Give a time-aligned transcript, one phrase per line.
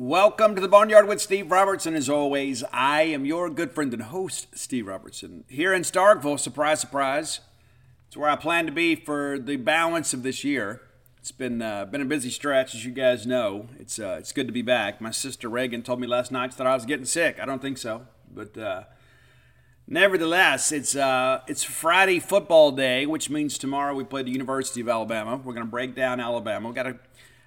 [0.00, 1.96] Welcome to the Boneyard with Steve Robertson.
[1.96, 5.42] As always, I am your good friend and host, Steve Robertson.
[5.48, 7.40] Here in Starkville, surprise, surprise,
[8.06, 10.82] it's where I plan to be for the balance of this year.
[11.18, 13.66] It's been uh, been a busy stretch, as you guys know.
[13.76, 15.00] It's uh, it's good to be back.
[15.00, 17.40] My sister Reagan told me last night that I was getting sick.
[17.42, 18.84] I don't think so, but uh,
[19.88, 24.88] nevertheless, it's uh, it's Friday football day, which means tomorrow we play the University of
[24.88, 25.38] Alabama.
[25.38, 26.68] We're going to break down Alabama.
[26.68, 27.00] We got a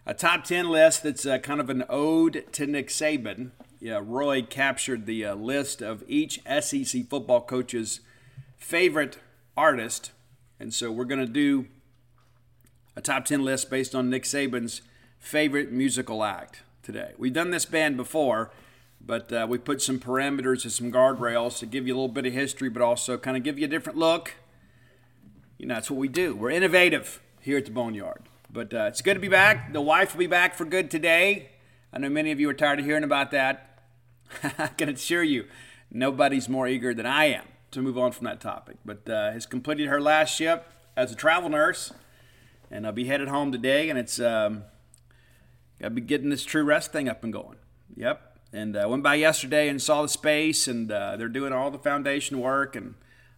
[0.06, 3.52] a top 10 list that's uh, kind of an ode to Nick Saban.
[3.80, 8.00] Yeah, Roy captured the uh, list of each SEC football coach's
[8.58, 9.20] favorite
[9.56, 10.12] artist.
[10.60, 11.68] And so we're going to do
[12.96, 14.82] a top 10 list based on Nick Saban's
[15.20, 17.14] favorite musical act today.
[17.18, 18.52] We've done this band before,
[19.00, 22.26] but uh, we put some parameters and some guardrails to give you a little bit
[22.26, 24.34] of history, but also kind of give you a different look.
[25.58, 26.36] You know, that's what we do.
[26.36, 28.24] We're innovative here at the Boneyard.
[28.54, 29.72] But uh, it's good to be back.
[29.72, 31.52] The wife will be back for good today.
[31.94, 33.80] I know many of you are tired of hearing about that.
[34.58, 35.48] I can assure you,
[35.90, 38.76] nobody's more eager than I am to move on from that topic.
[38.84, 40.66] But uh, has completed her last shift
[40.98, 41.94] as a travel nurse,
[42.70, 43.90] and I'll be headed home today.
[43.90, 44.64] And it's um,
[45.80, 47.56] got to be getting this true rest thing up and going.
[47.96, 48.38] Yep.
[48.52, 51.72] And I uh, went by yesterday and saw the space, and uh, they're doing all
[51.72, 52.96] the foundation work, and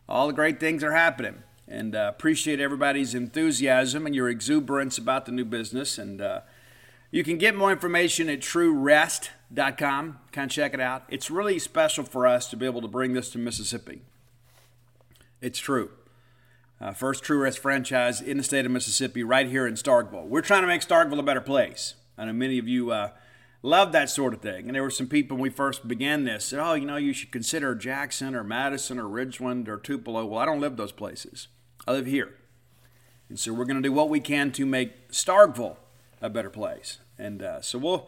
[0.09, 5.25] all the great things are happening and uh, appreciate everybody's enthusiasm and your exuberance about
[5.25, 5.97] the new business.
[5.97, 6.41] And uh,
[7.11, 10.19] you can get more information at truerest.com.
[10.31, 11.03] Kind of check it out.
[11.09, 14.01] It's really special for us to be able to bring this to Mississippi.
[15.41, 15.91] It's true.
[16.81, 20.27] Uh, first True Rest franchise in the state of Mississippi, right here in Starkville.
[20.27, 21.95] We're trying to make Starkville a better place.
[22.17, 23.11] I know many of you uh,
[23.61, 24.67] love that sort of thing.
[24.67, 27.13] And there were some people when we first began this said, "Oh, you know, you
[27.13, 31.47] should consider Jackson or Madison or Ridgeland or Tupelo." Well, I don't live those places.
[31.87, 32.33] I live here.
[33.29, 35.77] And so we're going to do what we can to make Starkville
[36.21, 36.99] a better place.
[37.17, 38.07] And uh, so we'll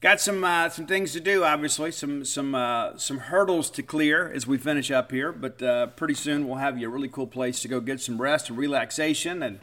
[0.00, 1.44] got some uh, some things to do.
[1.44, 5.32] Obviously, some some uh, some hurdles to clear as we finish up here.
[5.32, 8.20] But uh, pretty soon we'll have you a really cool place to go get some
[8.20, 9.58] rest and relaxation, and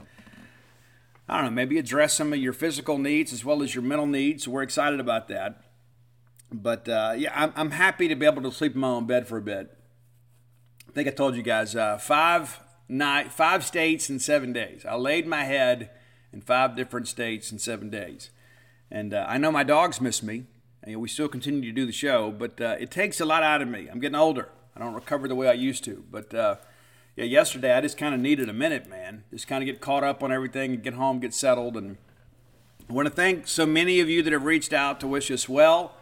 [1.29, 4.07] I don't know, maybe address some of your physical needs as well as your mental
[4.07, 4.47] needs.
[4.47, 5.61] We're excited about that.
[6.51, 9.27] But uh, yeah, I'm, I'm happy to be able to sleep in my own bed
[9.27, 9.75] for a bit.
[10.87, 14.85] I think I told you guys uh, five night, five states in seven days.
[14.85, 15.89] I laid my head
[16.31, 18.29] in five different states in seven days.
[18.91, 20.45] And uh, I know my dogs miss me.
[20.83, 23.59] And we still continue to do the show, but uh, it takes a lot out
[23.59, 23.87] of me.
[23.87, 24.49] I'm getting older.
[24.75, 26.03] I don't recover the way I used to.
[26.11, 26.57] But uh,
[27.15, 29.23] yeah, yesterday I just kind of needed a minute, man.
[29.31, 31.75] Just kind of get caught up on everything and get home, get settled.
[31.75, 31.97] And
[32.87, 35.49] I want to thank so many of you that have reached out to wish us
[35.49, 35.95] well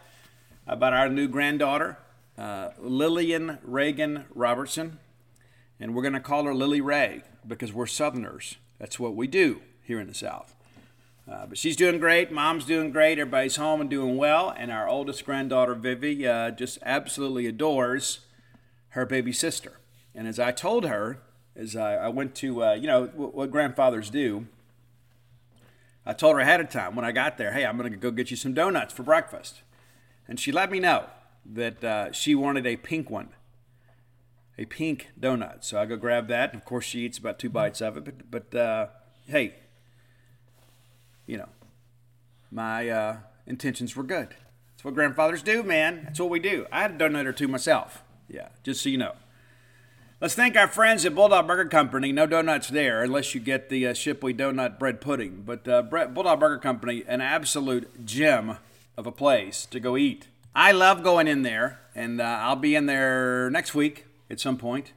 [0.67, 1.97] about our new granddaughter,
[2.37, 4.99] uh, Lillian Reagan Robertson
[5.83, 8.55] and we're going to call her Lily Ray because we're Southerners.
[8.79, 10.55] That's what we do here in the South.
[11.29, 12.31] Uh, but she's doing great.
[12.31, 13.19] Mom's doing great.
[13.19, 14.55] Everybody's home and doing well.
[14.57, 18.21] And our oldest granddaughter, Vivi, uh, just absolutely adores
[18.91, 19.81] her baby sister.
[20.15, 21.19] And as I told her,
[21.53, 24.47] as I, I went to, uh, you know, what, what grandfathers do,
[26.05, 28.09] I told her ahead of time when I got there, hey, I'm going to go
[28.09, 29.63] get you some donuts for breakfast.
[30.29, 31.07] And she let me know
[31.45, 33.31] that uh, she wanted a pink one
[34.57, 35.63] a pink donut.
[35.63, 36.53] So I go grab that.
[36.53, 38.05] Of course, she eats about two bites of it.
[38.05, 38.87] But, but uh,
[39.27, 39.55] hey,
[41.25, 41.49] you know,
[42.51, 44.29] my uh, intentions were good.
[44.29, 46.01] That's what grandfathers do, man.
[46.05, 46.65] That's what we do.
[46.71, 48.03] I had a donut or two myself.
[48.29, 49.13] Yeah, just so you know.
[50.21, 52.13] Let's thank our friends at Bulldog Burger Company.
[52.13, 55.43] No donuts there unless you get the uh, Shipley Donut Bread Pudding.
[55.45, 58.57] But uh, Bulldog Burger Company, an absolute gem
[58.95, 60.27] of a place to go eat.
[60.55, 64.57] I love going in there, and uh, I'll be in there next week at some
[64.57, 64.91] point.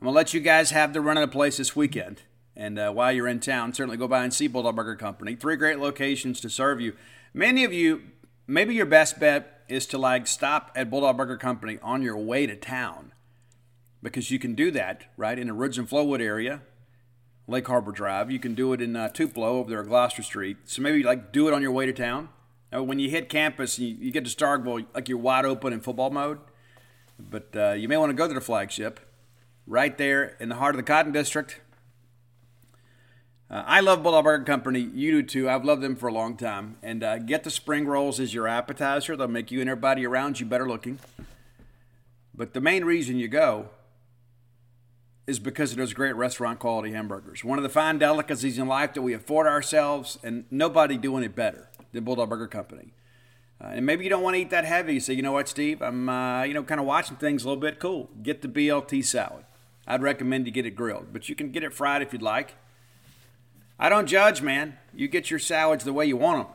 [0.00, 2.22] I'm going to let you guys have the run of the place this weekend.
[2.54, 5.34] And uh, while you're in town, certainly go by and see Bulldog Burger Company.
[5.34, 6.94] Three great locations to serve you.
[7.34, 8.02] Many of you,
[8.46, 12.46] maybe your best bet is to like stop at Bulldog Burger Company on your way
[12.46, 13.12] to town
[14.02, 16.62] because you can do that, right, in the Ridge and Flowood area,
[17.46, 18.30] Lake Harbor Drive.
[18.30, 20.58] You can do it in uh, Tupelo over there at Gloster Street.
[20.64, 22.28] So maybe like do it on your way to town.
[22.72, 25.80] Now, when you hit campus, you, you get to Starkville, like you're wide open in
[25.80, 26.38] football mode.
[27.28, 29.00] But uh, you may want to go to the flagship
[29.66, 31.60] right there in the heart of the Cotton District.
[33.50, 34.80] Uh, I love Bulldog Burger Company.
[34.80, 35.50] You do too.
[35.50, 36.76] I've loved them for a long time.
[36.82, 39.16] And uh, get the spring rolls as your appetizer.
[39.16, 41.00] They'll make you and everybody around you better looking.
[42.34, 43.70] But the main reason you go
[45.26, 47.44] is because of those great restaurant quality hamburgers.
[47.44, 51.34] One of the fine delicacies in life that we afford ourselves, and nobody doing it
[51.36, 52.92] better than Bulldog Burger Company.
[53.62, 54.94] Uh, and maybe you don't want to eat that heavy.
[54.94, 55.82] You say, you know what, Steve?
[55.82, 57.78] I'm, uh, you know, kind of watching things a little bit.
[57.78, 58.08] Cool.
[58.22, 59.44] Get the BLT salad.
[59.86, 62.54] I'd recommend you get it grilled, but you can get it fried if you'd like.
[63.78, 64.78] I don't judge, man.
[64.94, 66.54] You get your salads the way you want them.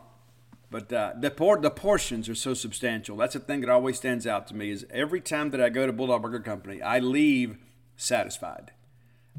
[0.71, 3.17] But uh, the, por- the portions are so substantial.
[3.17, 5.85] That's the thing that always stands out to me is every time that I go
[5.85, 7.57] to Bulldog Burger Company, I leave
[7.97, 8.71] satisfied.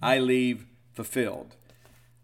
[0.02, 1.56] I leave fulfilled.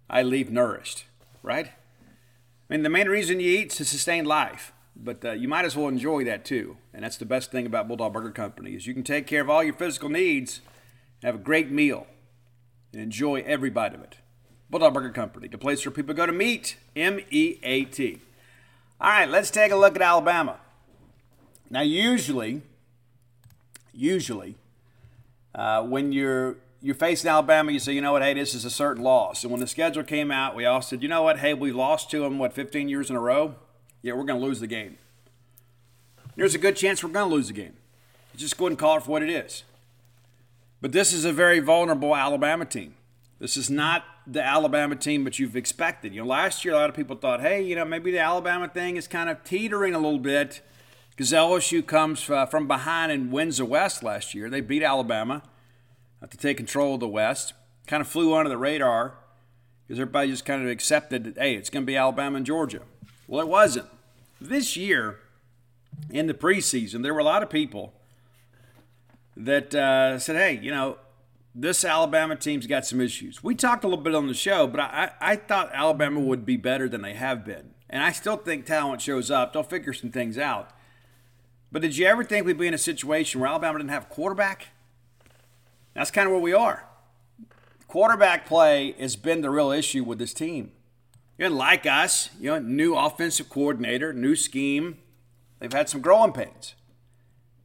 [0.09, 1.05] I leave nourished,
[1.43, 1.67] right?
[1.69, 5.65] I mean, the main reason you eat is to sustain life, but uh, you might
[5.65, 6.77] as well enjoy that too.
[6.93, 9.51] And that's the best thing about Bulldog Burger Company is you can take care of
[9.51, 10.61] all your physical needs,
[11.23, 12.07] have a great meal,
[12.93, 14.17] and enjoy every bite of it.
[14.71, 16.77] Bulldog Burger Company, the place where people go to meet.
[16.95, 18.21] M E A T.
[19.01, 20.59] All right, let's take a look at Alabama.
[21.69, 22.63] Now, usually,
[23.93, 24.57] usually,
[25.55, 28.71] uh, when you're you're facing Alabama, you say, you know what, hey, this is a
[28.71, 29.45] certain loss.
[29.45, 32.11] And when the schedule came out, we all said, you know what, hey, we lost
[32.11, 33.55] to them what 15 years in a row.
[34.03, 34.99] Yeah, we're going to lose the game.
[36.37, 37.75] There's a good chance we're going to lose the game.
[38.37, 39.65] Just go ahead and call it for what it is.
[40.81, 42.95] But this is a very vulnerable Alabama team.
[43.39, 46.15] This is not the Alabama team that you've expected.
[46.15, 48.69] You know, last year a lot of people thought, hey, you know, maybe the Alabama
[48.69, 50.61] thing is kind of teetering a little bit
[51.11, 54.49] because LSU comes uh, from behind and wins the West last year.
[54.49, 55.43] They beat Alabama
[56.29, 57.53] to take control of the West.
[57.87, 59.15] Kind of flew under the radar
[59.87, 62.83] because everybody just kind of accepted that, hey, it's going to be Alabama and Georgia.
[63.27, 63.87] Well, it wasn't.
[64.49, 65.21] This year,
[66.11, 67.95] in the preseason, there were a lot of people
[69.37, 70.99] that uh, said, hey, you know,
[71.55, 73.43] this Alabama team's got some issues.
[73.45, 76.57] We talked a little bit on the show, but I, I thought Alabama would be
[76.57, 77.75] better than they have been.
[77.89, 79.53] And I still think talent shows up.
[79.53, 80.71] They'll figure some things out.
[81.71, 84.15] But did you ever think we'd be in a situation where Alabama didn't have a
[84.15, 84.69] quarterback?
[85.95, 86.89] That's kind of where we are.
[87.87, 90.73] Quarterback play has been the real issue with this team.
[91.39, 94.99] You know, like us, you know, new offensive coordinator, new scheme.
[95.59, 96.75] They've had some growing pains.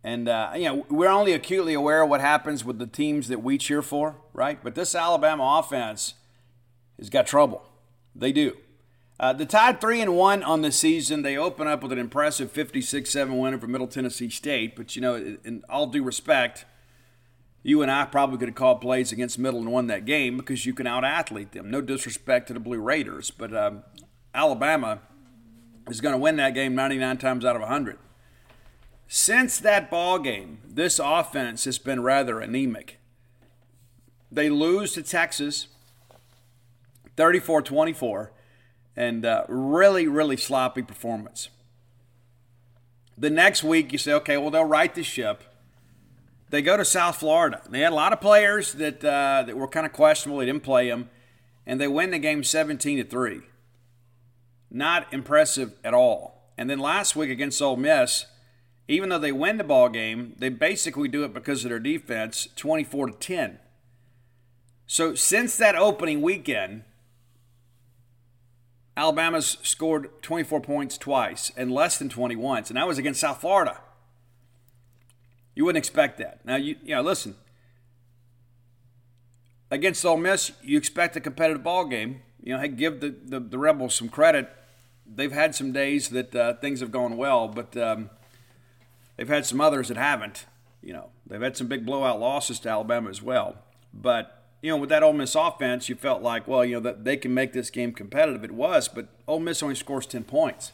[0.04, 3.44] And, uh, you know, we're only acutely aware of what happens with the teams that
[3.44, 4.58] we cheer for, right?
[4.64, 6.14] But this Alabama offense
[6.98, 7.68] has got trouble.
[8.16, 8.56] They do.
[9.19, 11.24] Uh, the tied 3 and 1 on the season.
[11.24, 14.75] They open up with an impressive 56 7 win over Middle Tennessee State.
[14.75, 16.66] But, you know, in all due respect,
[17.68, 20.66] you and I probably could have called plays against Middle and won that game because
[20.66, 21.69] you can out athlete them.
[21.69, 23.84] No disrespect to the Blue Raiders, but um,
[24.34, 25.02] Alabama
[25.90, 28.00] is going to win that game 99 times out of 100.
[29.10, 33.00] Since that ball game, this offense has been rather anemic.
[34.31, 35.68] They lose to Texas
[37.18, 38.31] 34 24,
[38.96, 41.50] and uh, really, really sloppy performance.
[43.18, 45.44] The next week, you say, okay, well, they'll right the ship.
[46.49, 47.61] They go to South Florida.
[47.69, 50.39] They had a lot of players that, uh, that were kind of questionable.
[50.39, 51.09] They didn't play them,
[51.65, 53.41] and they win the game 17 to 3.
[54.71, 56.51] Not impressive at all.
[56.57, 58.25] And then last week against Ole Miss,
[58.88, 62.47] even though they win the ball game, they basically do it because of their defense,
[62.55, 63.59] 24 to 10.
[64.85, 66.83] So since that opening weekend,
[68.95, 73.41] Alabama's scored 24 points twice and less than 20 once, and that was against South
[73.41, 73.79] Florida.
[75.57, 76.45] You wouldn't expect that.
[76.45, 77.35] Now, you, you know, listen.
[79.69, 82.21] Against Ole Miss, you expect a competitive ball game.
[82.42, 84.49] You know, hey, give the, the, the Rebels some credit.
[85.06, 88.09] They've had some days that uh, things have gone well, but um,
[89.18, 90.45] They've had some others that haven't.
[90.81, 93.57] You know, they've had some big blowout losses to Alabama as well.
[93.94, 97.04] But you know, with that Ole Miss offense, you felt like, well, you know, that
[97.04, 98.44] they can make this game competitive.
[98.44, 100.71] It was, but Ole Miss only scores ten points.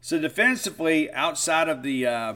[0.00, 2.34] So defensively, outside of the uh,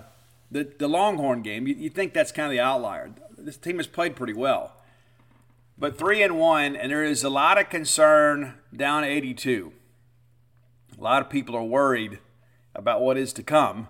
[0.50, 3.10] the, the Longhorn game, you, you think that's kind of the outlier.
[3.36, 4.72] This team has played pretty well,
[5.78, 9.72] but three and one, and there is a lot of concern down 82.
[10.98, 12.18] A lot of people are worried
[12.74, 13.88] about what is to come.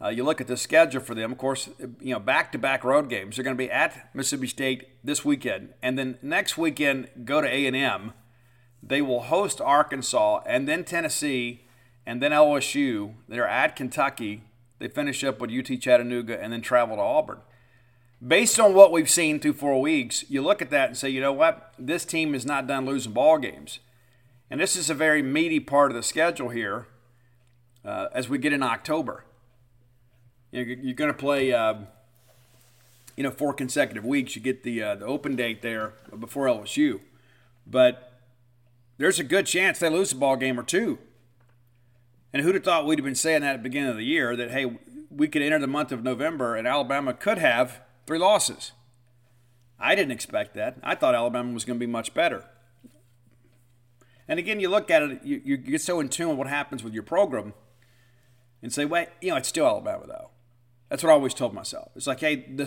[0.00, 1.68] Uh, you look at the schedule for them, of course,
[2.00, 3.36] you know, back to back road games.
[3.36, 5.74] They're going to be at Mississippi State this weekend.
[5.82, 8.12] And then next weekend, go to A&M.
[8.80, 11.66] They will host Arkansas and then Tennessee
[12.06, 13.14] and then LSU.
[13.28, 14.44] They're at Kentucky.
[14.78, 17.40] They finish up with UT Chattanooga and then travel to Auburn.
[18.26, 21.20] Based on what we've seen through four weeks, you look at that and say, you
[21.20, 21.72] know what?
[21.78, 23.78] This team is not done losing ball games.
[24.50, 26.86] And this is a very meaty part of the schedule here
[27.84, 29.24] uh, as we get in October.
[30.50, 31.74] You know, you're going to play, uh,
[33.16, 34.34] you know, four consecutive weeks.
[34.34, 37.00] You get the uh, the open date there before LSU,
[37.66, 38.20] but
[38.96, 40.98] there's a good chance they lose a ball game or two.
[42.32, 44.36] And who'd have thought we'd have been saying that at the beginning of the year
[44.36, 44.78] that, hey,
[45.10, 48.72] we could enter the month of November and Alabama could have three losses?
[49.78, 50.76] I didn't expect that.
[50.82, 52.44] I thought Alabama was going to be much better.
[54.26, 56.84] And again, you look at it, you, you get so in tune with what happens
[56.84, 57.54] with your program
[58.62, 60.30] and say, wait, you know, it's still Alabama, though.
[60.90, 61.92] That's what I always told myself.
[61.96, 62.64] It's like, hey, the,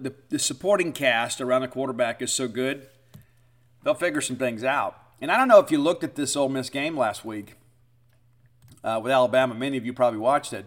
[0.00, 2.86] the, the supporting cast around the quarterback is so good,
[3.82, 4.98] they'll figure some things out.
[5.20, 7.56] And I don't know if you looked at this Ole Miss game last week
[8.84, 9.54] uh, with Alabama.
[9.54, 10.66] Many of you probably watched it.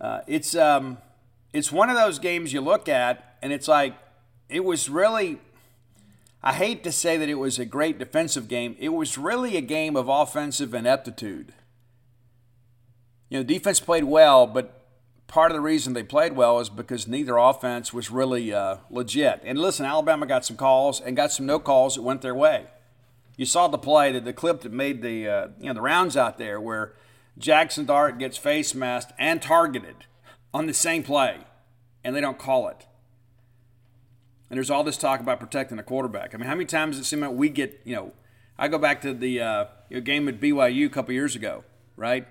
[0.00, 0.98] Uh, it's um,
[1.52, 3.94] it's one of those games you look at, and it's like
[4.48, 5.38] it was really.
[6.42, 8.76] I hate to say that it was a great defensive game.
[8.78, 11.52] It was really a game of offensive ineptitude.
[13.28, 14.84] You know, defense played well, but
[15.26, 19.40] part of the reason they played well is because neither offense was really uh, legit.
[19.44, 22.66] And listen, Alabama got some calls and got some no calls that went their way.
[23.36, 26.16] You saw the play, the, the clip that made the uh, you know the rounds
[26.16, 26.94] out there, where
[27.38, 30.06] Jaxson Dart gets face masked and targeted
[30.54, 31.38] on the same play,
[32.02, 32.86] and they don't call it.
[34.48, 36.34] And there's all this talk about protecting the quarterback.
[36.34, 38.12] I mean, how many times does it seem like we get, you know,
[38.58, 39.64] I go back to the uh,
[40.02, 41.64] game at BYU a couple years ago,
[41.96, 42.26] right?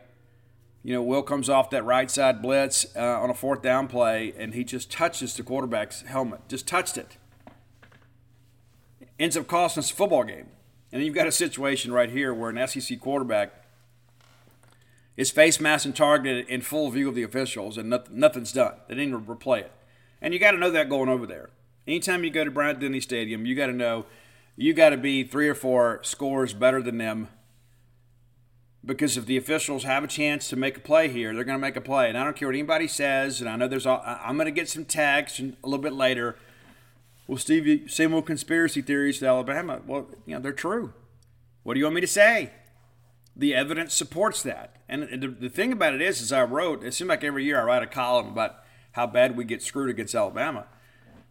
[0.81, 4.33] You know, Will comes off that right side blitz uh, on a fourth down play,
[4.37, 7.17] and he just touches the quarterback's helmet, just touched it.
[9.19, 10.47] Ends up costing us a football game.
[10.91, 13.64] And then you've got a situation right here where an SEC quarterback
[15.17, 18.73] is face masked and targeted in full view of the officials, and nothing's done.
[18.87, 19.71] They didn't replay it.
[20.21, 21.49] And you got to know that going over there.
[21.87, 24.05] Anytime you go to Bryant Denny Stadium, you got to know
[24.55, 27.29] you got to be three or four scores better than them.
[28.83, 31.61] Because if the officials have a chance to make a play here, they're going to
[31.61, 32.07] make a play.
[32.07, 33.41] And I don't care what anybody says.
[33.41, 36.35] And I know there's, all, I'm going to get some tags a little bit later.
[37.27, 39.81] Well, Steve, same old conspiracy theories to Alabama.
[39.85, 40.93] Well, you know they're true.
[41.63, 42.51] What do you want me to say?
[43.35, 44.77] The evidence supports that.
[44.87, 47.59] And the, the thing about it is, as I wrote, it seemed like every year
[47.59, 48.63] I write a column about
[48.93, 50.67] how bad we get screwed against Alabama.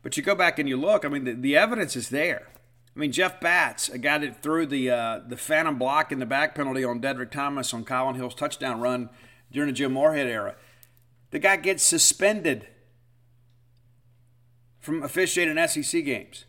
[0.02, 2.48] But you go back and you look, I mean, the, the evidence is there.
[2.94, 6.26] I mean, Jeff Batts, a guy that threw the uh, the phantom block in the
[6.26, 9.10] back penalty on Dedrick Thomas on Kylin Hill's touchdown run
[9.50, 10.54] during the Jim Moorhead era.
[11.30, 12.68] The guy gets suspended
[14.78, 16.44] from officiating SEC games.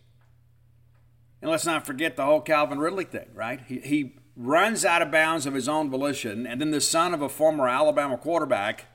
[1.42, 3.62] And let's not forget the whole Calvin Ridley thing, right?
[3.68, 7.22] He, he runs out of bounds of his own volition, and then the son of
[7.22, 8.86] a former Alabama quarterback,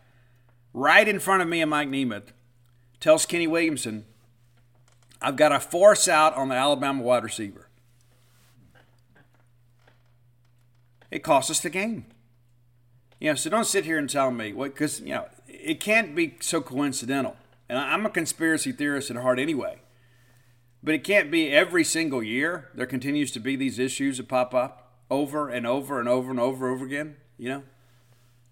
[0.75, 2.29] right in front of me and Mike Nemeth,
[3.01, 4.05] tells Kenny Williamson,
[5.23, 7.69] I've got to force out on the Alabama wide receiver.
[11.11, 12.07] It cost us the game.
[13.19, 16.37] You know, so don't sit here and tell me, because, you know, it can't be
[16.41, 17.37] so coincidental.
[17.69, 19.81] And I'm a conspiracy theorist at heart anyway.
[20.83, 24.55] But it can't be every single year there continues to be these issues that pop
[24.55, 24.80] up
[25.11, 27.63] over and over and over and over and over again, you know?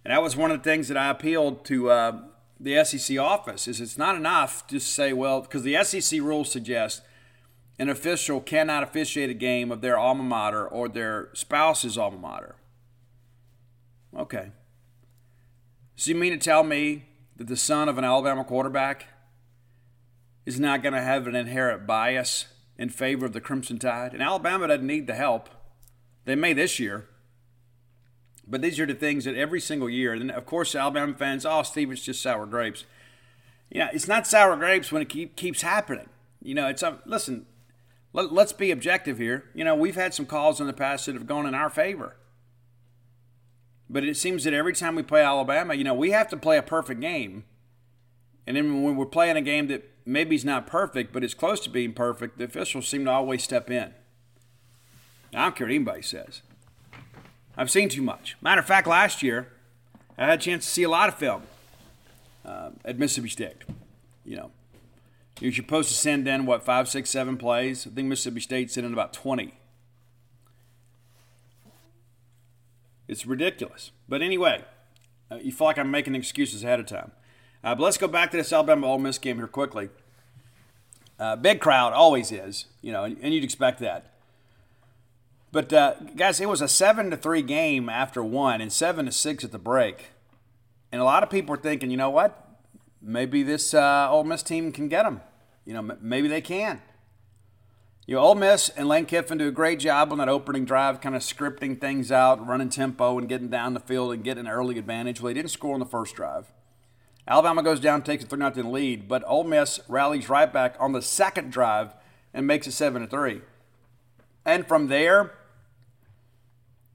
[0.05, 2.21] And that was one of the things that I appealed to uh,
[2.59, 7.03] the SEC office is it's not enough to say, well, because the SEC rules suggest
[7.79, 12.57] an official cannot officiate a game of their alma mater or their spouse's alma mater.
[14.17, 14.51] Okay.
[15.95, 19.07] So you mean to tell me that the son of an Alabama quarterback
[20.45, 22.47] is not going to have an inherent bias
[22.77, 24.13] in favor of the Crimson Tide?
[24.13, 25.49] And Alabama doesn't need the help.
[26.29, 27.09] They may this year.
[28.47, 31.63] But these are the things that every single year, and of course, Alabama fans, oh,
[31.63, 32.85] Steve, it's just sour grapes.
[33.71, 36.11] Yeah, it's not sour grapes when it keep, keeps happening.
[36.43, 37.47] You know, it's a, um, listen,
[38.13, 39.45] let, let's be objective here.
[39.55, 42.17] You know, we've had some calls in the past that have gone in our favor.
[43.89, 46.59] But it seems that every time we play Alabama, you know, we have to play
[46.59, 47.45] a perfect game.
[48.47, 51.61] And then when we're playing a game that maybe is not perfect, but is close
[51.61, 53.95] to being perfect, the officials seem to always step in.
[55.35, 56.43] I don't care what anybody says.
[57.57, 58.37] I've seen too much.
[58.41, 59.49] Matter of fact, last year,
[60.17, 61.43] I had a chance to see a lot of film
[62.45, 63.65] uh, at Mississippi State.
[64.25, 64.51] You know,
[65.41, 67.87] you're supposed to send in, what, five, six, seven plays?
[67.87, 69.55] I think Mississippi State sent in about 20.
[73.09, 73.91] It's ridiculous.
[74.09, 74.65] But anyway,
[75.31, 77.13] uh, you feel like I'm making excuses ahead of time.
[77.65, 79.89] Uh, but let's go back to this Alabama Ole Miss game here quickly.
[81.19, 84.13] Uh, big crowd always is, you know, and you'd expect that.
[85.51, 89.13] But uh, guys, it was a seven to three game after one, and seven to
[89.13, 90.09] six at the break.
[90.93, 92.45] And a lot of people were thinking, you know what?
[93.01, 95.21] Maybe this uh, Ole Miss team can get them.
[95.65, 96.83] You know, m- maybe they can.
[98.07, 101.01] You know, Ole Miss and Lane Kiffin do a great job on that opening drive,
[101.01, 104.51] kind of scripting things out, running tempo, and getting down the field and getting an
[104.51, 105.21] early advantage.
[105.21, 106.47] Well, they didn't score on the first drive.
[107.27, 110.93] Alabama goes down, takes a 3 0 lead, but Ole Miss rallies right back on
[110.93, 111.95] the second drive
[112.33, 113.43] and makes it 7 to 3.
[114.49, 115.35] And from there,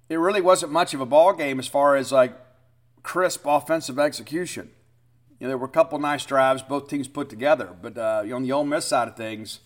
[0.09, 2.35] it really wasn't much of a ball game as far as like
[3.03, 4.71] crisp offensive execution.
[5.39, 8.41] You know, there were a couple nice drives both teams put together, but uh, on
[8.41, 9.59] the Ole Miss side of things,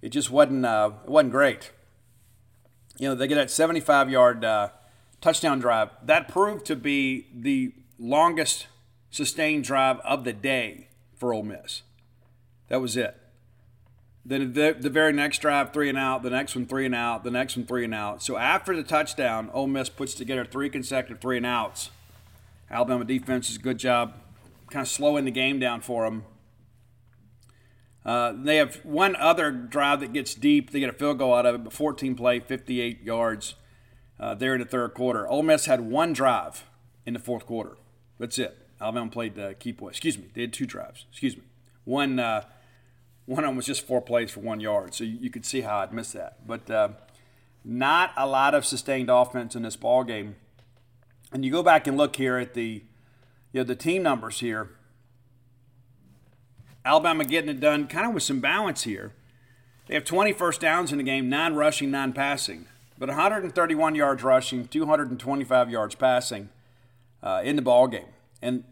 [0.00, 1.70] it just wasn't uh, it wasn't great.
[2.96, 4.70] You know, they get that 75 yard uh,
[5.20, 8.68] touchdown drive that proved to be the longest
[9.10, 11.82] sustained drive of the day for Ole Miss.
[12.68, 13.20] That was it.
[14.28, 16.24] Then the, the very next drive, three and out.
[16.24, 17.22] The next one, three and out.
[17.22, 18.24] The next one, three and out.
[18.24, 21.90] So after the touchdown, Ole Miss puts together three consecutive three and outs.
[22.68, 24.14] Alabama defense does a good job
[24.68, 26.24] kind of slowing the game down for them.
[28.04, 30.70] Uh, they have one other drive that gets deep.
[30.70, 33.54] They get a field goal out of it, but 14 play, 58 yards
[34.18, 35.28] uh, there in the third quarter.
[35.28, 36.64] Ole Miss had one drive
[37.04, 37.76] in the fourth quarter.
[38.18, 38.58] That's it.
[38.80, 39.92] Alabama played uh, key point.
[39.92, 41.06] Excuse me, they had two drives.
[41.12, 41.44] Excuse me.
[41.84, 42.42] One, uh,
[43.26, 45.60] one of them was just four plays for one yard, so you, you could see
[45.60, 46.46] how I'd missed that.
[46.46, 46.88] But uh,
[47.64, 50.36] not a lot of sustained offense in this ball game.
[51.32, 52.84] And you go back and look here at the,
[53.52, 54.70] you know, the team numbers here.
[56.84, 59.12] Alabama getting it done kind of with some balance here.
[59.88, 62.66] They have 20 first downs in the game, nine rushing, nine passing,
[62.96, 66.48] but 131 yards rushing, 225 yards passing
[67.22, 68.06] uh, in the ball game.
[68.40, 68.62] And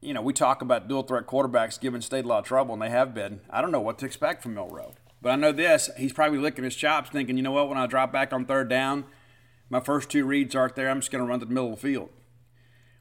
[0.00, 2.82] you know, we talk about dual threat quarterbacks giving state a lot of trouble, and
[2.82, 3.40] they have been.
[3.50, 4.94] I don't know what to expect from Milroe.
[5.20, 7.86] But I know this, he's probably licking his chops thinking, you know what, when I
[7.86, 9.04] drop back on third down,
[9.68, 10.88] my first two reads aren't there.
[10.88, 12.10] I'm just going to run to the middle of the field.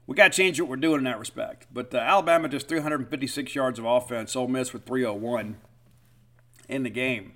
[0.08, 1.68] We got to change what we're doing in that respect.
[1.72, 5.58] But uh, Alabama just 356 yards of offense, Ole Miss with 301
[6.68, 7.34] in the game.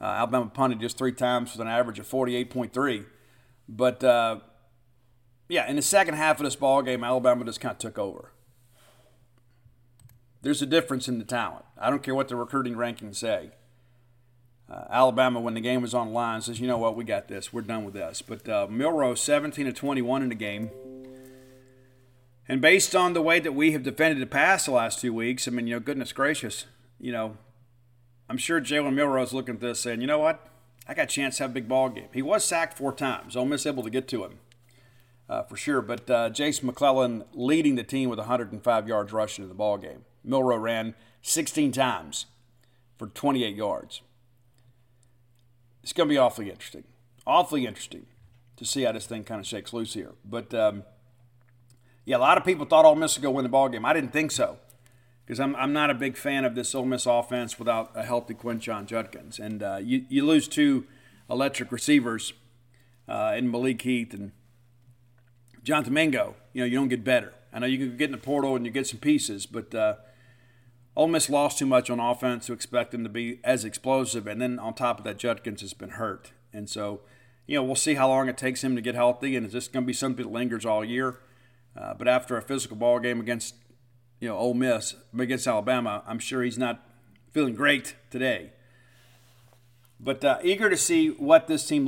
[0.00, 3.04] Uh, Alabama punted just three times with an average of 48.3.
[3.68, 4.40] But uh,
[5.48, 8.32] yeah, in the second half of this ball game, Alabama just kind of took over.
[10.42, 11.64] There's a difference in the talent.
[11.78, 13.50] I don't care what the recruiting rankings say.
[14.70, 16.94] Uh, Alabama, when the game was on line, says, "You know what?
[16.94, 17.52] We got this.
[17.52, 20.70] We're done with this." But uh, Milroe, 17 to 21 in the game,
[22.46, 25.48] and based on the way that we have defended the pass the last two weeks,
[25.48, 26.66] I mean, you know, goodness gracious,
[27.00, 27.38] you know,
[28.28, 30.46] I'm sure Jalen Milroe is looking at this saying, "You know what?
[30.86, 33.36] I got a chance to have a big ball game." He was sacked four times.
[33.36, 34.38] Ole Miss able to get to him.
[35.28, 35.82] Uh, for sure.
[35.82, 40.04] But uh, Jase McClellan leading the team with 105 yards rushing in the ball game.
[40.28, 42.26] Milroe ran 16 times
[42.96, 44.02] for 28 yards.
[45.82, 46.84] It's going to be awfully interesting.
[47.26, 48.06] Awfully interesting
[48.56, 50.12] to see how this thing kind of shakes loose here.
[50.24, 50.82] But um,
[52.04, 53.84] yeah, a lot of people thought Ole Miss would go win the ball game.
[53.84, 54.58] I didn't think so
[55.24, 58.34] because I'm, I'm not a big fan of this Ole Miss offense without a healthy
[58.34, 59.38] Quinshon Judkins.
[59.38, 60.86] And uh, you, you lose two
[61.30, 62.32] electric receivers
[63.06, 64.32] uh, in Malik Heath and
[65.62, 66.34] Jonathan Mingo.
[66.52, 67.34] You know, you don't get better.
[67.52, 69.96] I know you can get in the portal and you get some pieces, but uh,
[70.98, 74.26] Ole Miss lost too much on offense to expect them to be as explosive.
[74.26, 76.32] And then on top of that, Judkins has been hurt.
[76.52, 77.02] And so,
[77.46, 79.36] you know, we'll see how long it takes him to get healthy.
[79.36, 81.20] And is this going to be something that lingers all year?
[81.76, 83.54] Uh, but after a physical ball game against,
[84.18, 86.84] you know, Ole Miss, against Alabama, I'm sure he's not
[87.30, 88.50] feeling great today.
[90.00, 91.86] But uh, eager to see what this team.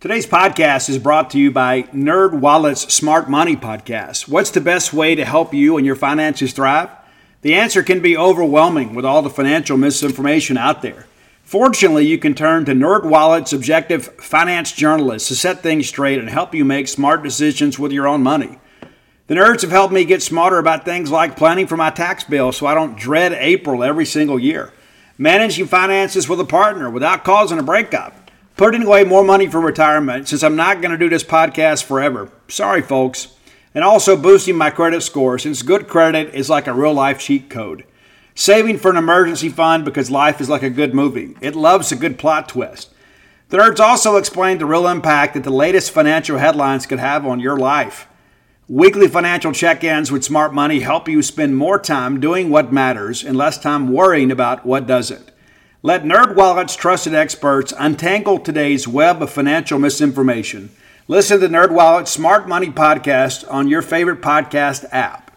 [0.00, 4.26] Today's podcast is brought to you by NerdWallet's Smart Money Podcast.
[4.26, 6.90] What's the best way to help you and your finances thrive?
[7.42, 11.06] The answer can be overwhelming with all the financial misinformation out there.
[11.42, 16.54] Fortunately, you can turn to NerdWallet's objective finance journalists to set things straight and help
[16.54, 18.60] you make smart decisions with your own money.
[19.26, 22.52] The nerds have helped me get smarter about things like planning for my tax bill
[22.52, 24.72] so I don't dread April every single year,
[25.18, 30.28] managing finances with a partner without causing a breakup, putting away more money for retirement
[30.28, 32.30] since I'm not going to do this podcast forever.
[32.46, 33.34] Sorry, folks
[33.74, 37.48] and also boosting my credit score since good credit is like a real life cheat
[37.48, 37.84] code.
[38.34, 41.36] Saving for an emergency fund because life is like a good movie.
[41.40, 42.90] It loves a good plot twist.
[43.50, 47.40] The nerds also explain the real impact that the latest financial headlines could have on
[47.40, 48.08] your life.
[48.68, 53.22] Weekly financial check ins with smart money help you spend more time doing what matters
[53.22, 55.30] and less time worrying about what doesn't.
[55.82, 60.70] Let NerdWallet's trusted experts untangle today's web of financial misinformation
[61.08, 65.36] Listen to the NerdWallet Smart Money Podcast on your favorite podcast app.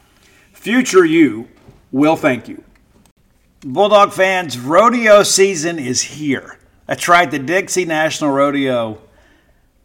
[0.54, 1.48] Future you
[1.92, 2.64] will thank you.
[3.62, 6.60] Bulldog fans, rodeo season is here.
[6.86, 9.02] That's right, the Dixie National Rodeo.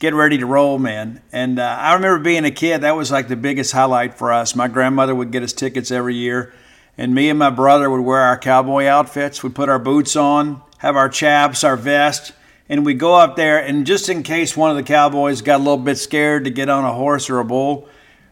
[0.01, 1.23] Get ready to roll, man.
[1.33, 4.55] And uh, I remember being a kid, that was like the biggest highlight for us.
[4.55, 6.53] My grandmother would get us tickets every year,
[6.99, 9.43] and me and my brother would wear our cowboy outfits.
[9.43, 12.33] We'd put our boots on, have our chaps, our vest
[12.71, 15.59] and we go up there, and just in case one of the cowboys got a
[15.59, 17.89] little bit scared to get on a horse or a bull,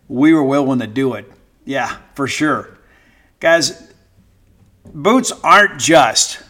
[0.07, 1.31] we were willing to do it.
[1.65, 2.79] Yeah, for sure.
[3.41, 3.93] Guys,
[4.87, 6.41] boots aren't just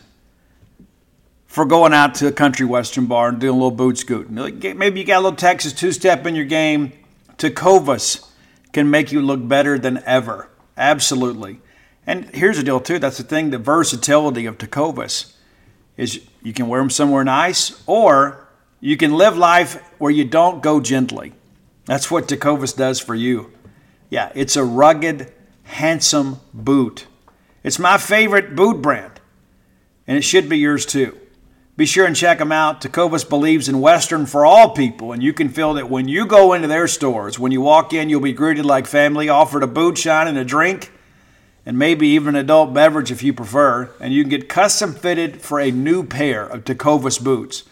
[1.46, 4.34] for going out to a country western bar and doing a little boot scooting.
[4.34, 6.92] Maybe you got a little Texas two step in your game.
[7.38, 8.28] Tecovas
[8.74, 10.50] can make you look better than ever.
[10.76, 11.60] Absolutely.
[12.06, 12.98] And here's the deal, too.
[12.98, 15.32] That's the thing the versatility of Tecovas
[15.98, 18.48] is you can wear them somewhere nice or
[18.80, 21.34] you can live life where you don't go gently.
[21.84, 23.52] That's what Tecovas does for you.
[24.08, 25.30] Yeah, it's a rugged,
[25.64, 27.06] handsome boot.
[27.62, 29.20] It's my favorite boot brand,
[30.06, 31.18] and it should be yours too.
[31.76, 32.80] Be sure and check them out.
[32.80, 36.52] Tecovas believes in Western for all people, and you can feel that when you go
[36.52, 37.38] into their stores.
[37.38, 40.44] When you walk in, you'll be greeted like family, offered a boot shine and a
[40.44, 40.92] drink,
[41.68, 43.90] and maybe even an adult beverage if you prefer.
[44.00, 47.64] And you can get custom fitted for a new pair of Tecovas boots.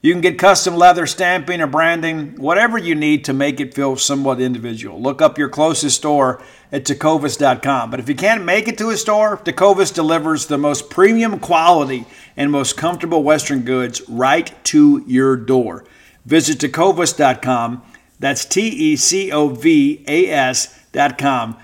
[0.00, 3.96] You can get custom leather stamping or branding, whatever you need to make it feel
[3.96, 5.02] somewhat individual.
[5.02, 7.90] Look up your closest store at tecovas.com.
[7.90, 12.06] But if you can't make it to a store, Tecovas delivers the most premium quality
[12.36, 15.84] and most comfortable Western goods right to your door.
[16.24, 17.82] Visit tecovas.com.
[18.20, 21.56] That's T E C O V A S.com.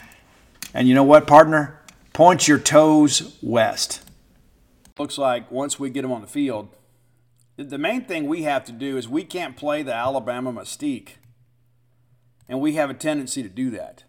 [0.72, 1.80] And you know what, partner?
[2.12, 4.02] Point your toes west.
[4.98, 6.68] Looks like once we get them on the field,
[7.56, 11.10] the main thing we have to do is we can't play the Alabama mystique.
[12.48, 14.04] And we have a tendency to do that.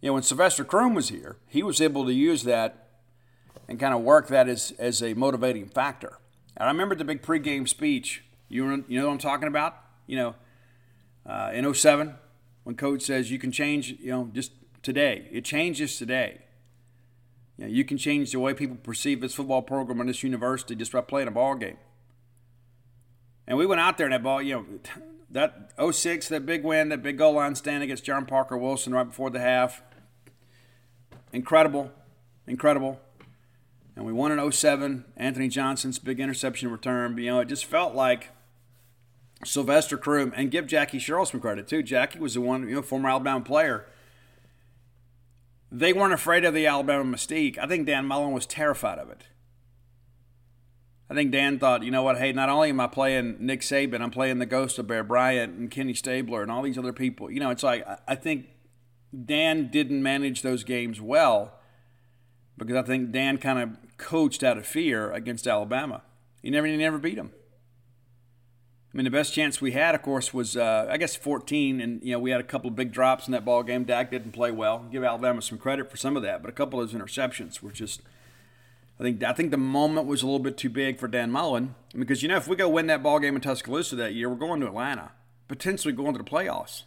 [0.00, 2.88] You know, when Sylvester Croom was here, he was able to use that
[3.68, 6.18] and kind of work that as, as a motivating factor.
[6.56, 8.24] And I remember the big pregame speech.
[8.48, 9.76] You, you know what I'm talking about?
[10.06, 10.34] You know,
[11.26, 12.14] uh, in 07,
[12.64, 15.28] when coach says you can change, you know, just today.
[15.30, 16.42] It changes today.
[17.56, 20.74] You, know, you can change the way people perceive this football program in this university
[20.74, 21.76] just by playing a ball game.
[23.46, 24.66] And we went out there and that ball, you know,
[25.30, 29.04] that 06, that big win, that big goal line stand against John Parker Wilson right
[29.04, 29.82] before the half.
[31.32, 31.92] Incredible,
[32.46, 33.00] incredible.
[33.94, 37.16] And we won in 07, Anthony Johnson's big interception return.
[37.18, 38.30] You know, it just felt like
[39.44, 41.82] Sylvester Croom, and give Jackie Sherrill some credit too.
[41.82, 43.86] Jackie was the one, you know, former Alabama player.
[45.72, 47.56] They weren't afraid of the Alabama mystique.
[47.58, 49.24] I think Dan Mullen was terrified of it.
[51.08, 54.00] I think Dan thought, you know what, hey, not only am I playing Nick Saban,
[54.00, 57.30] I'm playing the ghost of Bear Bryant and Kenny Stabler and all these other people.
[57.30, 58.46] You know, it's like I think
[59.26, 61.54] Dan didn't manage those games well
[62.56, 66.02] because I think Dan kind of coached out of fear against Alabama.
[66.42, 67.32] He never, he never beat them.
[68.92, 72.02] I mean, the best chance we had, of course, was uh, I guess 14, and
[72.02, 73.84] you know we had a couple of big drops in that ball game.
[73.84, 74.84] Dak didn't play well.
[74.90, 77.70] Give Alabama some credit for some of that, but a couple of those interceptions were
[77.70, 78.02] just
[79.00, 81.74] I think I think the moment was a little bit too big for Dan Mullen
[81.96, 84.36] because you know if we go win that ball game in Tuscaloosa that year, we're
[84.36, 85.12] going to Atlanta,
[85.48, 86.82] potentially going to the playoffs.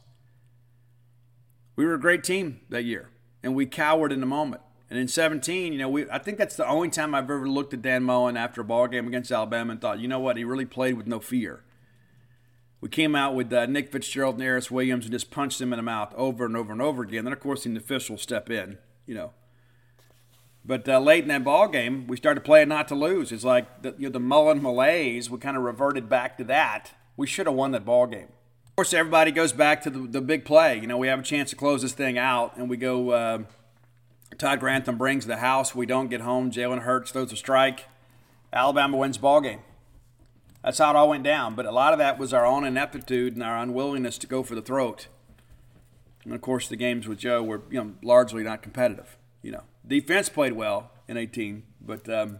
[1.75, 3.09] We were a great team that year,
[3.41, 4.61] and we cowered in the moment.
[4.91, 7.73] And in 17, you know, we I think that's the only time I've ever looked
[7.73, 10.43] at Dan Mullen after a ball game against Alabama and thought, you know what, he
[10.43, 11.63] really played with no fear.
[12.83, 15.77] We came out with uh, Nick Fitzgerald and Aeris Williams and just punched him in
[15.77, 17.23] the mouth over and over and over again.
[17.23, 19.31] Then of course the officials step in, you know
[20.65, 23.31] but uh, late in that ball game, we started playing not to lose.
[23.31, 25.29] It's like the, you know, the Mullen malaise.
[25.29, 26.91] We kind of reverted back to that.
[27.17, 28.29] We should have won that ball game.
[28.67, 30.79] Of course, everybody goes back to the, the big play.
[30.79, 33.11] You know, we have a chance to close this thing out, and we go.
[33.11, 33.39] Uh,
[34.39, 35.75] Todd Grantham brings the house.
[35.75, 36.49] We don't get home.
[36.49, 37.85] Jalen Hurts throws a strike.
[38.51, 39.59] Alabama wins ball game.
[40.63, 41.55] That's how it all went down.
[41.55, 44.55] But a lot of that was our own ineptitude and our unwillingness to go for
[44.55, 45.07] the throat.
[46.23, 49.17] And of course, the games with Joe were you know largely not competitive.
[49.41, 49.63] You know.
[49.85, 52.39] Defense played well in 18, but um,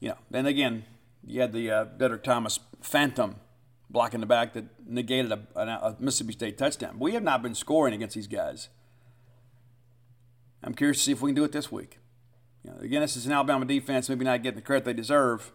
[0.00, 0.84] you know, then again,
[1.26, 3.36] you had the uh, Thomas phantom
[3.90, 6.98] blocking the back that negated a, a, Mississippi State touchdown.
[6.98, 8.68] We have not been scoring against these guys.
[10.62, 11.98] I'm curious to see if we can do it this week.
[12.64, 15.52] You know, again, this is an Alabama defense, maybe not getting the credit they deserve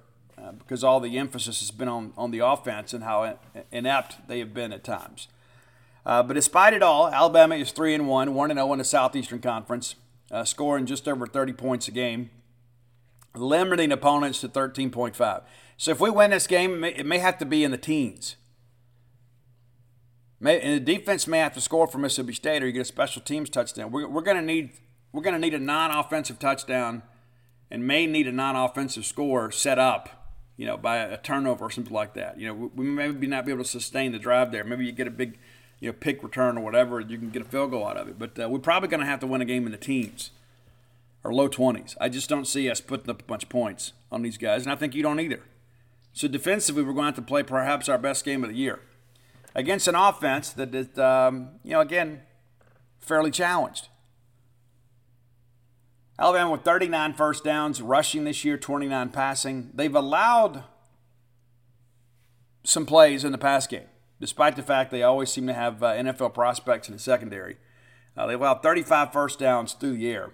[0.59, 3.37] because all the emphasis has been on, on the offense and how
[3.71, 5.27] inept they have been at times.
[6.05, 8.83] Uh, but despite it all, Alabama is 3 and 1, 1 and 0 in the
[8.83, 9.95] Southeastern Conference
[10.31, 12.29] uh, scoring just over 30 points a game,
[13.35, 15.43] limiting opponents to 13.5.
[15.77, 18.35] So if we win this game, it may, have to be in the teens.
[20.39, 22.85] May, and the defense may have to score for Mississippi State, or you get a
[22.85, 23.91] special teams touchdown.
[23.91, 24.71] We're, we're going to need
[25.13, 27.03] we're going to need a non-offensive touchdown,
[27.69, 30.22] and may need a non-offensive score set up,
[30.57, 32.39] you know, by a turnover or something like that.
[32.39, 34.63] You know, we, may not be able to sustain the drive there.
[34.63, 35.37] Maybe you get a big
[35.79, 38.17] you know, pick return or whatever, you can get a field goal out of it.
[38.17, 40.31] But uh, we're probably going to have to win a game in the teens
[41.25, 41.97] or low 20s.
[41.99, 44.71] I just don't see us putting up a bunch of points on these guys, and
[44.71, 45.41] I think you don't either.
[46.13, 48.79] So defensively, we're going to to play perhaps our best game of the year
[49.55, 52.21] against an offense that is, um, you know, again,
[53.01, 53.89] fairly challenged.
[56.19, 59.71] Alabama with 39 first downs, rushing this year, 29 passing.
[59.73, 60.63] They've allowed
[62.63, 63.87] some plays in the pass game,
[64.19, 67.57] despite the fact they always seem to have uh, NFL prospects in the secondary.
[68.15, 70.31] Uh, they've allowed 35 first downs through the air,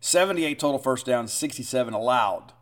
[0.00, 2.52] 78 total first downs, 67 allowed.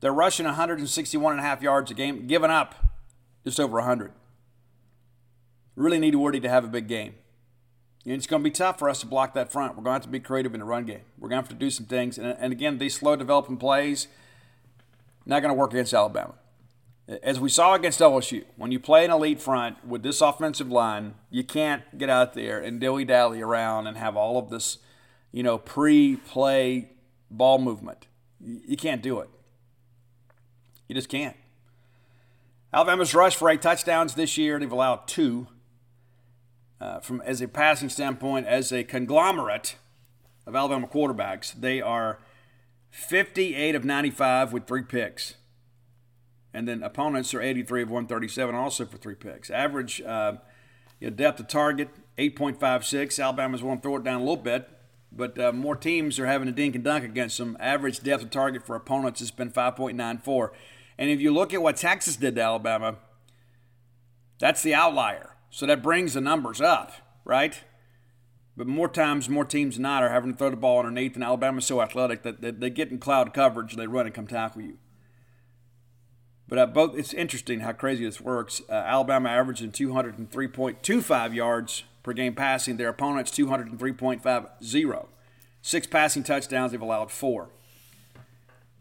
[0.00, 2.74] They're rushing 161 and a half yards a game, giving up
[3.44, 4.12] just over 100.
[5.74, 7.14] Really need Woody to have a big game.
[8.04, 9.72] And it's going to be tough for us to block that front.
[9.72, 11.02] We're going to have to be creative in the run game.
[11.18, 12.18] We're going to have to do some things.
[12.18, 14.08] And, and again, these slow developing plays,
[15.24, 16.34] not going to work against Alabama.
[17.22, 21.14] As we saw against LSU, when you play an elite front with this offensive line,
[21.30, 24.78] you can't get out there and dilly dally around and have all of this,
[25.30, 26.90] you know, pre play
[27.30, 28.06] ball movement.
[28.40, 29.28] You can't do it.
[30.88, 31.36] You just can't.
[32.72, 34.58] Alabama's rushed for eight touchdowns this year.
[34.58, 35.46] They've allowed two
[36.82, 39.76] uh, from as a passing standpoint, as a conglomerate
[40.46, 42.18] of Alabama quarterbacks, they are
[42.90, 45.34] 58 of 95 with three picks.
[46.52, 49.48] And then opponents are 83 of 137, also for three picks.
[49.48, 50.34] Average uh,
[50.98, 53.22] you know, depth of target, 8.56.
[53.22, 54.68] Alabama's want to throw it down a little bit,
[55.12, 57.56] but uh, more teams are having a dink and dunk against them.
[57.60, 60.50] Average depth of target for opponents has been 5.94.
[60.98, 62.96] And if you look at what Texas did to Alabama,
[64.40, 65.31] that's the outlier.
[65.52, 66.92] So that brings the numbers up,
[67.26, 67.62] right?
[68.56, 71.22] But more times, more teams than not are having to throw the ball underneath, and
[71.22, 74.62] Alabama's so athletic that they get in cloud coverage, and they run and come tackle
[74.62, 74.78] you.
[76.48, 78.62] But both, it's interesting how crazy this works.
[78.68, 82.78] Uh, Alabama averaging 203.25 yards per game passing.
[82.78, 85.06] Their opponents 203.50.
[85.60, 86.72] Six passing touchdowns.
[86.72, 87.50] They've allowed four.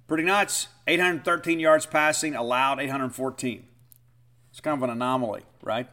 [0.07, 0.69] Pretty nuts.
[0.87, 3.67] 813 yards passing, allowed 814.
[4.49, 5.89] It's kind of an anomaly, right?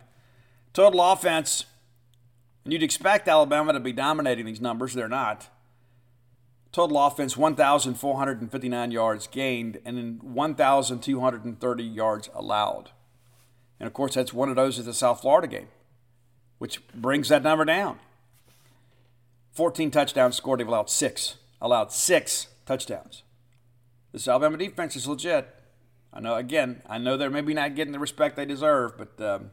[0.73, 1.65] Total offense,
[2.65, 4.95] and you'd expect Alabama to be dominating these numbers.
[4.95, 5.49] They're not.
[6.71, 12.91] Total offense 1,459 yards gained and 1,230 yards allowed.
[13.81, 15.69] And of course, that's one of those at the South Florida game,
[16.59, 17.99] which brings that number down.
[19.53, 20.61] 14 touchdowns scored.
[20.61, 21.37] They've allowed six.
[21.61, 23.23] Allowed six touchdowns.
[24.13, 25.55] This Alabama defense is legit.
[26.13, 29.51] I know, again, I know they're maybe not getting the respect they deserve, but um,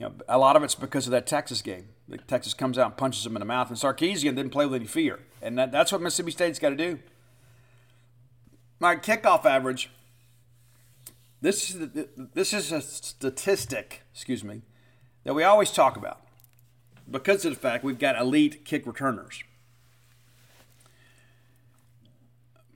[0.00, 1.90] you know, a lot of it's because of that Texas game.
[2.26, 4.86] Texas comes out and punches them in the mouth, and Sarkisian didn't play with any
[4.86, 6.98] fear, and that, that's what Mississippi State's got to do.
[8.78, 9.90] My kickoff average.
[11.42, 11.88] This is
[12.34, 14.62] this is a statistic, excuse me,
[15.24, 16.20] that we always talk about
[17.10, 19.42] because of the fact we've got elite kick returners.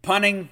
[0.02, 0.50] Punting,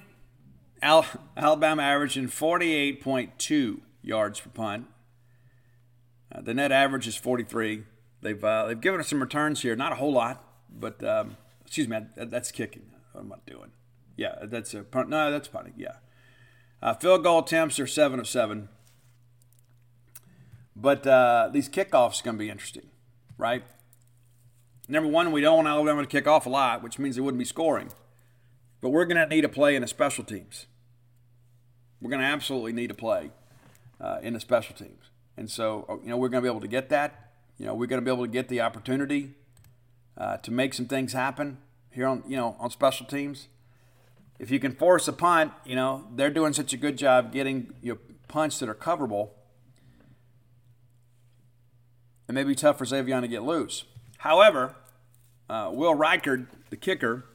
[0.81, 4.87] Alabama averaging 48.2 yards per punt.
[6.33, 7.83] Uh, the net average is 43.
[8.21, 11.87] They've uh, they've given us some returns here, not a whole lot, but um, excuse
[11.87, 12.91] me, that's kicking.
[13.11, 13.71] What am I doing?
[14.15, 15.09] Yeah, that's a punt.
[15.09, 15.73] No, that's punting.
[15.77, 15.95] Yeah,
[16.81, 18.69] uh, field goal attempts are seven of seven.
[20.75, 22.87] But uh, these kickoffs are going to be interesting,
[23.37, 23.63] right?
[24.87, 27.39] Number one, we don't want Alabama to kick off a lot, which means they wouldn't
[27.39, 27.91] be scoring.
[28.81, 30.65] But we're going to need a play in the special teams.
[32.01, 33.31] We're going to absolutely need a play
[34.01, 35.09] uh, in the special teams.
[35.37, 37.31] And so, uh, you know, we're going to be able to get that.
[37.57, 39.31] You know, we're going to be able to get the opportunity
[40.17, 41.57] uh, to make some things happen
[41.91, 43.47] here on, you know, on special teams.
[44.39, 47.73] If you can force a punt, you know, they're doing such a good job getting
[47.81, 49.29] your punts that are coverable.
[52.27, 53.85] It may be tough for Xavier to get loose.
[54.19, 54.75] However,
[55.49, 57.25] uh, Will Reichard, the kicker,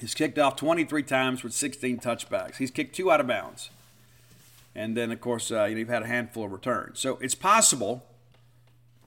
[0.00, 2.56] has kicked off 23 times with 16 touchbacks.
[2.56, 3.70] He's kicked two out of bounds
[4.74, 7.00] and then of course uh, you know, you've had a handful of returns.
[7.00, 8.04] So it's possible,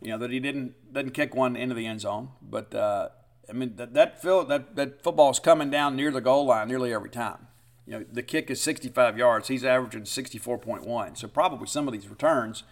[0.02, 3.10] you know, that he didn't didn't kick one into the end zone, but uh,
[3.50, 6.68] I mean that that, feel, that that football is coming down near the goal line
[6.68, 7.48] nearly every time.
[7.86, 9.48] You know, the kick is 65 yards.
[9.48, 11.18] He's averaging 64.1.
[11.18, 12.64] So probably some of these returns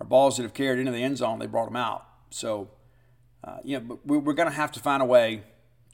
[0.00, 1.40] are balls that have carried into the end zone.
[1.40, 2.06] They brought them out.
[2.30, 2.70] So,
[3.42, 5.42] uh, you know, but we're going to have to find a way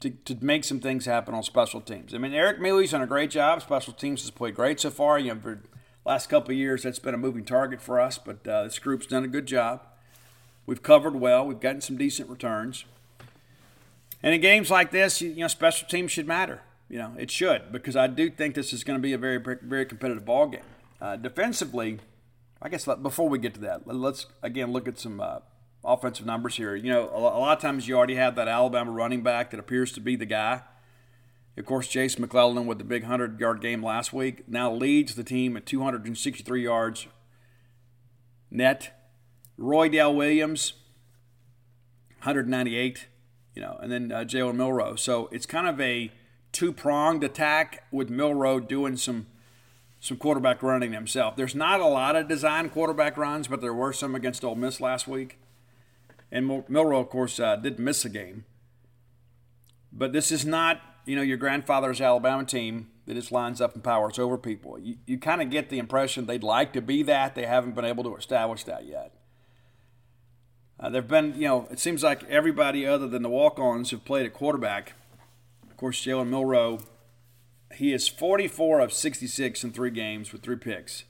[0.01, 2.13] to, to make some things happen on special teams.
[2.13, 3.61] I mean, Eric Mealy's done a great job.
[3.63, 5.17] Special teams has played great so far.
[5.17, 5.57] You know,
[6.07, 9.05] last couple of years that's been a moving target for us, but uh, this group's
[9.05, 9.81] done a good job.
[10.65, 11.45] We've covered well.
[11.45, 12.85] We've gotten some decent returns.
[14.23, 16.61] And in games like this, you, know, special teams should matter.
[16.89, 19.37] You know, it should because I do think this is going to be a very,
[19.37, 20.61] very competitive ball game.
[21.01, 21.99] Uh, defensively,
[22.61, 25.39] I guess before we get to that, let's again look at some uh,
[25.83, 26.75] offensive numbers here.
[26.75, 29.91] You know, a lot of times you already have that Alabama running back that appears
[29.93, 30.61] to be the guy.
[31.57, 35.23] Of course, Jase McClellan with the big 100 yard game last week now leads the
[35.23, 37.07] team at 263 yards
[38.51, 38.93] net.
[39.59, 40.73] Roydell Williams,
[42.19, 43.07] 198
[43.57, 44.95] you know, and then uh, Jalen Milroe.
[44.95, 46.11] So it's kind of a
[46.51, 49.25] two pronged attack with Milroe doing some
[49.99, 51.35] some quarterback running himself.
[51.35, 54.79] There's not a lot of design quarterback runs, but there were some against Ole Miss
[54.79, 55.39] last week.
[56.31, 58.45] And Milroe, of course, uh, did miss a game.
[59.91, 63.83] But this is not, you know, your grandfather's Alabama team that just lines up and
[63.83, 64.77] powers over people.
[64.77, 67.33] You, you kind of get the impression they'd like to be that.
[67.33, 69.13] They haven't been able to establish that yet.
[70.79, 73.91] Uh, there have been, you know, it seems like everybody other than the walk ons
[73.91, 74.93] have played at quarterback.
[75.69, 76.79] Of course, Jalen Milroe,
[77.75, 81.05] he is 44 of 66 in three games with three picks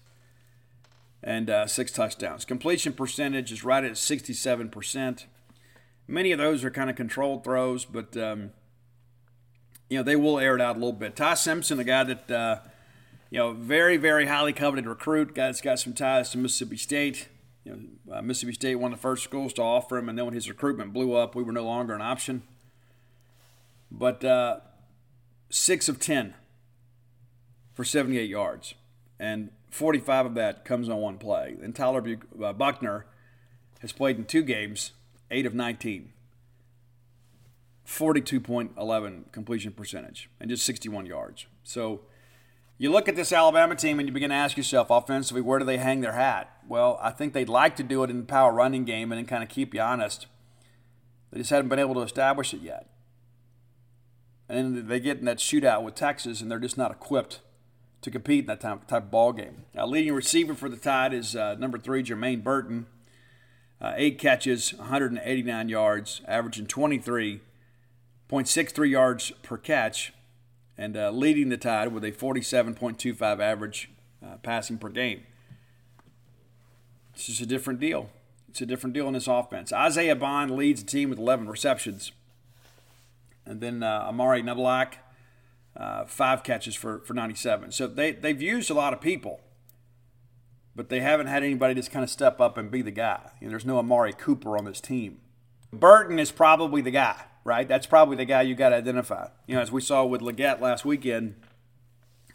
[1.24, 2.46] and uh, six touchdowns.
[2.46, 5.26] Completion percentage is right at 67%.
[6.08, 8.52] Many of those are kind of controlled throws, but um,
[9.90, 11.16] you know they will air it out a little bit.
[11.16, 12.60] Ty Simpson, a guy that uh,
[13.30, 17.28] you know very very highly coveted recruit, guy that's got some ties to Mississippi State.
[17.64, 17.72] You
[18.06, 20.34] know, uh, Mississippi State one of the first schools to offer him, and then when
[20.34, 22.44] his recruitment blew up, we were no longer an option.
[23.92, 24.60] But uh,
[25.50, 26.34] six of ten
[27.74, 28.74] for 78 yards,
[29.20, 31.56] and 45 of that comes on one play.
[31.62, 33.06] And Tyler uh, Buchner
[33.82, 34.94] has played in two games,
[35.30, 36.12] eight of 19.
[37.88, 41.46] 42.11 completion percentage and just 61 yards.
[41.64, 42.02] So
[42.78, 45.66] you look at this Alabama team and you begin to ask yourself offensively, where do
[45.66, 46.52] they hang their hat?
[46.68, 49.26] Well, I think they'd like to do it in the power running game and then
[49.26, 50.28] kind of keep you honest.
[51.32, 52.90] They just haven't been able to establish it yet.
[54.50, 57.40] And they get in that shootout with Texas and they're just not equipped
[58.02, 59.64] to compete in that type, type of ball game.
[59.74, 62.88] Now, leading receiver for the Tide is uh, number three, Jermaine Burton.
[63.80, 66.66] Uh, eight catches, 189 yards, averaging
[68.30, 70.14] 23.63 yards per catch,
[70.78, 73.90] and uh, leading the Tide with a 47.25 average
[74.26, 75.24] uh, passing per game.
[77.14, 78.10] It's just a different deal.
[78.50, 79.74] It's a different deal in this offense.
[79.74, 82.12] Isaiah Bond leads the team with 11 receptions.
[83.46, 84.94] And then uh, Amari Niblack
[85.76, 87.72] uh, five catches for, for 97.
[87.72, 89.40] So they, they've used a lot of people,
[90.76, 93.32] but they haven't had anybody just kind of step up and be the guy.
[93.40, 95.22] You know, there's no Amari Cooper on this team.
[95.72, 97.66] Burton is probably the guy, right?
[97.66, 99.30] That's probably the guy you got to identify.
[99.48, 101.36] You know, as we saw with Legette last weekend,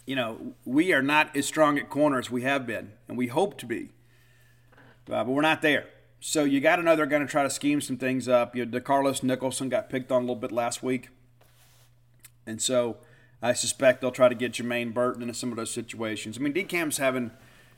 [0.07, 3.27] you know, we are not as strong at corner as we have been, and we
[3.27, 3.91] hope to be,
[5.11, 5.87] uh, but we're not there.
[6.19, 8.57] So you got to know they're going to try to scheme some things up.
[8.57, 11.11] You know, DeCarlos Nicholson got picked on a little bit last week,
[12.47, 12.97] and so
[13.43, 16.39] I suspect they'll try to get Jermaine Burton into some of those situations.
[16.39, 17.33] I mean, DeCam's having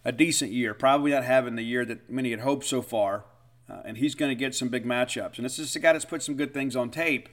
[0.04, 3.24] a decent year, probably not having the year that many had hoped so far,
[3.68, 5.36] uh, and he's going to get some big matchups.
[5.36, 7.28] And this is a guy that's put some good things on tape.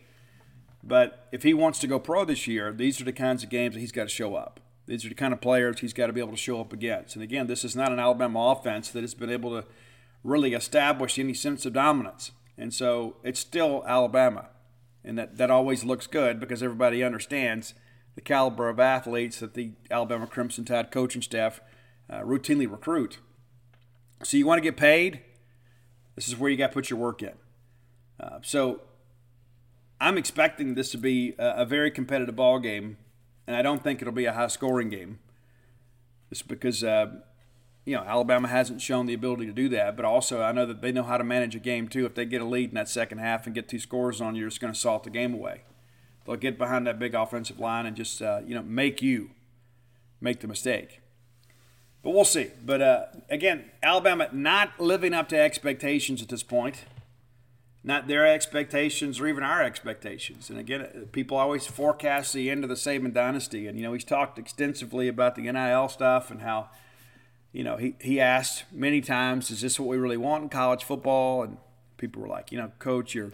[0.83, 3.75] But if he wants to go pro this year, these are the kinds of games
[3.75, 4.59] that he's got to show up.
[4.87, 7.15] These are the kind of players he's got to be able to show up against.
[7.15, 9.67] And again, this is not an Alabama offense that has been able to
[10.23, 12.31] really establish any sense of dominance.
[12.57, 14.49] And so it's still Alabama.
[15.03, 17.73] And that, that always looks good because everybody understands
[18.15, 21.61] the caliber of athletes that the Alabama Crimson Tide coaching staff
[22.09, 23.19] uh, routinely recruit.
[24.23, 25.21] So you want to get paid?
[26.15, 27.33] This is where you got to put your work in.
[28.19, 28.81] Uh, so
[29.99, 32.97] I'm expecting this to be a, a, very competitive ball game,
[33.47, 35.19] and I don't think it'll be a high scoring game.
[36.29, 37.07] Just because uh,
[37.85, 40.81] you know Alabama hasn't shown the ability to do that, but also I know that
[40.81, 42.05] they know how to manage a game too.
[42.05, 44.45] If they get a lead in that second half and get two scores on you,
[44.47, 45.63] it's going to salt the game away.
[46.25, 49.31] They'll get behind that big offensive line and just uh, you know make you
[50.19, 51.01] make the mistake.
[52.03, 52.51] But we'll see.
[52.65, 56.85] But uh, again, Alabama not living up to expectations at this point.
[57.83, 60.51] Not their expectations or even our expectations.
[60.51, 63.65] And again, people always forecast the end of the Saban dynasty.
[63.65, 66.69] And, you know, he's talked extensively about the NIL stuff and how,
[67.51, 70.83] you know, he, he asked many times, is this what we really want in college
[70.83, 71.41] football?
[71.41, 71.57] And
[71.97, 73.31] people were like, you know, coach, you're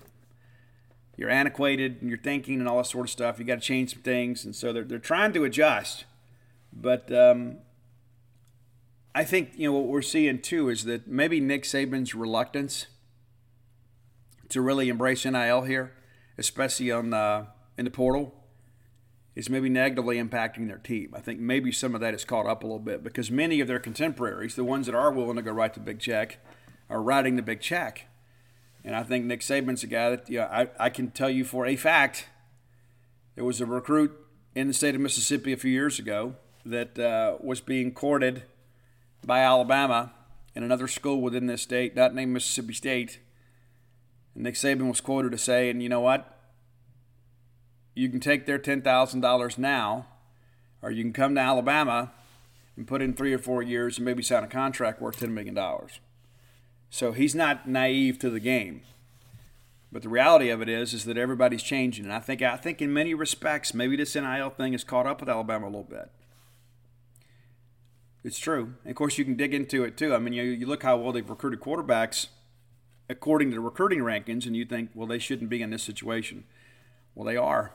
[1.17, 3.39] you're antiquated in your thinking and all that sort of stuff.
[3.39, 6.05] You got to change some things, and so they're they're trying to adjust.
[6.71, 7.57] But um,
[9.17, 12.85] I think you know what we're seeing too is that maybe Nick Saban's reluctance
[14.49, 15.93] to really embrace NIL here,
[16.37, 17.47] especially on the,
[17.79, 18.35] in the portal,
[19.35, 21.15] is maybe negatively impacting their team.
[21.15, 23.67] I think maybe some of that is caught up a little bit because many of
[23.67, 26.37] their contemporaries, the ones that are willing to go write the big check,
[26.87, 28.05] are writing the big check.
[28.85, 31.65] And I think Nick Saban's a guy that, yeah, I, I can tell you for
[31.65, 32.27] a fact
[33.33, 34.15] there was a recruit
[34.53, 38.43] in the state of Mississippi a few years ago that uh, was being courted
[39.25, 40.11] by Alabama
[40.55, 43.19] and another school within this state, not named Mississippi State.
[44.33, 46.37] And Nick Saban was quoted as saying, you know what?
[47.93, 50.05] You can take their $10,000 now,
[50.81, 52.11] or you can come to Alabama
[52.75, 55.57] and put in three or four years and maybe sign a contract worth $10 million.
[56.89, 58.81] So he's not naive to the game.
[59.91, 62.81] But the reality of it is, is that everybody's changing, and I think I think
[62.81, 66.11] in many respects, maybe this NIL thing has caught up with Alabama a little bit.
[68.27, 68.73] It's true.
[68.83, 70.13] And of course, you can dig into it too.
[70.13, 72.27] I mean, you, you look how well they've recruited quarterbacks
[73.07, 76.43] according to the recruiting rankings, and you think, well, they shouldn't be in this situation.
[77.15, 77.71] Well, they are.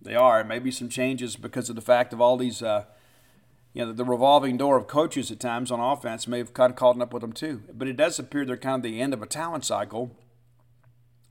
[0.00, 0.42] They are.
[0.42, 2.84] Maybe some changes because of the fact of all these, uh,
[3.74, 6.76] you know, the revolving door of coaches at times on offense may have kind of
[6.76, 7.64] caught up with them too.
[7.70, 10.16] But it does appear they're kind of the end of a talent cycle.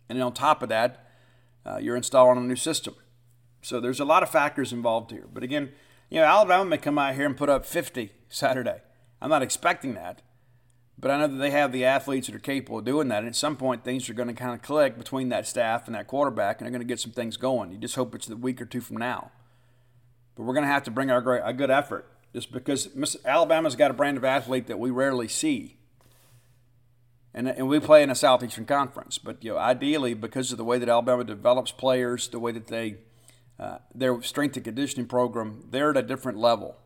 [0.07, 1.09] And on top of that,
[1.65, 2.93] uh, you're installing a new system.
[3.63, 5.25] So there's a lot of factors involved here.
[5.33, 5.71] But again,
[6.09, 8.81] you know, Alabama may come out here and put up 50 Saturday.
[9.21, 10.21] I'm not expecting that.
[10.97, 13.19] But I know that they have the athletes that are capable of doing that.
[13.19, 15.95] And at some point, things are going to kind of click between that staff and
[15.95, 17.71] that quarterback, and they're going to get some things going.
[17.71, 19.31] You just hope it's a week or two from now.
[20.35, 22.89] But we're going to have to bring our great, a good effort just because
[23.25, 25.77] Alabama's got a brand of athlete that we rarely see.
[27.33, 29.17] And, and we play in a Southeastern Conference.
[29.17, 32.67] But you know, ideally, because of the way that Alabama develops players, the way that
[32.67, 32.97] they
[33.59, 36.77] uh, their strength and conditioning program, they're at a different level.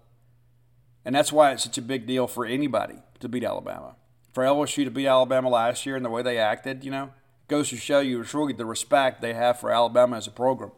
[1.05, 3.95] And that's why it's such a big deal for anybody to beat Alabama
[4.34, 7.11] for LSU to beat Alabama last year and the way they acted, you know,
[7.47, 10.71] goes to show you truly the respect they have for Alabama as a program.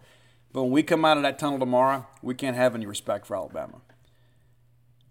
[0.52, 3.36] But when we come out of that tunnel tomorrow, we can't have any respect for
[3.36, 3.82] Alabama.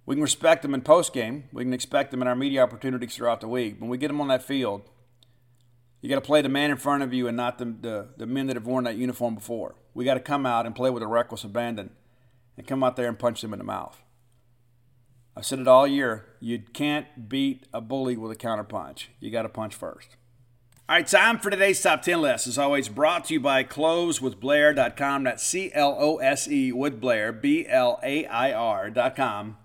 [0.07, 1.45] We can respect them in post game.
[1.53, 3.77] We can expect them in our media opportunities throughout the week.
[3.79, 4.83] When we get them on that field,
[6.05, 8.27] you got to play the man in front of you and not the, the, the
[8.27, 9.75] men that have worn that uniform before.
[9.95, 11.89] We got to come out and play with a reckless abandon
[12.59, 14.03] and come out there and punch them in the mouth.
[15.35, 16.27] I've said it all year.
[16.41, 19.07] You can't beat a bully with a counterpunch.
[19.19, 20.17] You got to punch first.
[20.91, 22.49] All right, time for today's top 10 list.
[22.49, 25.25] As always, brought to you by closewithblair.com.
[25.25, 29.57] That's C L O S E with Blair, B L A I R.com.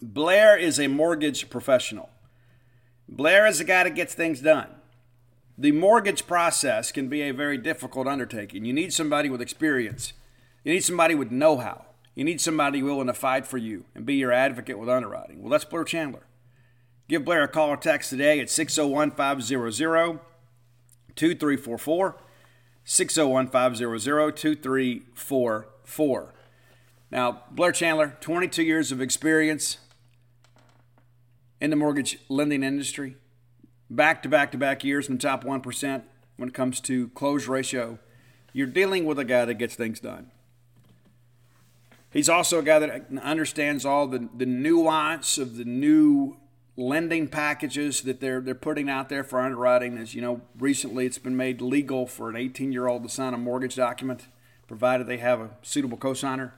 [0.00, 2.08] Blair is a mortgage professional.
[3.08, 4.68] Blair is a guy that gets things done.
[5.58, 8.64] The mortgage process can be a very difficult undertaking.
[8.64, 10.12] You need somebody with experience,
[10.64, 11.86] you need somebody with know how.
[12.14, 15.42] You need somebody willing to fight for you and be your advocate with underwriting.
[15.42, 16.26] Well, that's Blair Chandler.
[17.08, 20.20] Give Blair a call or text today at 601 500
[21.14, 22.16] 2344.
[22.84, 26.34] 601 500 2344.
[27.10, 29.78] Now, Blair Chandler, 22 years of experience
[31.60, 33.16] in the mortgage lending industry,
[33.90, 36.02] back to back to back years in the top 1%
[36.36, 37.98] when it comes to close ratio.
[38.52, 40.30] You're dealing with a guy that gets things done.
[42.10, 46.38] He's also a guy that understands all the, the nuance of the new
[46.76, 49.98] lending packages that they're they're putting out there for underwriting.
[49.98, 53.34] As you know, recently it's been made legal for an 18 year old to sign
[53.34, 54.28] a mortgage document,
[54.66, 56.52] provided they have a suitable cosigner.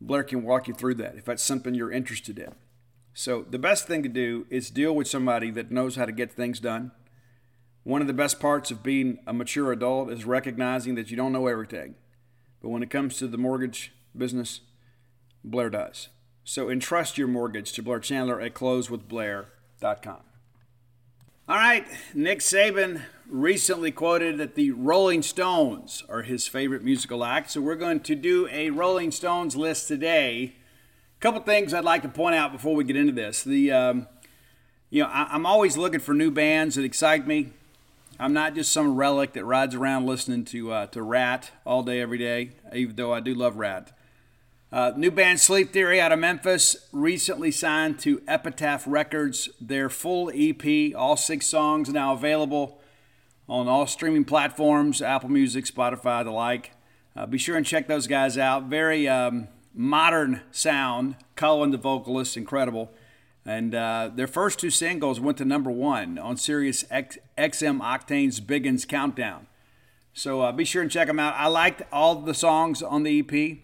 [0.00, 2.54] Blair can walk you through that if that's something you're interested in.
[3.18, 6.30] So the best thing to do is deal with somebody that knows how to get
[6.30, 6.92] things done.
[7.82, 11.32] One of the best parts of being a mature adult is recognizing that you don't
[11.32, 11.96] know everything.
[12.62, 14.60] But when it comes to the mortgage business,
[15.42, 16.10] Blair does.
[16.44, 20.20] So entrust your mortgage to Blair Chandler at closewithblair.com.
[21.48, 27.50] All right, Nick Saban recently quoted that the Rolling Stones are his favorite musical act.
[27.50, 30.54] So we're going to do a Rolling Stones list today.
[31.20, 33.42] Couple things I'd like to point out before we get into this.
[33.42, 34.06] The um,
[34.88, 37.48] you know, I, I'm always looking for new bands that excite me.
[38.20, 42.00] I'm not just some relic that rides around listening to uh, to Ratt all day,
[42.00, 42.52] every day.
[42.72, 43.90] Even though I do love Ratt.
[44.70, 49.48] Uh, new band Sleep Theory out of Memphis recently signed to Epitaph Records.
[49.60, 52.80] Their full EP, all six songs, now available
[53.48, 56.70] on all streaming platforms: Apple Music, Spotify, the like.
[57.16, 58.64] Uh, be sure and check those guys out.
[58.64, 59.48] Very um,
[59.78, 61.14] modern sound.
[61.36, 62.90] Cullen, the vocalist, incredible.
[63.46, 68.40] And uh, their first two singles went to number one on Sirius X, XM Octane's
[68.40, 69.46] Big'uns Countdown.
[70.12, 71.34] So uh, be sure and check them out.
[71.36, 73.58] I liked all the songs on the EP.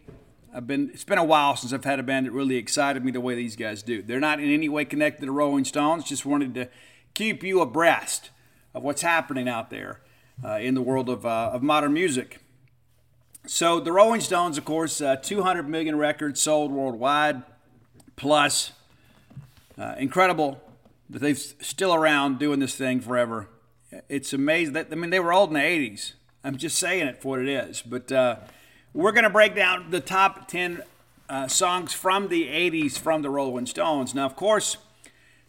[0.54, 3.10] I've been it's been a while since I've had a band that really excited me
[3.10, 4.00] the way these guys do.
[4.00, 6.04] They're not in any way connected to Rolling Stones.
[6.04, 6.68] Just wanted to
[7.12, 8.30] keep you abreast
[8.72, 10.00] of what's happening out there
[10.44, 12.43] uh, in the world of, uh, of modern music.
[13.46, 17.42] So the Rolling Stones, of course, uh, 200 million records sold worldwide,
[18.16, 18.72] plus
[19.78, 20.62] uh, incredible
[21.10, 23.48] that they've still around doing this thing forever.
[24.08, 26.14] It's amazing that I mean they were old in the '80s.
[26.42, 27.82] I'm just saying it for what it is.
[27.82, 28.36] But uh,
[28.94, 30.82] we're going to break down the top 10
[31.28, 34.14] uh, songs from the '80s from the Rolling Stones.
[34.14, 34.78] Now, of course,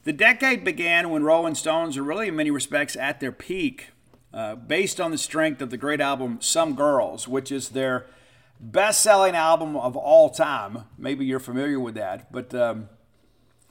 [0.03, 3.87] the decade began when Rolling Stones are really, in many respects, at their peak,
[4.35, 8.07] uh, based on the strength of the great album "Some Girls," which is their
[8.59, 10.83] best-selling album of all time.
[10.97, 12.89] Maybe you're familiar with that, but um,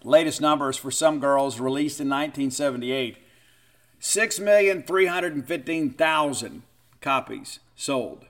[0.03, 3.19] latest numbers for some girls released in 1978
[4.01, 6.62] 6,315,000
[7.01, 8.27] copies sold.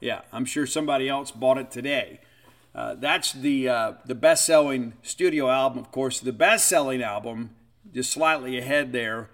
[0.00, 2.20] Yeah, I'm sure somebody else bought it today.
[2.74, 6.20] Uh, that's the uh, the best-selling studio album, of course.
[6.20, 7.50] The best-selling album,
[7.92, 9.30] just slightly ahead there,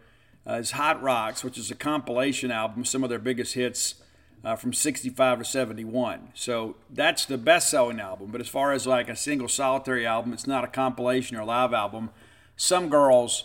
[0.49, 3.97] uh, is Hot Rocks, which is a compilation album, some of their biggest hits
[4.45, 6.31] uh, from 65 to 71.
[6.35, 8.31] So that's the best-selling album.
[8.33, 11.45] But as far as like a single solitary album, it's not a compilation or a
[11.45, 12.11] live album.
[12.57, 13.45] Some Girls,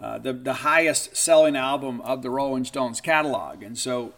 [0.00, 4.12] uh, the the highest-selling album of the Rolling Stones catalog, and so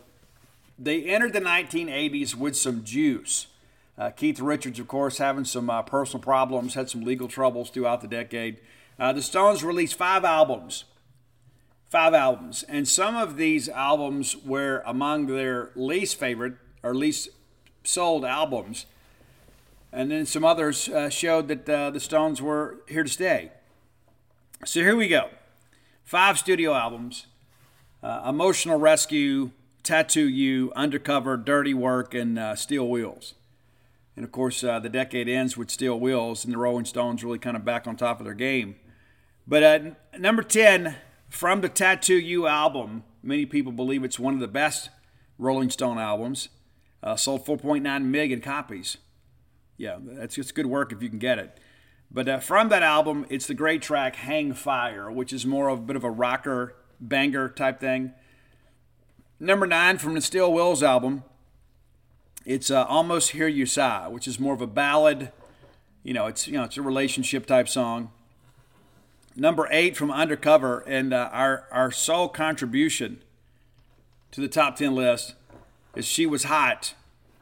[0.78, 3.46] they entered the 1980s with some juice.
[3.96, 8.00] Uh, Keith Richards, of course, having some uh, personal problems, had some legal troubles throughout
[8.00, 8.58] the decade.
[8.98, 10.84] Uh, the Stones released five albums.
[11.88, 12.64] Five albums.
[12.64, 17.30] And some of these albums were among their least favorite or least
[17.82, 18.86] sold albums.
[19.92, 23.52] And then some others uh, showed that uh, the Stones were here to stay.
[24.64, 25.30] So here we go.
[26.04, 27.26] Five studio albums
[28.02, 29.50] uh, Emotional Rescue,
[29.82, 33.34] Tattoo You, Undercover, Dirty Work, and Steel Wheels.
[34.18, 37.38] And of course, uh, the decade ends with Steel Wheels, and the Rolling Stones really
[37.38, 38.74] kind of back on top of their game.
[39.46, 39.78] But uh,
[40.18, 40.96] number 10,
[41.28, 44.90] from the Tattoo You album, many people believe it's one of the best
[45.38, 46.48] Rolling Stone albums.
[47.02, 48.96] Uh, sold 4.9 million copies.
[49.76, 51.58] Yeah, that's just good work if you can get it.
[52.10, 55.78] But uh, from that album, it's the great track Hang Fire, which is more of
[55.78, 58.12] a bit of a rocker, banger type thing.
[59.38, 61.22] Number nine from the Steel Wheels album,
[62.44, 65.30] it's uh, almost hear you sigh, which is more of a ballad.
[66.02, 68.10] You know, it's you know it's a relationship type song.
[69.40, 73.22] Number eight from Undercover, and uh, our our sole contribution
[74.32, 75.36] to the top ten list
[75.94, 76.94] is "She Was Hot"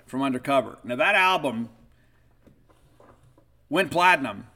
[0.05, 0.77] from Undercover.
[0.85, 1.71] Now that album
[3.71, 4.49] went platinum,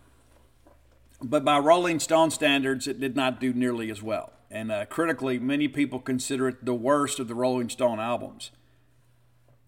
[1.22, 4.34] but by Rolling Stone standards, it did not do nearly as well.
[4.51, 8.51] And uh, critically, many people consider it the worst of the Rolling Stone albums.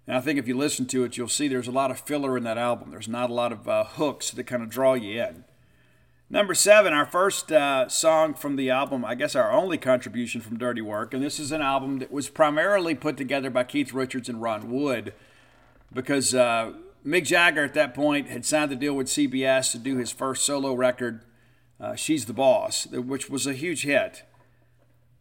[0.06, 2.36] And I think if you listen to it, you'll see there's a lot of filler
[2.36, 2.90] in that album.
[2.90, 5.44] There's not a lot of uh, hooks that kind of draw you in.
[6.32, 10.56] Number seven, our first uh, song from the album, I guess our only contribution from
[10.56, 11.12] Dirty Work.
[11.12, 14.70] And this is an album that was primarily put together by Keith Richards and Ron
[14.70, 15.12] Wood
[15.92, 16.72] because uh,
[17.06, 20.46] Mick Jagger at that point had signed the deal with CBS to do his first
[20.46, 21.20] solo record,
[21.78, 24.22] uh, She's the Boss, which was a huge hit.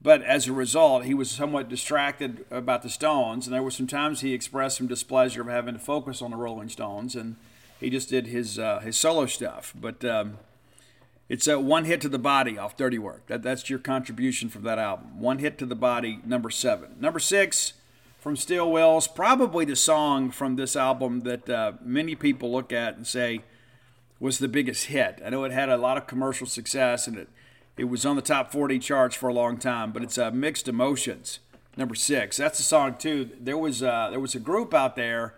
[0.02, 3.86] But as a result, he was somewhat distracted about the Stones, and there were some
[3.86, 7.36] times he expressed some displeasure of having to focus on the Rolling Stones, and
[7.82, 9.74] he just did his uh, his solo stuff.
[9.76, 10.38] But um,
[11.32, 13.28] it's a one hit to the body off Dirty Work.
[13.28, 15.18] That, that's your contribution from that album.
[15.18, 16.98] One hit to the body, number seven.
[17.00, 17.72] Number six
[18.20, 22.98] from Steel Wheels, probably the song from this album that uh, many people look at
[22.98, 23.44] and say
[24.20, 25.22] was the biggest hit.
[25.26, 27.30] I know it had a lot of commercial success, and it
[27.78, 30.68] it was on the top 40 charts for a long time, but it's uh, Mixed
[30.68, 31.40] Emotions,
[31.78, 32.36] number six.
[32.36, 33.30] That's a song too.
[33.40, 35.36] There was uh, there was a group out there.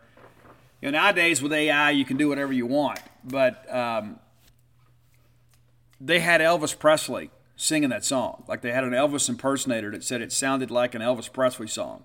[0.81, 4.19] You know, nowadays with AI, you can do whatever you want, but um,
[6.05, 8.43] they had Elvis Presley singing that song.
[8.47, 12.03] Like they had an Elvis impersonator that said it sounded like an Elvis Presley song.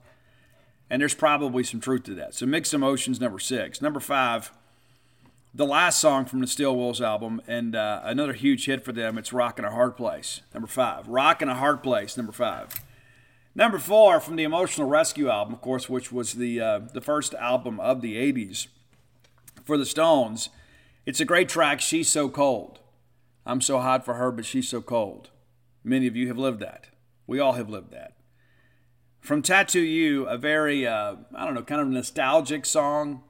[0.88, 2.34] And there's probably some truth to that.
[2.34, 3.82] So Mixed Emotions, number six.
[3.82, 4.52] Number five,
[5.52, 9.18] the last song from the Steel Wheels album, and uh, another huge hit for them.
[9.18, 11.08] It's "Rock and a Hard Place," number five.
[11.08, 12.68] "Rock and a Hard Place," number five.
[13.54, 17.34] Number four from the Emotional Rescue album, of course, which was the uh, the first
[17.34, 18.68] album of the '80s
[19.64, 20.48] for the Stones.
[21.04, 21.80] It's a great track.
[21.80, 22.78] She's so cold.
[23.48, 25.30] I'm so hot for her, but she's so cold.
[25.82, 26.88] Many of you have lived that.
[27.26, 28.12] We all have lived that.
[29.20, 33.24] From Tattoo You, a very uh, I don't know, kind of nostalgic song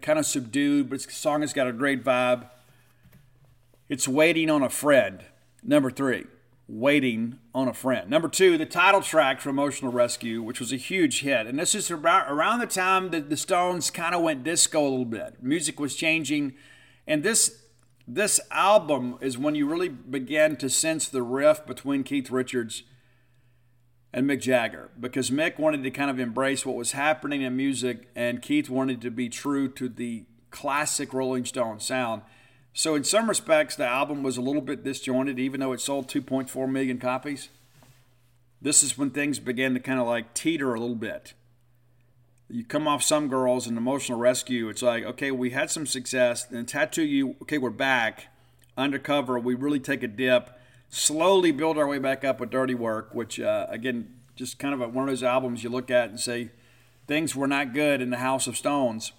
[0.00, 2.48] kind of subdued, but the song has got a great vibe.
[3.88, 5.22] It's Waiting on a Friend,
[5.62, 6.24] number three.
[6.66, 8.10] Waiting on a Friend.
[8.10, 11.46] Number two, the title track for Emotional Rescue, which was a huge hit.
[11.46, 14.82] And this is about around the time that the Stones kind of went disco a
[14.82, 15.42] little bit.
[15.42, 16.54] Music was changing.
[17.06, 17.62] And this
[18.08, 22.82] this album is when you really began to sense the rift between Keith Richards
[24.14, 28.08] and Mick Jagger because Mick wanted to kind of embrace what was happening in music
[28.16, 32.22] and Keith wanted to be true to the classic Rolling Stone sound.
[32.72, 36.08] So, in some respects, the album was a little bit disjointed, even though it sold
[36.08, 37.50] 2.4 million copies.
[38.62, 41.34] This is when things began to kind of like teeter a little bit.
[42.50, 44.68] You come off some girls and emotional rescue.
[44.68, 46.44] It's like, okay, we had some success.
[46.44, 48.28] Then tattoo you, okay, we're back.
[48.76, 53.14] Undercover, we really take a dip slowly build our way back up with Dirty Work,
[53.14, 56.18] which, uh, again, just kind of a, one of those albums you look at and
[56.18, 56.50] say,
[57.06, 59.12] things were not good in the House of Stones.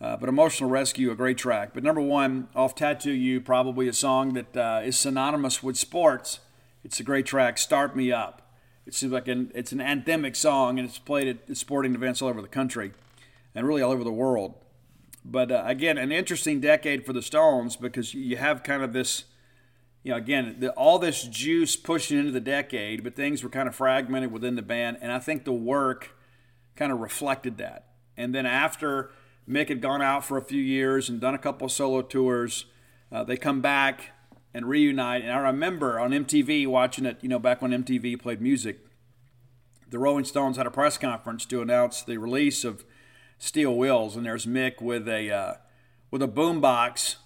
[0.00, 1.70] Uh, but Emotional Rescue, a great track.
[1.74, 6.38] But number one, off Tattoo You, probably a song that uh, is synonymous with sports.
[6.84, 8.37] It's a great track, Start Me Up.
[8.88, 12.30] It seems like an, it's an anthemic song, and it's played at sporting events all
[12.30, 12.92] over the country
[13.54, 14.54] and really all over the world.
[15.22, 19.24] But uh, again, an interesting decade for the Stones because you have kind of this,
[20.02, 23.68] you know, again, the, all this juice pushing into the decade, but things were kind
[23.68, 26.16] of fragmented within the band, and I think the work
[26.74, 27.88] kind of reflected that.
[28.16, 29.10] And then after
[29.46, 32.64] Mick had gone out for a few years and done a couple of solo tours,
[33.12, 34.12] uh, they come back
[34.54, 35.22] and reunite.
[35.22, 38.78] And I remember on MTV watching it, you know, back when MTV played music,
[39.88, 42.84] the Rolling Stones had a press conference to announce the release of
[43.38, 45.54] Steel Wheels, and there's Mick with a uh,
[46.10, 47.16] with a boombox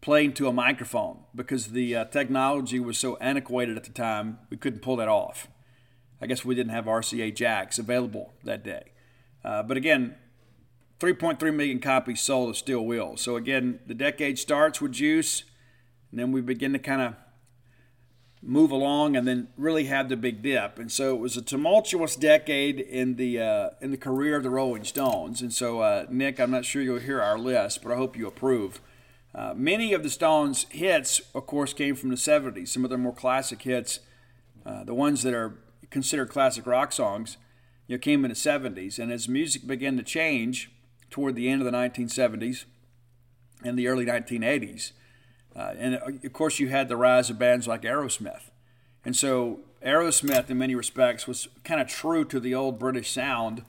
[0.00, 4.56] playing to a microphone because the uh, technology was so antiquated at the time we
[4.56, 5.48] couldn't pull that off.
[6.20, 8.92] I guess we didn't have RCA jacks available that day.
[9.44, 10.16] Uh, but again,
[10.98, 13.22] 3.3 million copies sold of Steel Wheels.
[13.22, 15.44] So again, the decade starts with Juice,
[16.10, 17.14] and then we begin to kind of
[18.42, 20.78] move along and then really have the big dip.
[20.78, 24.50] And so it was a tumultuous decade in the uh, in the career of the
[24.50, 25.42] Rolling Stones.
[25.42, 28.26] And so uh, Nick, I'm not sure you'll hear our list, but I hope you
[28.26, 28.80] approve.
[29.34, 32.68] Uh, many of the Stones' hits, of course, came from the 70s.
[32.68, 34.00] Some of their more classic hits,
[34.66, 35.58] uh, the ones that are
[35.90, 37.36] considered classic rock songs,
[37.86, 38.98] you know, came in the 70s.
[38.98, 40.72] And as music began to change,
[41.10, 42.64] toward the end of the 1970s
[43.62, 44.92] and the early 1980s.
[45.54, 48.50] Uh, and uh, of course, you had the rise of bands like Aerosmith.
[49.04, 53.64] And so, Aerosmith, in many respects, was kind of true to the old British sound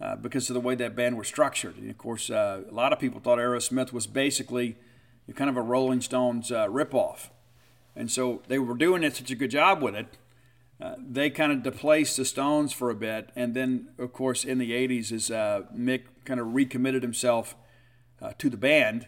[0.00, 1.76] uh, because of the way that band was structured.
[1.76, 4.76] And of course, uh, a lot of people thought Aerosmith was basically
[5.34, 7.30] kind of a Rolling Stones uh, ripoff.
[7.96, 10.18] And so, they were doing it such a good job with it
[10.80, 14.58] uh, they kind of displaced the Stones for a bit, and then, of course, in
[14.58, 15.28] the '80s, as
[15.72, 17.54] Mick kind of recommitted himself
[18.38, 19.06] to the band,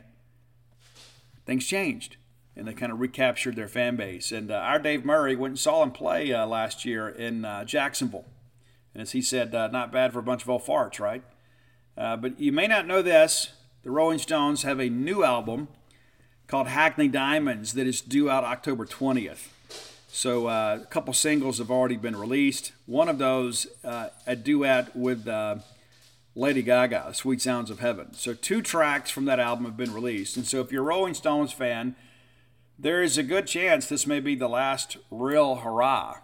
[1.47, 2.17] things changed,
[2.55, 4.33] and they kind of recaptured their fan base.
[4.33, 8.27] And uh, our Dave Murray went and saw him play uh, last year in Jacksonville,
[8.93, 11.23] and as he said, not bad for a bunch of old farts, right?
[11.97, 15.69] but you may not know this: the Rolling Stones have a new album
[16.47, 19.49] called Hackney Diamonds that is due out October 20th.
[20.09, 22.73] So uh, a couple singles have already been released.
[22.87, 25.57] One of those, uh, a duet with uh,
[26.37, 30.37] Lady Gaga, "Sweet Sounds of Heaven." So two tracks from that album have been released.
[30.37, 31.97] And so if you're a Rolling Stones fan,
[32.79, 36.19] there is a good chance this may be the last real hurrah.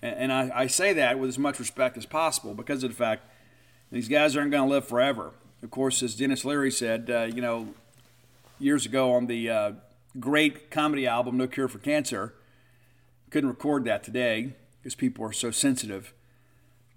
[0.00, 3.28] And, I, I say that with as much respect as possible because of the fact
[3.90, 5.32] these guys aren't going to live forever.
[5.60, 7.74] Of course, as Denis Leary said, uh, you know,
[8.60, 9.72] years ago on the uh,
[10.20, 12.34] great comedy album "No Cure for Cancer."
[13.30, 16.14] couldn't record that today because people are so sensitive.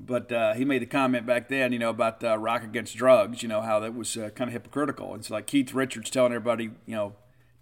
[0.04, 3.44] But uh, he made the comment back then, you know, about uh, rock against drugs,
[3.44, 5.14] you know, how that was uh, kind of hypocritical.
[5.16, 7.14] It's like Keith Richards telling everybody, you know,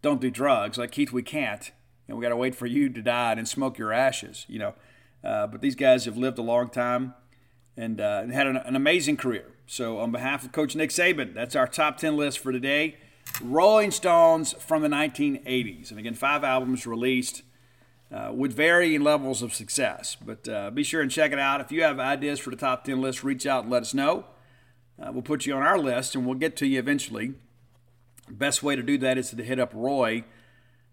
[0.01, 0.77] don't do drugs.
[0.77, 1.71] Like, Keith, we can't.
[2.07, 4.73] Know, we got to wait for you to die and smoke your ashes, you know.
[5.23, 7.13] Uh, but these guys have lived a long time
[7.75, 9.51] and, uh, and had an, an amazing career.
[9.67, 12.95] So, on behalf of Coach Nick Saban, that's our top 10 list for today.
[13.41, 15.91] Rolling Stones from the 1980s.
[15.91, 17.43] And again, five albums released
[18.11, 20.15] uh, with varying levels of success.
[20.15, 21.61] But uh, be sure and check it out.
[21.61, 24.25] If you have ideas for the top 10 list, reach out and let us know.
[25.01, 27.33] Uh, we'll put you on our list and we'll get to you eventually.
[28.29, 30.23] Best way to do that is to hit up Roy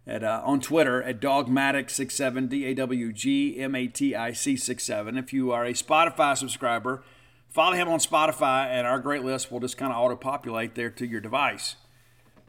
[0.06, 4.56] at, uh, on Twitter at Dawgmatic67, D A W G M A T I C
[4.56, 5.18] 67.
[5.18, 7.02] If you are a Spotify subscriber,
[7.48, 10.90] follow him on Spotify and our great list will just kind of auto populate there
[10.90, 11.76] to your device.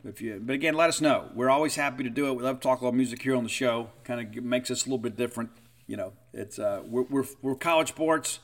[0.04, 1.30] If you, but again, let us know.
[1.34, 2.34] We're always happy to do it.
[2.34, 3.90] We love to talk about music here on the show.
[4.04, 5.50] Kind of makes us a little bit different.
[5.88, 8.40] You know, it's uh, we're, we're, we're college sports,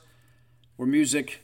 [0.76, 1.40] we're music,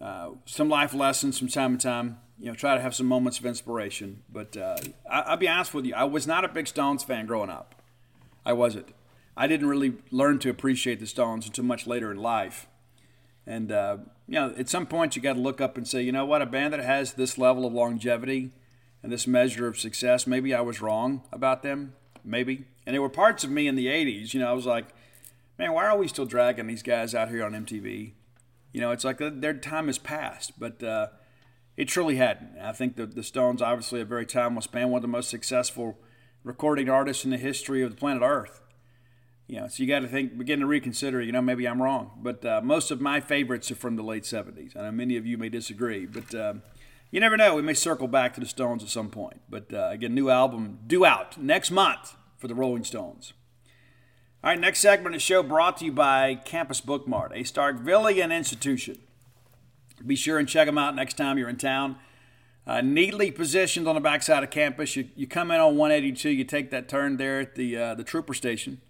[0.00, 2.18] uh, some life lessons from time to time.
[2.38, 4.22] You know, try to have some moments of inspiration.
[4.28, 4.76] But uh,
[5.08, 7.80] I, will be honest with you, I was not a big Stones fan growing up.
[8.44, 8.88] I wasn't.
[9.36, 12.66] I didn't really learn to appreciate the Stones until much later in life.
[13.46, 16.12] And uh, you know, at some point, you got to look up and say, you
[16.12, 18.50] know what, a band that has this level of longevity
[19.02, 20.26] and this measure of success.
[20.26, 21.94] Maybe I was wrong about them.
[22.24, 22.66] Maybe.
[22.86, 24.86] And there were parts of me in the 80s, you know, I was like,
[25.58, 28.12] man, why are we still dragging these guys out here on MTV?
[28.72, 31.08] You know, it's like their time has passed, but uh,
[31.76, 32.58] it truly hadn't.
[32.58, 35.98] I think the, the Stones, obviously, a very timeless band, one of the most successful
[36.42, 38.60] recording artists in the history of the planet Earth.
[39.46, 41.20] You know, so you got to think, begin to reconsider.
[41.20, 44.22] You know, maybe I'm wrong, but uh, most of my favorites are from the late
[44.22, 44.76] '70s.
[44.76, 46.54] I know many of you may disagree, but uh,
[47.12, 47.54] you never know.
[47.54, 49.42] We may circle back to the Stones at some point.
[49.48, 53.34] But uh, again, new album due out next month for the Rolling Stones.
[54.42, 58.36] All right, next segment of the show brought to you by Campus Bookmart, a Starkvillian
[58.36, 58.98] institution.
[60.04, 61.96] Be sure and check them out next time you're in town.
[62.66, 64.96] Uh, neatly positioned on the backside of campus.
[64.96, 68.04] You, you come in on 182, you take that turn there at the, uh, the
[68.04, 68.80] trooper station.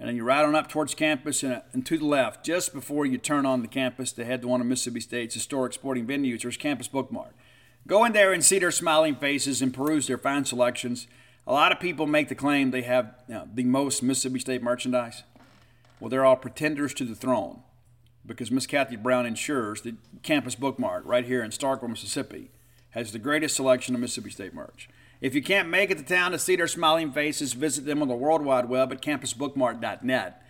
[0.00, 2.72] And then you ride on up towards campus and, uh, and, to the left, just
[2.72, 6.06] before you turn on the campus to head to one of Mississippi State's historic sporting
[6.06, 7.32] venues, there's Campus Bookmart.
[7.86, 11.06] Go in there and see their smiling faces and peruse their fine selections.
[11.46, 14.62] A lot of people make the claim they have you know, the most Mississippi State
[14.62, 15.22] merchandise.
[16.00, 17.62] Well, they're all pretenders to the throne
[18.24, 22.50] because Miss Kathy Brown ensures that Campus Bookmart, right here in Starkville, Mississippi,
[22.90, 24.88] has the greatest selection of Mississippi State merch.
[25.20, 28.08] If you can't make it to town to see their smiling faces, visit them on
[28.08, 30.42] the World Wide Web at campusbookmart.net.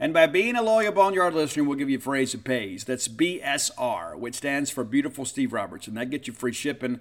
[0.00, 2.84] And by being a loyal Boneyard listener, we'll give you a phrase that pays.
[2.84, 5.94] That's BSR, which stands for Beautiful Steve Robertson.
[5.94, 7.00] That gets you free shipping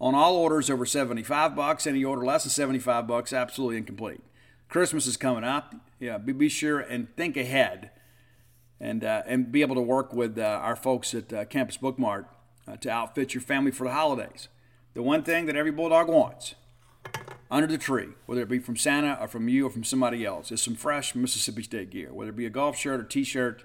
[0.00, 1.86] on all orders over 75 bucks.
[1.86, 4.20] Any order less than 75 bucks, absolutely incomplete.
[4.68, 5.74] Christmas is coming up.
[5.98, 7.90] Yeah, be, be sure and think ahead
[8.80, 12.26] and, uh, and be able to work with uh, our folks at uh, Campus Bookmart
[12.68, 14.48] uh, to outfit your family for the holidays.
[14.96, 16.54] The one thing that every Bulldog wants
[17.50, 20.50] under the tree, whether it be from Santa or from you or from somebody else,
[20.50, 23.62] is some fresh Mississippi State gear, whether it be a golf shirt or t-shirt,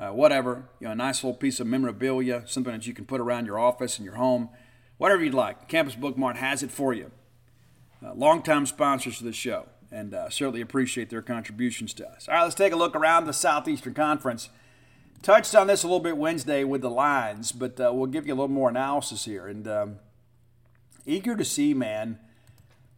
[0.00, 3.20] uh, whatever, you know, a nice little piece of memorabilia, something that you can put
[3.20, 4.48] around your office and your home,
[4.96, 5.68] whatever you'd like.
[5.68, 7.10] Campus Bookmart has it for you.
[8.02, 12.28] Uh, longtime sponsors of the show, and uh, certainly appreciate their contributions to us.
[12.28, 14.48] All right, let's take a look around the Southeastern Conference.
[15.20, 18.32] Touched on this a little bit Wednesday with the lines, but uh, we'll give you
[18.32, 19.46] a little more analysis here.
[19.46, 19.98] And um,
[21.06, 22.18] eager to see, man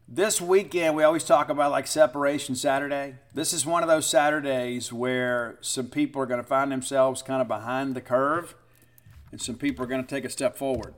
[0.07, 3.15] this weekend, we always talk about like Separation Saturday.
[3.33, 7.41] This is one of those Saturdays where some people are going to find themselves kind
[7.41, 8.55] of behind the curve
[9.33, 10.95] and some people are going to take a step forward.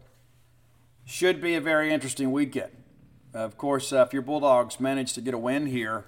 [1.04, 2.72] Should be a very interesting weekend.
[3.32, 6.06] Of course, uh, if your Bulldogs manage to get a win here,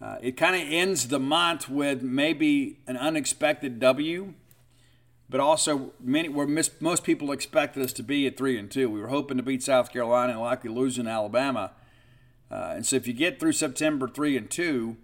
[0.00, 4.34] uh, it kind of ends the month with maybe an unexpected W,
[5.32, 8.90] but also many where most people expected us to be at three and two.
[8.90, 11.72] We were hoping to beat South Carolina and likely losing Alabama.
[12.50, 14.94] Uh, and so if you get through September 3 and 2,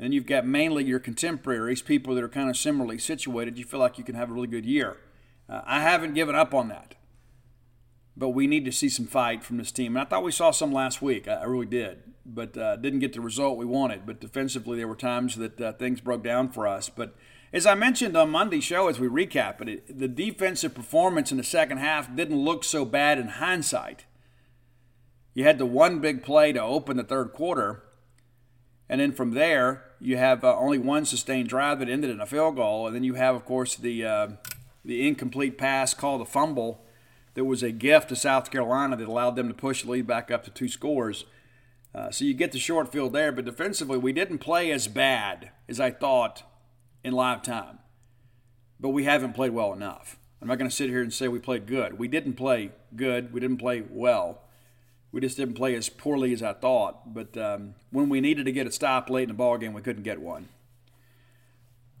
[0.00, 3.78] and you've got mainly your contemporaries, people that are kind of similarly situated, you feel
[3.78, 4.96] like you can have a really good year.
[5.48, 6.96] Uh, I haven't given up on that.
[8.16, 9.96] But we need to see some fight from this team.
[9.96, 11.28] And I thought we saw some last week.
[11.28, 12.02] I, I really did.
[12.26, 14.06] But uh, didn't get the result we wanted.
[14.06, 16.88] But defensively, there were times that uh, things broke down for us.
[16.88, 17.14] But
[17.52, 21.44] as I mentioned on Monday's show, as we recap it, the defensive performance in the
[21.44, 24.06] second half didn't look so bad in hindsight.
[25.34, 27.82] You had the one big play to open the third quarter,
[28.88, 32.26] and then from there you have uh, only one sustained drive that ended in a
[32.26, 34.28] field goal, and then you have, of course, the uh,
[34.84, 36.84] the incomplete pass called a fumble
[37.34, 40.30] that was a gift to South Carolina that allowed them to push the lead back
[40.30, 41.24] up to two scores.
[41.94, 45.50] Uh, so you get the short field there, but defensively we didn't play as bad
[45.68, 46.42] as I thought
[47.04, 47.78] in live time,
[48.80, 50.18] but we haven't played well enough.
[50.40, 51.98] I'm not going to sit here and say we played good.
[51.98, 53.32] We didn't play good.
[53.32, 54.42] We didn't play well.
[55.12, 57.14] We just didn't play as poorly as I thought.
[57.14, 59.82] But um, when we needed to get a stop late in the ball game, we
[59.82, 60.48] couldn't get one.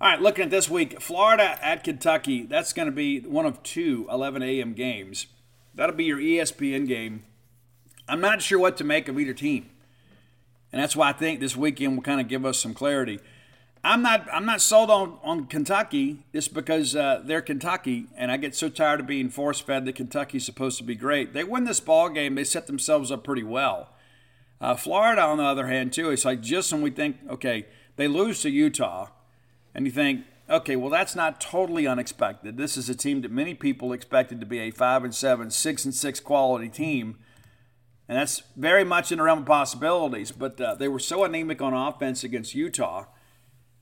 [0.00, 2.42] All right, looking at this week, Florida at Kentucky.
[2.42, 4.72] That's going to be one of two 11 a.m.
[4.72, 5.28] games.
[5.72, 7.22] That'll be your ESPN game.
[8.08, 9.70] I'm not sure what to make of either team.
[10.72, 13.20] And that's why I think this weekend will kind of give us some clarity.
[13.84, 18.36] I'm not I'm not sold on, on Kentucky just because uh, they're Kentucky, and I
[18.36, 21.32] get so tired of being force fed that Kentucky's supposed to be great.
[21.32, 23.90] They win this ball game, they set themselves up pretty well.
[24.60, 27.66] Uh, Florida, on the other hand, too, it's like just when we think, okay,
[27.96, 29.08] they lose to Utah,
[29.74, 32.56] and you think, okay, well that's not totally unexpected.
[32.56, 35.84] This is a team that many people expected to be a five and seven, six
[35.84, 37.18] and six quality team.
[38.08, 41.60] And that's very much in the realm of possibilities, but uh, they were so anemic
[41.60, 43.06] on offense against Utah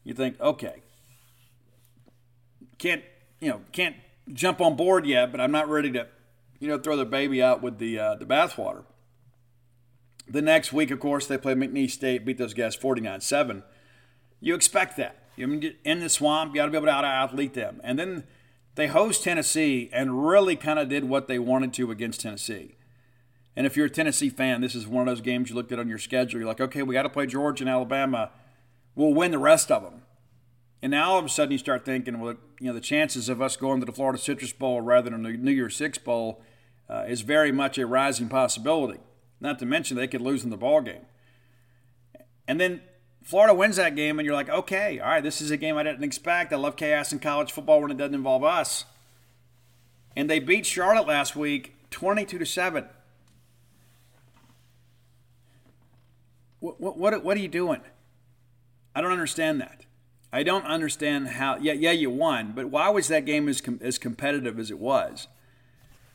[0.04, 0.82] you think, okay,
[2.78, 3.02] can't
[3.40, 3.96] you know can't
[4.32, 6.06] jump on board yet, but I'm not ready to
[6.58, 8.84] you know throw the baby out with the uh, the bathwater.
[10.28, 13.64] The next week, of course, they play McNeese State, beat those guys 49-7.
[14.40, 15.16] You expect that.
[15.36, 18.24] You in the swamp, you got to be able to out athlete them, and then
[18.76, 22.76] they host Tennessee and really kind of did what they wanted to against Tennessee.
[23.56, 25.78] And if you're a Tennessee fan, this is one of those games you looked at
[25.78, 26.38] on your schedule.
[26.38, 28.30] You're like, okay, we got to play Georgia and Alabama
[28.94, 30.02] we'll win the rest of them.
[30.82, 33.42] And now all of a sudden you start thinking, well, you know, the chances of
[33.42, 36.42] us going to the Florida Citrus Bowl rather than the New Year's Six Bowl
[36.88, 39.00] uh, is very much a rising possibility.
[39.40, 41.06] Not to mention they could lose in the ball game.
[42.48, 42.82] And then
[43.22, 45.82] Florida wins that game, and you're like, okay, all right, this is a game I
[45.82, 46.52] didn't expect.
[46.52, 48.86] I love chaos in college football when it doesn't involve us.
[50.16, 52.86] And they beat Charlotte last week, 22 to seven.
[56.58, 57.80] What, what, what are you doing?
[58.94, 59.86] I don't understand that.
[60.32, 61.56] I don't understand how.
[61.56, 64.78] Yeah, yeah, you won, but why was that game as com- as competitive as it
[64.78, 65.28] was?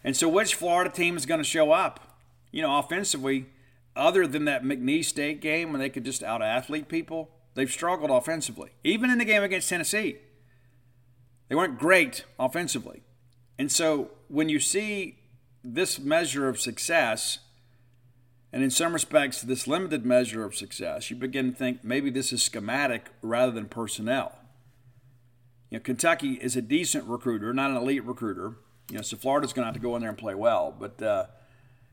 [0.03, 2.17] And so, which Florida team is going to show up?
[2.51, 3.47] You know, offensively,
[3.95, 7.31] other than that McNeese State game when they could just out athlete people.
[7.55, 8.71] they've struggled offensively.
[8.83, 10.17] Even in the game against Tennessee,
[11.47, 13.03] they weren't great offensively.
[13.57, 15.19] And so when you see
[15.63, 17.39] this measure of success,
[18.55, 22.31] and in some respects, this limited measure of success, you begin to think maybe this
[22.31, 24.31] is schematic rather than personnel.
[25.69, 28.53] You know, Kentucky is a decent recruiter, not an elite recruiter.
[28.89, 30.73] You know, so Florida's going to have to go in there and play well.
[30.79, 31.25] But uh,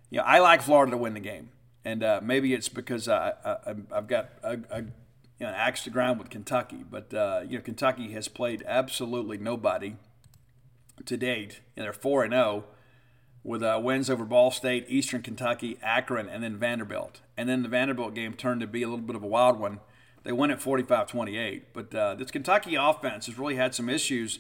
[0.09, 1.49] you know, I like Florida to win the game,
[1.85, 4.93] and uh, maybe it's because I, I, have got a, a you
[5.41, 6.85] know, an axe to grind with Kentucky.
[6.89, 9.97] But uh, you know, Kentucky has played absolutely nobody
[11.07, 12.65] to date, and they're four and zero oh
[13.45, 17.21] with uh, wins over Ball State, Eastern Kentucky, Akron, and then Vanderbilt.
[17.37, 19.81] And then the Vanderbilt game turned to be a little bit of a wild one.
[20.23, 21.73] They won at 45 28.
[21.73, 24.39] But uh, this Kentucky offense has really had some issues.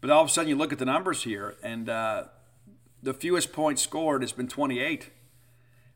[0.00, 2.24] But all of a sudden, you look at the numbers here, and uh,
[3.02, 5.10] the fewest points scored has been 28.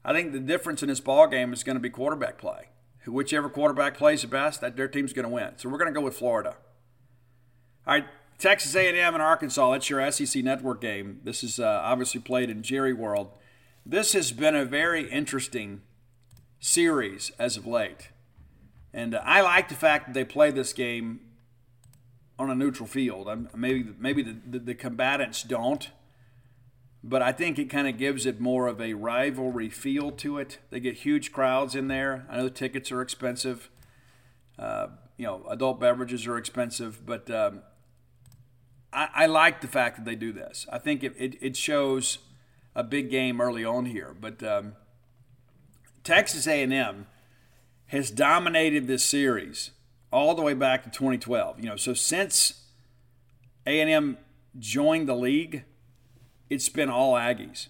[0.05, 2.69] I think the difference in this ball game is going to be quarterback play.
[3.07, 5.53] Whichever quarterback plays the best, that their team's going to win.
[5.57, 6.57] So we're going to go with Florida.
[7.87, 8.05] All right,
[8.43, 9.70] Texas A&M and Arkansas.
[9.70, 11.20] That's your SEC network game.
[11.22, 13.30] This is uh, obviously played in Jerry World.
[13.86, 15.82] This has been a very interesting
[16.59, 18.09] series as of late,
[18.93, 21.20] and uh, I like the fact that they play this game
[22.36, 23.28] on a neutral field.
[23.28, 25.90] I'm, maybe maybe the, the, the combatants don't,
[27.05, 30.59] but I think it kind of gives it more of a rivalry feel to it.
[30.70, 32.26] They get huge crowds in there.
[32.28, 33.70] I know tickets are expensive.
[34.59, 37.62] Uh, you know, adult beverages are expensive, but um,
[38.93, 40.66] I, I, like the fact that they do this.
[40.70, 42.18] I think it, it, it shows
[42.74, 44.14] a big game early on here.
[44.18, 44.74] But um,
[46.05, 47.07] Texas A&M
[47.86, 49.70] has dominated this series
[50.11, 51.61] all the way back to 2012.
[51.61, 52.64] You know, so since
[53.66, 54.18] A&M
[54.59, 55.64] joined the league,
[56.51, 57.68] it's been all Aggies.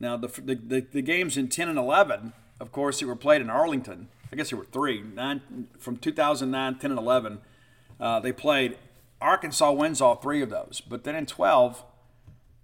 [0.00, 3.50] Now the, the, the, games in 10 and 11, of course, they were played in
[3.50, 4.08] Arlington.
[4.32, 5.02] I guess there were three.
[5.02, 7.40] Nine from 2009, 10 and 11.
[7.98, 8.76] Uh, they played
[9.20, 10.80] Arkansas wins all three of those.
[10.80, 11.84] But then in 12,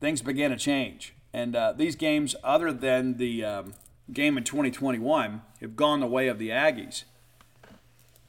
[0.01, 1.15] things began to change.
[1.33, 3.75] And uh, these games, other than the um,
[4.13, 7.05] game in 2021, have gone the way of the Aggies.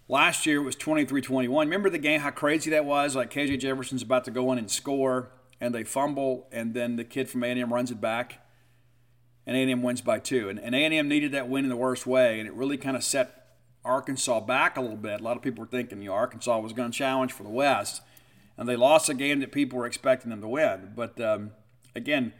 [0.07, 1.67] Last year it was 23 21.
[1.67, 3.15] Remember the game, how crazy that was?
[3.15, 7.03] Like KJ Jefferson's about to go in and score, and they fumble, and then the
[7.03, 8.39] kid from A&M runs it back,
[9.47, 10.49] and A&M wins by two.
[10.49, 13.03] And, and A&M needed that win in the worst way, and it really kind of
[13.03, 15.21] set Arkansas back a little bit.
[15.21, 17.49] A lot of people were thinking, you know, Arkansas was going to challenge for the
[17.49, 18.01] West
[18.58, 20.93] and they lost a game that people were expecting them to win.
[20.95, 21.51] But um,
[21.95, 22.34] again,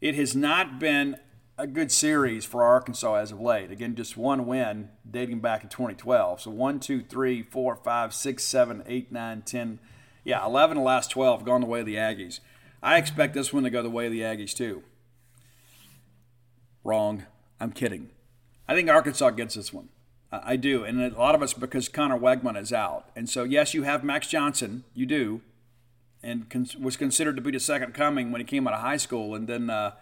[0.00, 1.16] it has not been
[1.58, 3.70] a good series for Arkansas as of late.
[3.70, 6.42] Again, just one win dating back to 2012.
[6.42, 9.80] So one, two, three, four, five, six, seven, eight, nine, ten.
[10.24, 12.40] Yeah, 11 of the last 12 gone the way of the Aggies.
[12.82, 14.84] I expect this one to go the way of the Aggies too.
[16.84, 17.24] Wrong.
[17.60, 18.10] I'm kidding.
[18.68, 19.88] I think Arkansas gets this one.
[20.30, 20.84] I do.
[20.84, 23.06] And a lot of it's because Conner Weigman is out.
[23.16, 24.84] And so, yes, you have Max Johnson.
[24.94, 25.40] You do
[26.22, 28.96] and con- was considered to be the second coming when he came out of high
[28.96, 29.92] school, and then uh,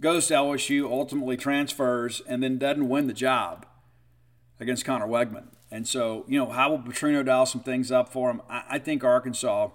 [0.00, 3.66] goes to LSU, ultimately transfers, and then doesn't win the job
[4.58, 5.48] against Conner Weigman.
[5.70, 8.42] And so, you know, how will Petrino dial some things up for him?
[8.48, 9.68] I, I think Arkansas,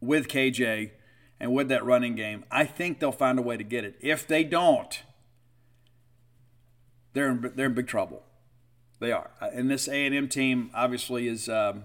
[0.00, 0.92] with KJ
[1.38, 3.96] and with that running game, I think they'll find a way to get it.
[4.00, 5.02] If they don't,
[7.12, 8.22] they're in, they're in big trouble.
[9.00, 9.30] They are.
[9.40, 11.84] And this A&M team obviously is, um,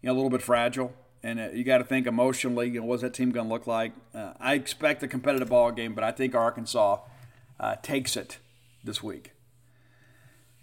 [0.00, 2.68] you know, a little bit fragile and uh, you got to think emotionally.
[2.68, 3.92] You know, what's that team going to look like?
[4.14, 7.00] Uh, I expect a competitive ball game, but I think Arkansas
[7.58, 8.38] uh, takes it
[8.84, 9.32] this week.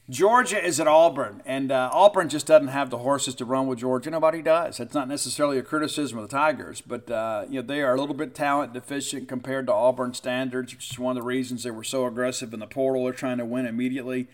[0.10, 3.80] Georgia is at Auburn, and uh, Auburn just doesn't have the horses to run with
[3.80, 4.10] Georgia.
[4.10, 4.82] Nobody does.
[4.82, 8.00] It's not necessarily a criticism of the Tigers, but uh, you know they are a
[8.00, 11.72] little bit talent deficient compared to Auburn standards, which is one of the reasons they
[11.72, 13.06] were so aggressive in the portal.
[13.06, 14.28] They're trying to win immediately.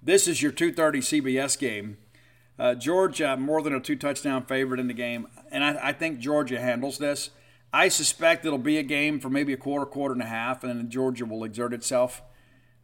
[0.00, 1.96] This is your 2:30 CBS game.
[2.58, 6.18] Uh, Georgia more than a two touchdown favorite in the game and I, I, think
[6.18, 7.30] Georgia handles this.
[7.72, 10.78] I suspect it'll be a game for maybe a quarter, quarter and a half, and
[10.78, 12.22] then Georgia will exert itself.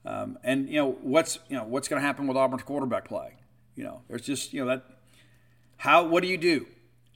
[0.04, 3.36] Um, and you know what's you know what's going to happen with Auburn's quarterback play?
[3.76, 4.84] You know, there's just you know that
[5.76, 6.66] how what do you do?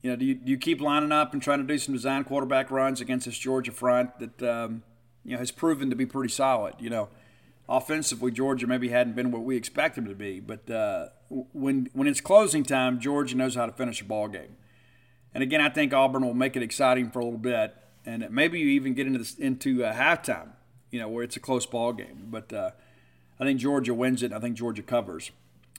[0.02, 2.22] You know, do you, do you keep lining up and trying to do some design
[2.22, 4.82] quarterback runs against this Georgia front that um,
[5.24, 6.74] you know has proven to be pretty solid?
[6.78, 7.08] You know,
[7.68, 12.06] offensively, Georgia maybe hadn't been what we expect them to be, but uh, when when
[12.06, 14.56] it's closing time, Georgia knows how to finish a ball game.
[15.34, 17.74] And again, I think Auburn will make it exciting for a little bit,
[18.04, 20.52] and maybe you even get into this, into uh, halftime,
[20.90, 22.28] you know, where it's a close ball game.
[22.30, 22.70] But uh,
[23.38, 24.32] I think Georgia wins it.
[24.32, 25.30] I think Georgia covers.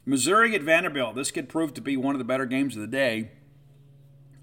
[0.05, 1.15] Missouri at Vanderbilt.
[1.15, 3.31] This could prove to be one of the better games of the day,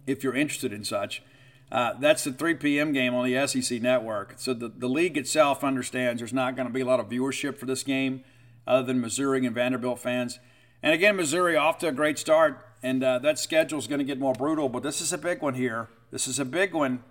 [0.06, 1.22] if you're interested in such.
[1.70, 2.92] Uh, that's the 3 p.m.
[2.92, 4.34] game on the SEC network.
[4.36, 7.56] So the, the league itself understands there's not going to be a lot of viewership
[7.56, 8.22] for this game
[8.66, 10.38] other than Missouri and Vanderbilt fans.
[10.84, 14.04] And again, Missouri off to a great start and uh, that schedule is going to
[14.04, 14.68] get more brutal.
[14.68, 15.88] But this is a big one here.
[16.10, 17.02] This is a big one.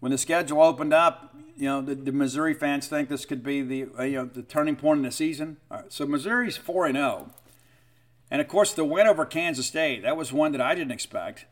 [0.00, 3.62] When the schedule opened up, you know, the, the Missouri fans think this could be
[3.62, 5.58] the uh, you know the turning point in the season.
[5.88, 7.34] so Missouri's four and zero, oh.
[8.30, 11.46] and of course the win over Kansas State that was one that I didn't expect.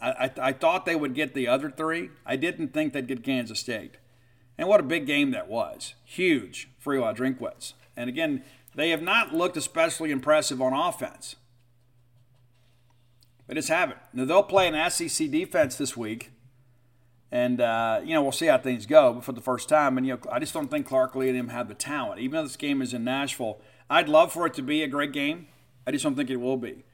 [0.00, 2.10] I, I, I thought they would get the other three.
[2.24, 3.96] I didn't think they'd get Kansas State.
[4.58, 5.94] And what a big game that was.
[6.04, 7.74] Huge for Eli Drinkwitz.
[7.96, 8.42] And again,
[8.74, 11.36] they have not looked especially impressive on offense.
[13.46, 13.98] They just haven't.
[14.12, 16.30] Now, they'll play an SEC defense this week.
[17.30, 19.96] And, uh, you know, we'll see how things go but for the first time.
[19.96, 22.20] And, you know, I just don't think Clark Lea and them have the talent.
[22.20, 23.58] Even though this game is in Nashville,
[23.88, 25.48] I'd love for it to be a great game.
[25.86, 26.84] I just don't think it will be.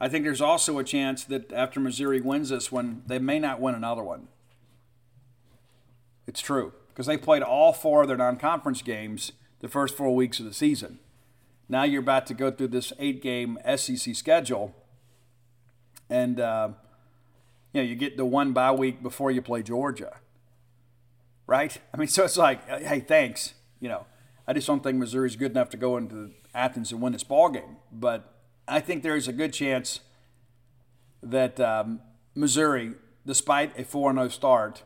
[0.00, 3.60] I think there's also a chance that after Missouri wins this one, they may not
[3.60, 4.28] win another one.
[6.26, 10.40] It's true because they played all four of their non-conference games the first four weeks
[10.40, 10.98] of the season.
[11.68, 14.74] Now you're about to go through this eight-game SEC schedule,
[16.10, 16.70] and uh,
[17.72, 20.18] you know you get the one bye week before you play Georgia,
[21.46, 21.76] right?
[21.92, 23.54] I mean, so it's like, hey, thanks.
[23.80, 24.06] You know,
[24.46, 27.48] I just don't think Missouri's good enough to go into Athens and win this ball
[27.48, 28.34] game, but
[28.68, 30.00] I think there is a good chance
[31.22, 32.00] that um,
[32.34, 32.92] Missouri,
[33.26, 34.82] despite a 4 0 start,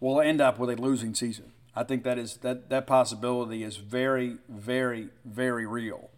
[0.00, 1.52] will end up with a losing season.
[1.74, 6.10] I think that is that that possibility is very, very, very real.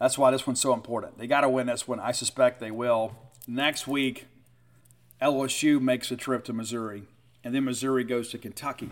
[0.00, 1.18] That's why this one's so important.
[1.18, 2.00] They got to win this one.
[2.00, 3.14] I suspect they will.
[3.46, 4.26] Next week,
[5.20, 7.04] LSU makes a trip to Missouri,
[7.42, 8.90] and then Missouri goes to Kentucky.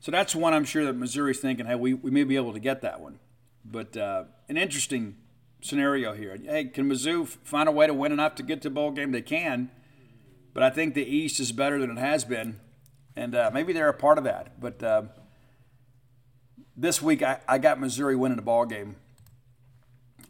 [0.00, 2.60] So that's one I'm sure that Missouri's thinking, hey, we, we may be able to
[2.60, 3.18] get that one.
[3.64, 5.16] But uh, an interesting
[5.60, 6.38] scenario here.
[6.42, 9.10] Hey, can Mizzou find a way to win enough to get to bowl game?
[9.10, 9.70] They can,
[10.54, 12.60] but I think the East is better than it has been
[13.18, 14.60] and uh, maybe they're a part of that.
[14.60, 15.02] But uh,
[16.78, 18.96] this week, I, I, got Missouri winning a ball game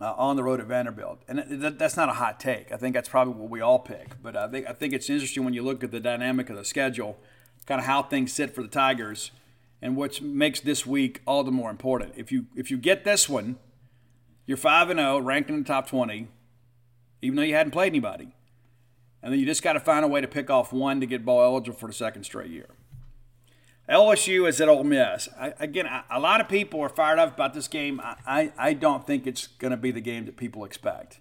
[0.00, 2.72] uh, on the road at Vanderbilt, and that, that's not a hot take.
[2.72, 4.20] I think that's probably what we all pick.
[4.22, 6.64] But I think I think it's interesting when you look at the dynamic of the
[6.64, 7.18] schedule,
[7.66, 9.30] kind of how things sit for the Tigers,
[9.82, 12.14] and what makes this week all the more important.
[12.16, 13.58] If you if you get this one,
[14.46, 16.28] you're five and zero, oh, ranked in the top twenty,
[17.20, 18.34] even though you hadn't played anybody.
[19.22, 21.24] And then you just got to find a way to pick off one to get
[21.24, 22.68] bowl eligible for the second straight year.
[23.88, 25.28] LSU is at Ole Miss.
[25.38, 28.00] I, again, I, a lot of people are fired up about this game.
[28.00, 31.20] I, I, I don't think it's going to be the game that people expect.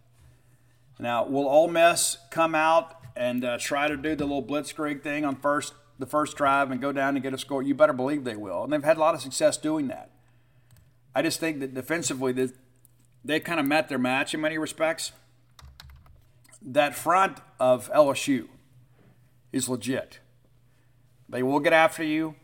[1.00, 5.24] Now, will Ole Miss come out and uh, try to do the little blitzkrieg thing
[5.24, 7.64] on first the first drive and go down and get a score?
[7.64, 10.12] You better believe they will, and they've had a lot of success doing that.
[11.16, 12.50] I just think that defensively, they,
[13.24, 15.14] they've kind of met their match in many respects
[16.62, 18.48] that front of LSU
[19.52, 20.20] is legit.
[21.30, 22.36] They will get after you.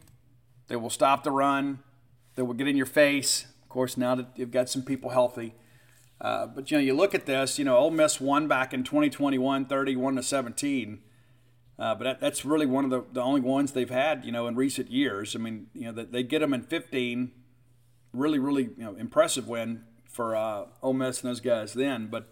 [0.73, 1.83] They will stop the run.
[2.33, 3.45] They will get in your face.
[3.61, 5.53] Of course, now that you've got some people healthy.
[6.19, 7.59] Uh, but you know, you look at this.
[7.59, 10.99] You know, Ole Miss won back in 2021, 31 to 17.
[11.77, 14.47] Uh, but that, that's really one of the, the only ones they've had, you know,
[14.47, 15.35] in recent years.
[15.35, 17.31] I mean, you know, they get them in 15.
[18.11, 22.07] Really, really, you know, impressive win for uh, Ole Miss and those guys then.
[22.07, 22.29] But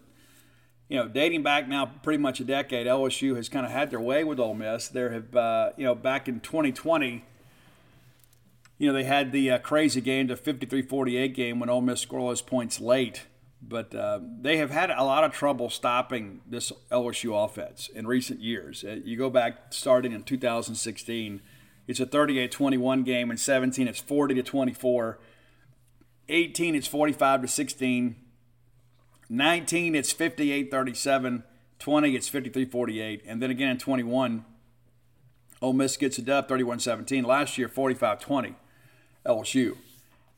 [0.90, 4.02] you know, dating back now pretty much a decade, LSU has kind of had their
[4.02, 4.88] way with Ole Miss.
[4.88, 7.24] There have, uh, you know, back in 2020,
[8.82, 12.24] you know, they had the uh, crazy game, the 53-48 game when Ole Miss scored
[12.24, 13.28] those points late.
[13.62, 18.40] But uh, they have had a lot of trouble stopping this LSU offense in recent
[18.40, 18.84] years.
[18.84, 21.42] Uh, you go back starting in 2016,
[21.88, 23.30] it's a 38-21 game.
[23.30, 25.20] In 17, it's 40 to 24.
[26.30, 28.16] 18, it's 45 to 16.
[29.30, 31.44] 19, it's 58 37.
[31.78, 33.24] 20, it's 53 48.
[33.28, 34.44] And then again in 21,
[35.62, 37.24] Ole Miss gets it up 31 17.
[37.24, 38.56] Last year, 45 20,
[39.26, 39.78] LSU.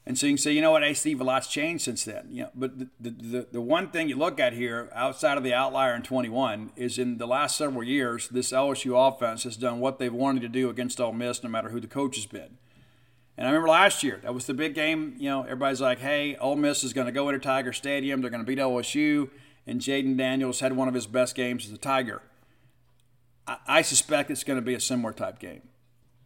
[0.06, 2.28] And so you can say, you know what, hey, Steve, a lot's changed since then.
[2.30, 5.54] You know, but the, the, the one thing you look at here, outside of the
[5.54, 10.00] outlier in 21, is in the last several years, this LSU offense has done what
[10.00, 12.58] they've wanted to do against Ole Miss, no matter who the coach has been.
[13.38, 15.16] And I remember last year, that was the big game.
[15.18, 18.22] You know, everybody's like, hey, Ole Miss is going to go into Tiger Stadium.
[18.22, 19.30] They're going to beat LSU.
[19.66, 22.22] And Jayden Daniels had one of his best games as a Tiger.
[23.48, 25.62] I, I suspect it's going to be a similar type game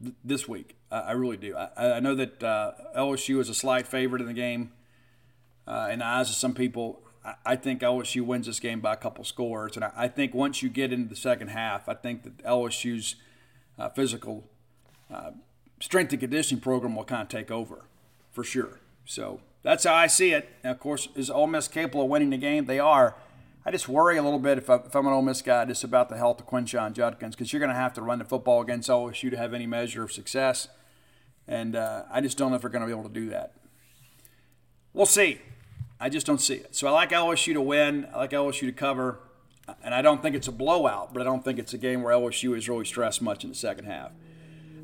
[0.02, 0.77] th- this week.
[0.92, 1.56] I, really do.
[1.56, 4.72] I, I know that uh, LSU is a slight favorite in the game.
[5.68, 8.94] Uh, in the eyes of some people, I, I think LSU wins this game by
[8.94, 9.76] a couple scores.
[9.76, 13.16] And I, think once you get into the second half, I think that LSU's
[13.78, 14.46] uh, physical
[15.14, 15.32] uh,
[15.80, 17.86] strength and conditioning program will kind of take over
[18.32, 18.80] for sure.
[19.06, 20.50] So that's how I see it.
[20.64, 22.66] And of course, is Ole Miss capable of winning the game?
[22.66, 23.16] They are.
[23.66, 26.08] I just worry a little bit if, I, am an Ole Miss guy just about
[26.08, 28.90] the health of Quinshon Judkins because you're going to have to run the football against
[28.90, 30.70] OSU to have any measure of success.
[31.48, 33.54] And uh, I just don't know if they're going to be able to do that.
[34.94, 35.40] We'll see.
[36.00, 36.76] I just don't see it.
[36.76, 38.08] So I like LSU to win.
[38.14, 39.20] I like LSU to cover.
[39.84, 42.14] And I don't think it's a blowout, but I don't think it's a game where
[42.14, 44.12] LSU is really stressed much in the second half.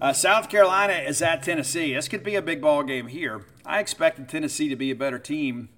[0.01, 1.93] Uh, South Carolina is at Tennessee.
[1.93, 3.45] This could be a big ball game here.
[3.65, 5.69] I expected Tennessee to be a better team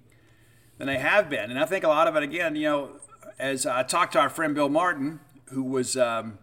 [0.78, 2.90] than they have been, and I think a lot of it again, you know,
[3.38, 5.20] as I talked to our friend Bill Martin,
[5.50, 6.38] who was um,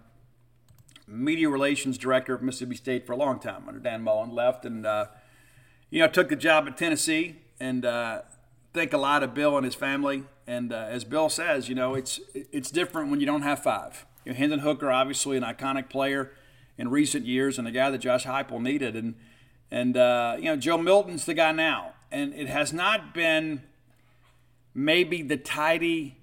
[1.13, 4.85] media relations director of Mississippi State for a long time under Dan Mullen, left and
[4.85, 5.05] uh,
[5.89, 8.21] you know took the job at Tennessee, and uh,
[8.75, 10.23] a lot of Bill and his family.
[10.45, 14.05] And uh, as Bill says, you know, it's it's different when you don't have five.
[14.25, 16.31] You know, Hendon Hooker, obviously an iconic player
[16.77, 19.15] in recent years, and the guy that Josh Heupel needed, and
[19.71, 23.63] and uh, you know Joe Milton's the guy now, and it has not been
[24.73, 26.17] maybe the tidy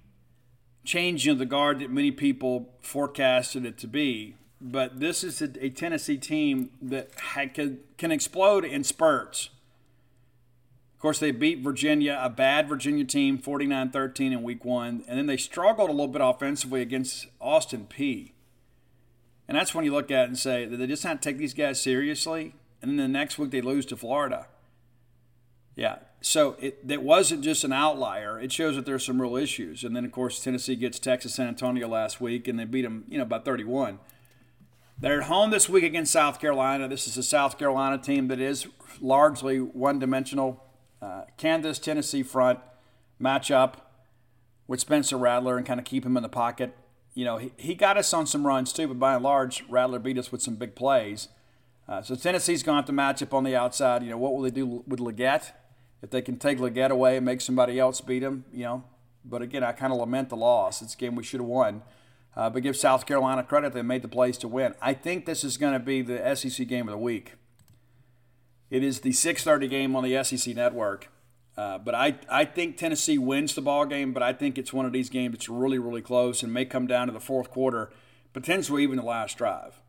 [0.83, 4.35] changing of the guard that many people forecasted it to be.
[4.61, 7.09] But this is a, a Tennessee team that
[7.53, 9.49] can, can explode in spurts.
[10.93, 15.03] Of course, they beat Virginia, a bad Virginia team, 49 13 in week one.
[15.07, 18.33] And then they struggled a little bit offensively against Austin Peay.
[19.47, 21.55] And that's when you look at it and say, that they just not take these
[21.55, 22.53] guys seriously?
[22.81, 24.45] And then the next week they lose to Florida.
[25.75, 25.97] Yeah.
[26.21, 28.39] So it, it wasn't just an outlier.
[28.39, 29.83] It shows that there's some real issues.
[29.83, 33.05] And then, of course, Tennessee gets Texas San Antonio last week, and they beat them,
[33.09, 33.97] you know, by 31.
[35.01, 36.87] They're at home this week against South Carolina.
[36.87, 38.67] This is a South Carolina team that is
[38.99, 40.63] largely one dimensional.
[41.01, 42.59] Uh, Kansas Tennessee front
[43.19, 43.77] matchup
[44.67, 46.77] with Spencer Rattler and kind of keep him in the pocket.
[47.15, 49.97] You know, he, he got us on some runs too, but by and large, Rattler
[49.97, 51.29] beat us with some big plays.
[51.89, 54.03] Uh, so Tennessee's going to have to match up on the outside.
[54.03, 55.51] You know, what will they do with Legette?
[56.03, 58.83] If they can take Legette away and make somebody else beat him, you know.
[59.25, 60.83] But again, I kind of lament the loss.
[60.83, 61.81] It's a game we should have won.
[62.35, 64.73] Uh, but give South Carolina credit; they made the plays to win.
[64.81, 67.33] I think this is going to be the SEC game of the week.
[68.69, 71.09] It is the 6:30 game on the SEC network.
[71.57, 74.85] Uh, but I, I think Tennessee wins the ball game, but I think it's one
[74.85, 77.91] of these games that's really, really close and may come down to the fourth quarter,
[78.31, 79.81] potentially even the last drive.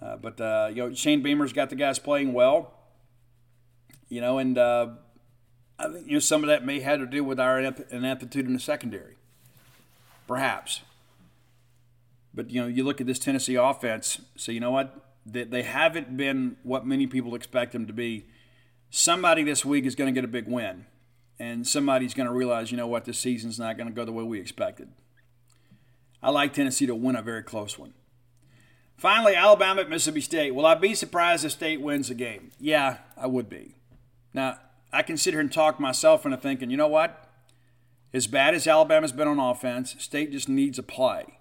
[0.00, 2.72] Uh, but uh, you know, Shane Beamer's got the guys playing well.
[4.08, 4.88] You know, and uh,
[5.78, 8.60] I you know some of that may have to do with our ineptitude in the
[8.60, 9.16] secondary,
[10.26, 10.82] perhaps.
[12.32, 14.20] But you know, you look at this Tennessee offense.
[14.36, 14.94] So you know what?
[15.26, 18.26] They, they haven't been what many people expect them to be.
[18.90, 20.86] Somebody this week is going to get a big win,
[21.38, 24.12] and somebody's going to realize, you know what, this season's not going to go the
[24.12, 24.88] way we expected.
[26.22, 27.94] I like Tennessee to win a very close one.
[28.96, 30.54] Finally, Alabama at Mississippi State.
[30.54, 32.50] Will I be surprised if State wins the game?
[32.58, 33.76] Yeah, I would be.
[34.34, 34.58] Now,
[34.92, 37.28] I can sit here and talk myself into thinking, you know what?
[38.12, 41.38] As bad as Alabama's been on offense, State just needs a play.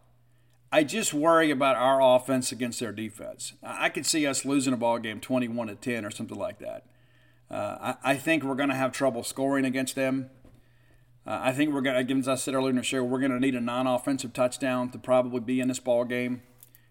[0.72, 3.54] I just worry about our offense against their defense.
[3.64, 6.86] I could see us losing a ball game 21 to 10 or something like that.
[7.50, 10.30] Uh, I, I, think we're going to have trouble scoring against them.
[11.26, 13.32] Uh, I think we're going to, as I said earlier in the show, we're going
[13.32, 16.44] to need a non-offensive touchdown to probably be in this ball game,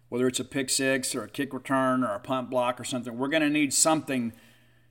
[0.08, 3.16] whether it's a pick six or a kick return or a punt block or something.
[3.16, 4.32] We're going to need something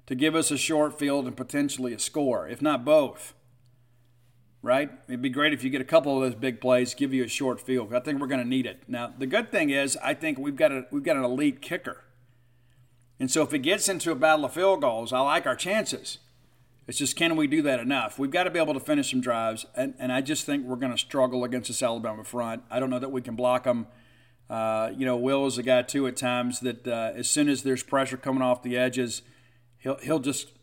[0.05, 3.33] to give us a short field and potentially a score, if not both
[4.62, 4.89] right?
[5.08, 7.28] It'd be great if you get a couple of those big plays, give you a
[7.28, 7.93] short field.
[7.93, 8.84] I think we're going to need it.
[8.88, 12.03] Now, the good thing is, I think we've got a we've got an elite kicker,
[13.20, 16.20] and so if it gets into a battle of field goals, I like our chances.
[16.88, 18.18] It's just can we do that enough?
[18.18, 20.78] We've got to be able to finish some drives, and, and I just think we're
[20.78, 22.64] going to struggle against this Alabama front.
[22.72, 23.88] I don't know that we can block them.
[24.49, 27.64] Uh, you know, Will is a guy too at times that uh, as soon as
[27.64, 29.22] there's pressure coming off the edges,
[29.80, 30.53] he'll he'll just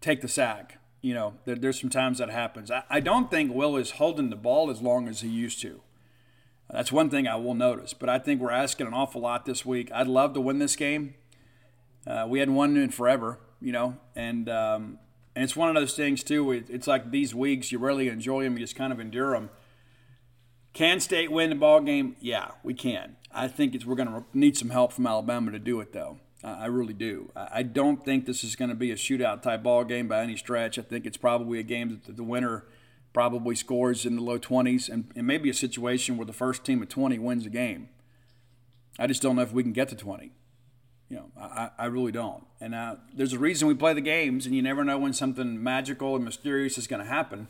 [0.00, 2.70] take the sack you know, there, there's some times that happens.
[2.70, 5.82] I, I don't think Will is holding the ball as long as he used to.
[6.70, 7.92] That's one thing I will notice.
[7.92, 9.92] But I think we're asking an awful lot this week.
[9.92, 11.14] I'd love to win this game.
[12.06, 14.98] Uh, we hadn't won in forever, you know, and um,
[15.36, 16.52] and it's one of those things too.
[16.52, 19.50] It, it's like these weeks you really enjoy them, you just kind of endure them.
[20.72, 22.16] Can State win the ball game?
[22.20, 23.16] Yeah, we can.
[23.30, 26.18] I think it's we're going to need some help from Alabama to do it though.
[26.44, 27.32] I really do.
[27.34, 30.36] I don't think this is going to be a shootout type ball game by any
[30.36, 30.78] stretch.
[30.78, 32.66] I think it's probably a game that the winner
[33.14, 36.82] probably scores in the low 20s and, and maybe a situation where the first team
[36.82, 37.88] of 20 wins the game.
[38.98, 40.32] I just don't know if we can get to 20.
[41.08, 42.44] You know, I, I really don't.
[42.60, 45.62] And uh, there's a reason we play the games, and you never know when something
[45.62, 47.48] magical and mysterious is going to happen.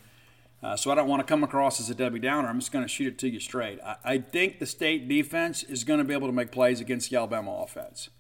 [0.63, 2.49] Uh, so I don't want to come across as a Debbie Downer.
[2.49, 3.81] I'm just going to shoot it to you straight.
[3.85, 7.11] I, I think the state defense is going to be able to make plays against
[7.11, 8.11] the Alabama offense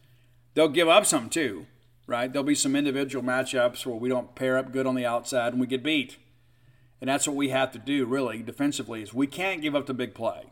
[0.54, 1.66] they'll give up some too,
[2.06, 2.32] right?
[2.32, 5.60] There'll be some individual matchups where we don't pair up good on the outside and
[5.60, 6.18] we get beat.
[7.00, 9.94] And that's what we have to do really defensively is we can't give up the
[9.94, 10.44] big play.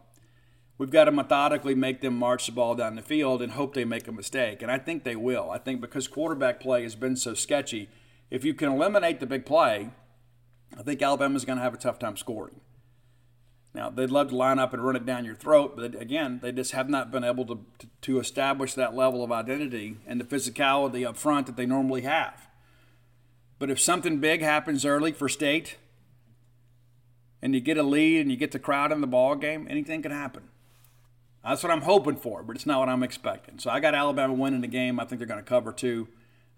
[0.79, 3.85] We've got to methodically make them march the ball down the field and hope they
[3.85, 4.63] make a mistake.
[4.63, 5.51] And I think they will.
[5.51, 7.89] I think because quarterback play has been so sketchy,
[8.31, 9.91] if you can eliminate the big play,
[10.77, 12.62] I think Alabama's going to have a tough time scoring.
[13.75, 16.53] Now, they'd love to line up and run it down your throat, but again, they
[16.53, 20.25] just have not been able to, to, to establish that level of identity and the
[20.25, 22.49] physicality up front that they normally have.
[23.59, 25.77] But if something big happens early for state
[27.41, 30.03] and you get a lead and you get the crowd in the ball game, anything
[30.03, 30.49] can happen.
[31.43, 33.59] That's what I'm hoping for, but it's not what I'm expecting.
[33.59, 35.01] So I got Alabama winning the game.
[35.01, 36.09] I think they're going to cover two.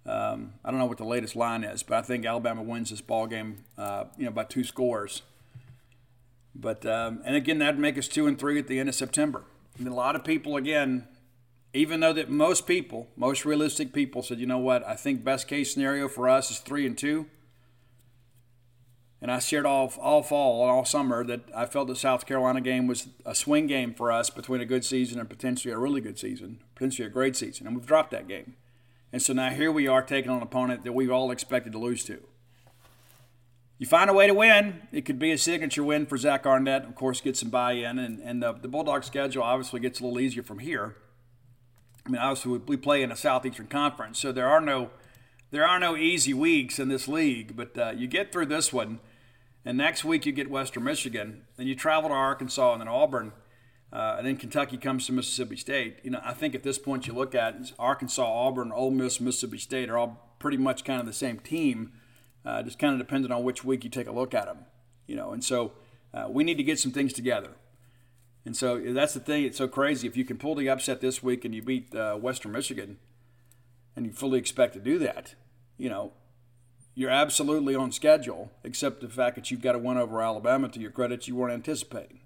[0.04, 3.00] Um, I don't know what the latest line is, but I think Alabama wins this
[3.00, 5.22] ball game, uh, you know, by two scores.
[6.54, 9.44] But um, and again, that'd make us two and three at the end of September.
[9.84, 11.08] A lot of people, again,
[11.72, 15.48] even though that most people, most realistic people, said, you know what, I think best
[15.48, 17.26] case scenario for us is three and two.
[19.20, 22.60] And I shared all all fall and all summer that I felt the South Carolina
[22.60, 26.02] game was a swing game for us between a good season and potentially a really
[26.02, 28.56] good season, potentially a great season, and we've dropped that game.
[29.12, 31.78] And so now here we are taking on an opponent that we've all expected to
[31.78, 32.22] lose to
[33.78, 34.82] you find a way to win.
[34.92, 36.84] It could be a signature win for Zach Arnett.
[36.84, 40.20] Of course, get some buy-in, and and the, the Bulldog schedule obviously gets a little
[40.20, 40.96] easier from here.
[42.06, 44.90] I mean, obviously we play in a Southeastern Conference, so there are no
[45.50, 47.56] there are no easy weeks in this league.
[47.56, 49.00] But uh, you get through this one,
[49.64, 53.32] and next week you get Western Michigan, then you travel to Arkansas and then Auburn,
[53.92, 55.98] uh, and then Kentucky comes to Mississippi State.
[56.04, 59.58] You know, I think at this point you look at Arkansas, Auburn, Ole Miss, Mississippi
[59.58, 61.92] State are all pretty much kind of the same team
[62.44, 64.66] uh, just kind of depending on which week you take a look at them,
[65.06, 65.32] you know.
[65.32, 65.72] And so
[66.12, 67.50] uh, we need to get some things together.
[68.44, 69.44] And so that's the thing.
[69.44, 70.06] It's so crazy.
[70.06, 72.98] If you can pull the upset this week and you beat uh, Western Michigan,
[73.96, 75.34] and you fully expect to do that,
[75.78, 76.12] you know,
[76.94, 80.80] you're absolutely on schedule, except the fact that you've got to win over Alabama to
[80.80, 82.20] your credit you weren't anticipating.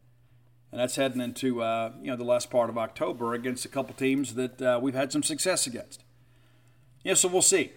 [0.71, 3.95] And that's heading into uh, you know the last part of October against a couple
[3.95, 6.05] teams that uh, we've had some success against.
[7.05, 7.73] Yeah, so we'll see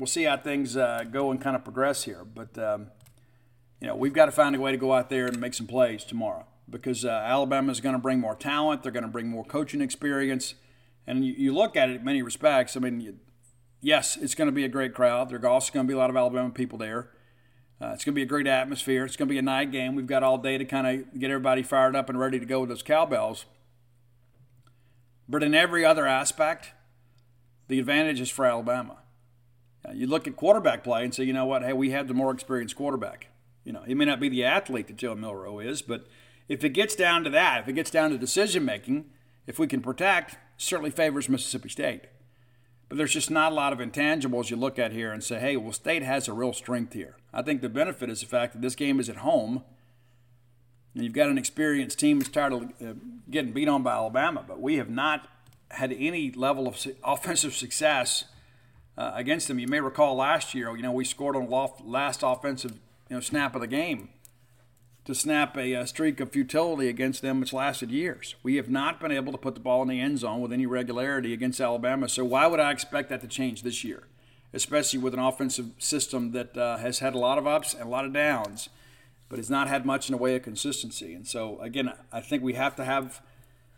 [0.00, 2.24] we'll see how things uh, go and kind of progress here.
[2.24, 2.88] But um,
[3.80, 5.66] you know, we've got to find a way to go out there and make some
[5.66, 8.82] plays tomorrow because uh, Alabama is going to bring more talent.
[8.82, 10.54] They're going to bring more coaching experience,
[11.06, 12.76] and you, you look at it in many respects.
[12.76, 13.18] I mean, you,
[13.80, 15.28] yes, it's going to be a great crowd.
[15.28, 17.10] There's also going to be a lot of Alabama people there.
[17.82, 19.04] Uh, it's going to be a great atmosphere.
[19.04, 19.94] It's going to be a night game.
[19.94, 22.60] We've got all day to kind of get everybody fired up and ready to go
[22.60, 23.46] with those cowbells.
[25.28, 26.72] But in every other aspect,
[27.68, 28.99] the advantage is for Alabama.
[29.94, 31.62] You look at quarterback play and say, you know what?
[31.62, 33.28] Hey, we have the more experienced quarterback.
[33.64, 36.06] You know, he may not be the athlete that Joe Milroe is, but
[36.48, 39.06] if it gets down to that, if it gets down to decision making,
[39.46, 42.02] if we can protect, certainly favors Mississippi State.
[42.88, 45.56] But there's just not a lot of intangibles you look at here and say, hey,
[45.56, 47.16] well, State has a real strength here.
[47.32, 49.62] I think the benefit is the fact that this game is at home,
[50.94, 52.94] and you've got an experienced team that's tired of uh,
[53.30, 54.44] getting beat on by Alabama.
[54.46, 55.28] But we have not
[55.70, 58.24] had any level of offensive success
[59.00, 59.58] uh, against them.
[59.58, 62.72] You may recall last year, you know, we scored on the last offensive
[63.08, 64.10] you know, snap of the game
[65.06, 68.34] to snap a, a, streak of futility against them which lasted years.
[68.42, 70.66] We have not been able to put the ball in the end zone with any
[70.66, 72.10] regularity against Alabama.
[72.10, 74.02] So why would I expect that to change this year,
[74.52, 77.88] especially with an offensive system that uh, has had a lot of ups and a
[77.88, 78.68] lot of downs,
[79.30, 81.14] but has not had much in the way of consistency.
[81.14, 83.22] And so again, I think we have to have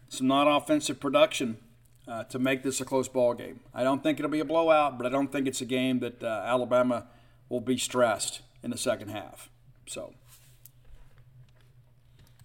[0.08, 1.58] some non-offensive production
[2.06, 3.60] uh, to make this a close ball game.
[3.74, 6.22] I don't think it'll be a blowout, but I don't think it's a game that
[6.22, 7.06] uh, Alabama
[7.48, 9.50] will be stressed in the second half.
[9.86, 10.14] So,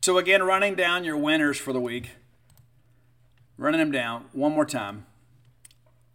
[0.02, 2.12] so again, running down your winners for the week.
[3.58, 5.08] Running them down one more time.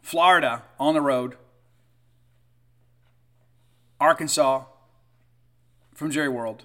[0.00, 1.36] Florida on the road.
[4.00, 4.64] Arkansas
[5.94, 6.64] from Jerry World.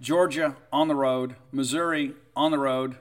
[0.00, 1.36] Georgia on the road.
[1.52, 2.96] Missouri on the road.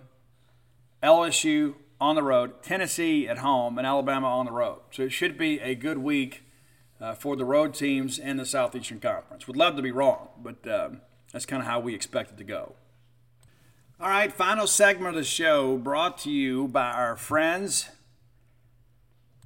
[1.01, 4.79] LSU on the road, Tennessee at home, and Alabama on the road.
[4.89, 6.43] So it should be a good week
[6.99, 9.45] uh, for the road teams in the Southeastern Conference.
[9.47, 11.01] Would love to be wrong, but um,
[11.31, 12.73] that's kind of how we expect it to go.
[13.99, 17.89] All right, final segment of the show brought to you by our friends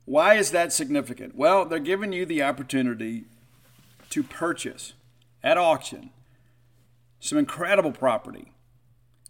[0.09, 1.35] Why is that significant?
[1.35, 3.25] Well, they're giving you the opportunity
[4.09, 4.93] to purchase
[5.43, 6.09] at auction
[7.19, 8.51] some incredible property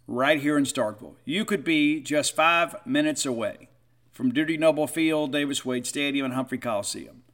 [0.08, 1.16] right here in Starkville.
[1.26, 3.68] You could be just five minutes away
[4.10, 7.24] from Dudy Noble Field, Davis Wade Stadium, and Humphrey Coliseum.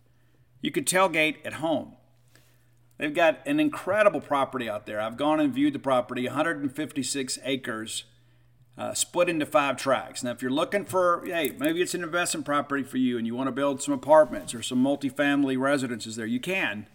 [0.60, 1.92] You could tailgate at home.
[2.98, 5.00] They've got an incredible property out there.
[5.00, 8.06] I've gone and viewed the property, 156 acres
[8.78, 10.22] uh, split into five tracks.
[10.22, 13.34] Now, if you're looking for, hey, maybe it's an investment property for you and you
[13.34, 16.86] want to build some apartments or some multifamily residences there, you can.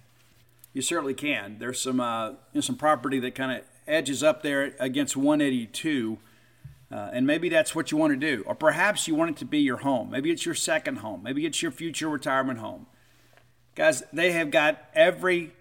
[0.74, 1.58] You certainly can.
[1.60, 6.18] There's some uh, you know, some property that kind of edges up there against 182
[6.92, 8.44] Uh, and maybe that's what you want to do.
[8.46, 10.12] Or perhaps you want it to be your home.
[10.12, 11.24] Maybe it's your second home.
[11.24, 12.86] Maybe it's your future retirement home.
[13.76, 15.54] Guys, they have got every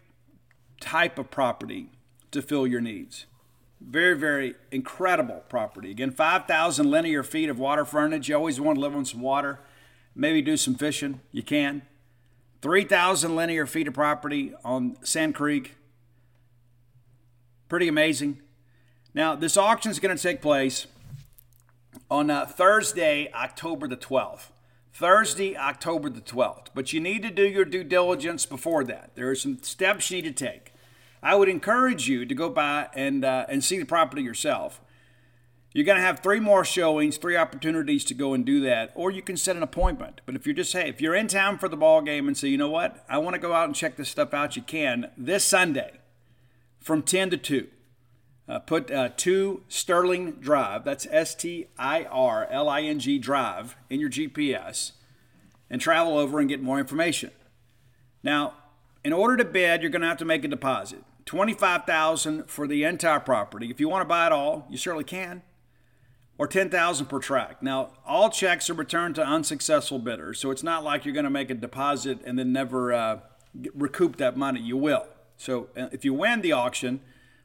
[0.80, 1.90] type of property
[2.32, 3.26] to fill your needs.
[3.80, 5.90] Very, very incredible property.
[5.90, 8.28] Again, 5,000 linear feet of water frontage.
[8.28, 9.60] You always want to live on some water,
[10.14, 11.20] maybe do some fishing.
[11.32, 11.82] You can.
[12.62, 15.76] 3,000 linear feet of property on Sand Creek.
[17.68, 18.42] Pretty amazing.
[19.14, 20.86] Now, this auction is going to take place
[22.10, 24.50] on uh, Thursday, October the 12th.
[24.92, 26.66] Thursday, October the 12th.
[26.74, 29.12] But you need to do your due diligence before that.
[29.14, 30.69] There are some steps you need to take.
[31.22, 34.80] I would encourage you to go by and, uh, and see the property yourself.
[35.72, 39.10] You're going to have three more showings, three opportunities to go and do that, or
[39.10, 40.20] you can set an appointment.
[40.26, 42.48] But if you're just, hey, if you're in town for the ball game and say,
[42.48, 45.10] you know what, I want to go out and check this stuff out, you can
[45.16, 46.00] this Sunday
[46.80, 47.68] from 10 to 2.
[48.48, 53.16] Uh, put uh, 2 Sterling Drive, that's S T I R L I N G
[53.16, 54.92] Drive, in your GPS
[55.70, 57.30] and travel over and get more information.
[58.22, 58.54] Now,
[59.04, 61.04] in order to bid, you're going to have to make a deposit.
[61.30, 63.70] 25000 for the entire property.
[63.70, 65.42] If you want to buy it all, you certainly can.
[66.38, 67.62] Or 10000 per tract.
[67.62, 71.30] Now, all checks are returned to unsuccessful bidders, so it's not like you're going to
[71.30, 73.20] make a deposit and then never uh,
[73.74, 74.60] recoup that money.
[74.60, 75.06] You will.
[75.36, 76.98] So uh, if you win the auction,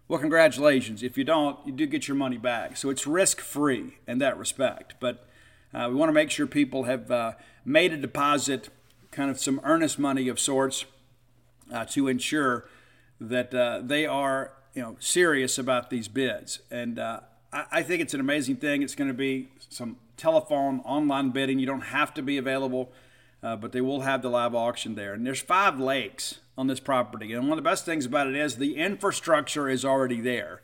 [0.07, 1.03] well, congratulations.
[1.03, 2.77] If you don't, you do get your money back.
[2.77, 4.95] So it's risk free in that respect.
[4.99, 5.27] But
[5.75, 7.33] uh, we want to make sure people have uh,
[7.63, 8.69] made a deposit,
[9.11, 10.85] kind of some earnest money of sorts,
[11.71, 12.67] uh, to ensure
[13.19, 16.59] that uh, they are you know serious about these bids.
[16.69, 17.21] And uh,
[17.51, 18.81] I, I, think it's an amazing thing.
[18.81, 21.59] It's going to be some telephone online bidding.
[21.59, 22.91] You don't have to be available,
[23.41, 25.13] uh, but they will have the live auction there.
[25.13, 27.33] And there's five lakes on this property.
[27.33, 30.61] And one of the best things about it is the infrastructure is already there.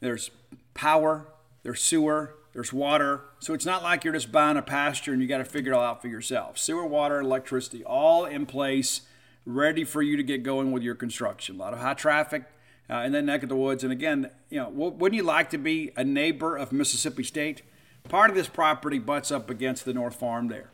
[0.00, 0.30] There's
[0.74, 1.28] power,
[1.62, 3.22] there's sewer, there's water.
[3.38, 5.76] So it's not like you're just buying a pasture and you got to figure it
[5.76, 6.58] all out for yourself.
[6.58, 9.02] Sewer, water, electricity, all in place,
[9.44, 11.56] ready for you to get going with your construction.
[11.56, 12.44] A lot of high traffic
[12.88, 13.82] uh, in that neck of the woods.
[13.82, 17.62] And again, you know, wouldn't you like to be a neighbor of Mississippi State?
[18.08, 20.70] Part of this property butts up against the North Farm there.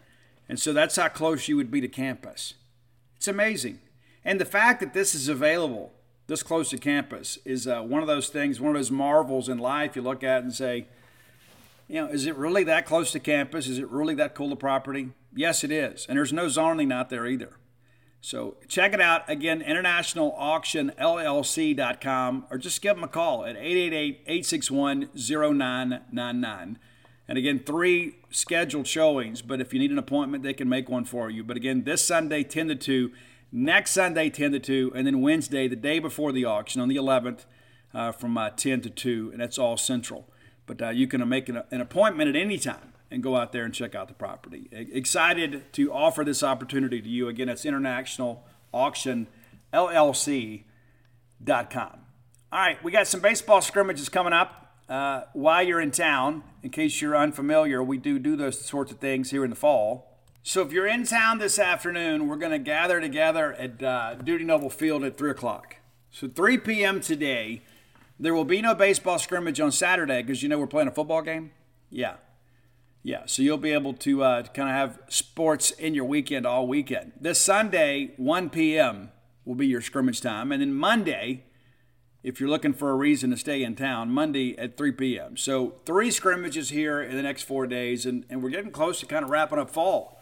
[0.48, 2.54] And so that's how close you would be to campus.
[3.16, 3.80] It's amazing.
[4.24, 5.92] And the fact that this is available
[6.28, 9.58] this close to campus is uh, one of those things, one of those marvels in
[9.58, 10.86] life you look at and say,
[11.88, 13.66] you know, is it really that close to campus?
[13.66, 15.08] Is it really that cool a property?
[15.34, 16.04] Yes, it is.
[16.06, 17.52] And there's no zoning out there either.
[18.20, 19.22] So check it out.
[19.28, 26.78] Again, internationalauctionllc.com or just give them a call at 888 861 0999.
[27.28, 31.04] And again, three scheduled showings, but if you need an appointment, they can make one
[31.04, 31.44] for you.
[31.44, 33.12] But again, this Sunday, 10 to 2,
[33.52, 36.96] next Sunday, 10 to 2, and then Wednesday, the day before the auction on the
[36.96, 37.44] 11th,
[37.94, 40.28] uh, from uh, 10 to 2, and that's all central.
[40.66, 43.64] But uh, you can make an, an, appointment at any time and go out there
[43.64, 44.68] and check out the property.
[44.72, 47.28] Excited to offer this opportunity to you.
[47.28, 49.26] Again, it's International Auction
[49.72, 50.64] LLC.com.
[52.50, 54.76] All right, we got some baseball scrimmages coming up.
[54.88, 58.98] Uh, while you're in town, in case you're unfamiliar, we do do those sorts of
[58.98, 60.18] things here in the fall.
[60.42, 64.44] So if you're in town this afternoon, we're going to gather together at uh, Dudy
[64.44, 65.76] Noble Field at 3 o'clock.
[66.10, 67.00] So 3 p.m.
[67.00, 67.62] today.
[68.18, 71.22] There will be no baseball scrimmage on Saturday because you know we're playing a football
[71.22, 71.52] game.
[71.90, 72.14] Yeah.
[73.02, 76.66] Yeah, so you'll be able to uh, kind of have sports in your weekend all
[76.66, 77.12] weekend.
[77.20, 79.10] This Sunday, 1 p.m.,
[79.44, 80.52] will be your scrimmage time.
[80.52, 81.44] And then Monday,
[82.22, 85.36] if you're looking for a reason to stay in town, Monday at 3 p.m.
[85.38, 89.06] So three scrimmages here in the next four days, and, and we're getting close to
[89.06, 90.20] kind of wrapping up fall.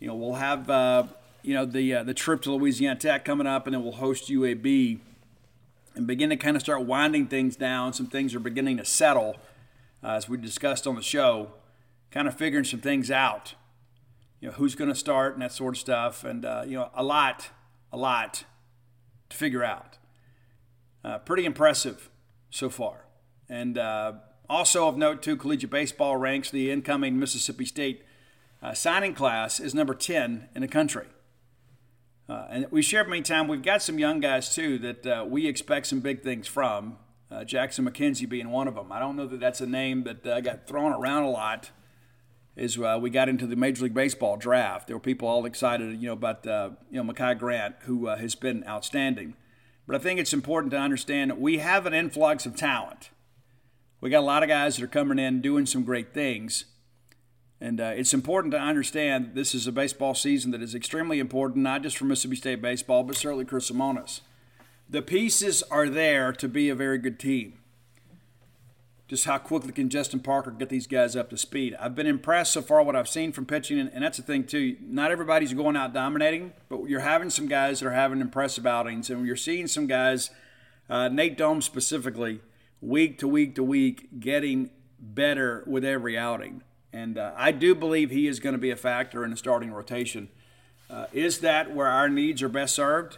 [0.00, 1.04] You know, we'll have uh,
[1.42, 4.30] you know the uh, the trip to Louisiana Tech coming up, and then we'll host
[4.30, 5.00] UAB,
[5.94, 7.92] and begin to kind of start winding things down.
[7.92, 9.36] Some things are beginning to settle,
[10.02, 11.50] uh, as we discussed on the show,
[12.10, 13.54] kind of figuring some things out.
[14.40, 16.90] You know, who's going to start and that sort of stuff, and uh, you know,
[16.94, 17.50] a lot,
[17.92, 18.44] a lot
[19.30, 19.98] to figure out.
[21.04, 22.10] Uh, pretty impressive
[22.50, 23.06] so far.
[23.48, 24.14] And uh,
[24.48, 28.04] also of note, too, collegiate baseball ranks the incoming Mississippi State
[28.62, 31.06] uh, signing class is number 10 in the country.
[32.28, 35.46] Uh, and we shared many times, we've got some young guys, too, that uh, we
[35.46, 36.98] expect some big things from.
[37.44, 38.90] Jackson McKenzie being one of them.
[38.90, 41.70] I don't know that that's a name that got thrown around a lot
[42.58, 44.86] as uh, we got into the Major League Baseball draft.
[44.86, 48.16] There were people all excited, you know, about uh, you know Mekhi Grant, who uh,
[48.16, 49.34] has been outstanding.
[49.86, 53.10] But I think it's important to understand we have an influx of talent.
[54.00, 56.66] We got a lot of guys that are coming in doing some great things.
[57.60, 61.64] And uh, it's important to understand this is a baseball season that is extremely important,
[61.64, 64.20] not just for Mississippi State baseball, but certainly Chris Lemonis.
[64.88, 67.58] The pieces are there to be a very good team.
[69.08, 71.74] Just how quickly can Justin Parker get these guys up to speed.
[71.80, 74.76] I've been impressed so far what I've seen from pitching, and that's the thing too.
[74.82, 79.08] Not everybody's going out dominating, but you're having some guys that are having impressive outings,
[79.08, 80.28] and you're seeing some guys,
[80.90, 82.40] uh, Nate Dohm specifically,
[82.82, 84.68] week to week to week, getting
[85.00, 86.62] better with every outing.
[86.92, 89.72] And uh, I do believe he is going to be a factor in the starting
[89.72, 90.28] rotation.
[90.90, 93.16] Uh, is that where our needs are best served?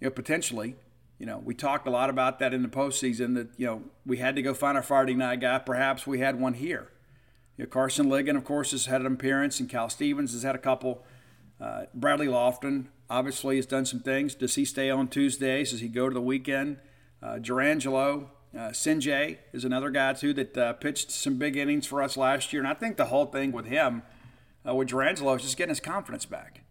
[0.00, 0.76] You know, potentially.
[1.22, 4.16] You know, we talked a lot about that in the postseason that, you know, we
[4.16, 5.56] had to go find our Friday night guy.
[5.60, 6.90] Perhaps we had one here.
[7.56, 10.56] You know, Carson Ligon, of course, has had an appearance, and Cal Stevens has had
[10.56, 11.04] a couple.
[11.60, 14.34] Uh, Bradley Loftin obviously has done some things.
[14.34, 15.70] Does he stay on Tuesdays?
[15.70, 16.78] Does he go to the weekend?
[17.22, 22.02] Uh, Jurrangelo, uh, Cijntje is another guy, too, that uh, pitched some big innings for
[22.02, 22.60] us last year.
[22.60, 24.02] And I think the whole thing with him,
[24.68, 26.61] uh, with Jurrangelo, is just getting his confidence back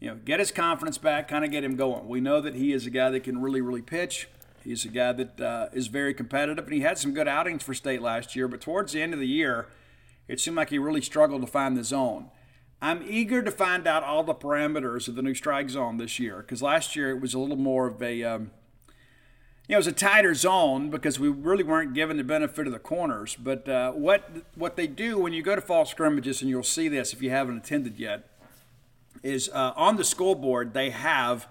[0.00, 2.08] you know, get his confidence back, kind of get him going.
[2.08, 4.28] We know that he is a guy that can really, really pitch.
[4.64, 7.74] He's a guy that uh, is very competitive, and he had some good outings for
[7.74, 8.48] state last year.
[8.48, 9.68] But towards the end of the year,
[10.26, 12.30] it seemed like he really struggled to find the zone.
[12.82, 16.38] I'm eager to find out all the parameters of the new strike zone this year
[16.38, 18.52] because last year it was a little more of a, um,
[19.68, 22.72] you know, it was a tighter zone because we really weren't given the benefit of
[22.72, 23.36] the corners.
[23.36, 26.88] But uh, what what they do when you go to fall scrimmages, and you'll see
[26.88, 28.29] this if you haven't attended yet,
[29.22, 31.46] is uh, on the scoreboard they have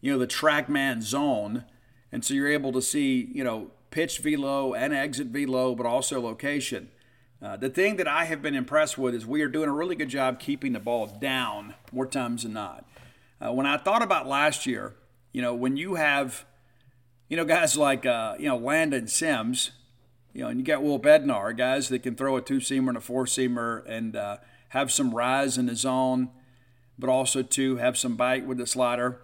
[0.00, 1.64] you know the trackman zone.
[2.12, 6.20] And so you're able to see you know pitch velo and exit velo but also
[6.20, 6.90] location.
[7.42, 9.94] Uh, the thing that i have been impressed with is we are doing a really
[9.94, 12.84] good job keeping the ball down more times than not.
[13.44, 14.94] Uh, when i thought about last year
[15.32, 16.46] you know when you have
[17.28, 19.72] you know guys like uh, you know landon sims
[20.32, 23.00] you know and you got will bednar guys that can throw a two-seamer and a
[23.00, 24.38] four-seamer and uh,
[24.70, 26.30] have some rise in the zone
[26.98, 29.20] but also to have some bite with the slider.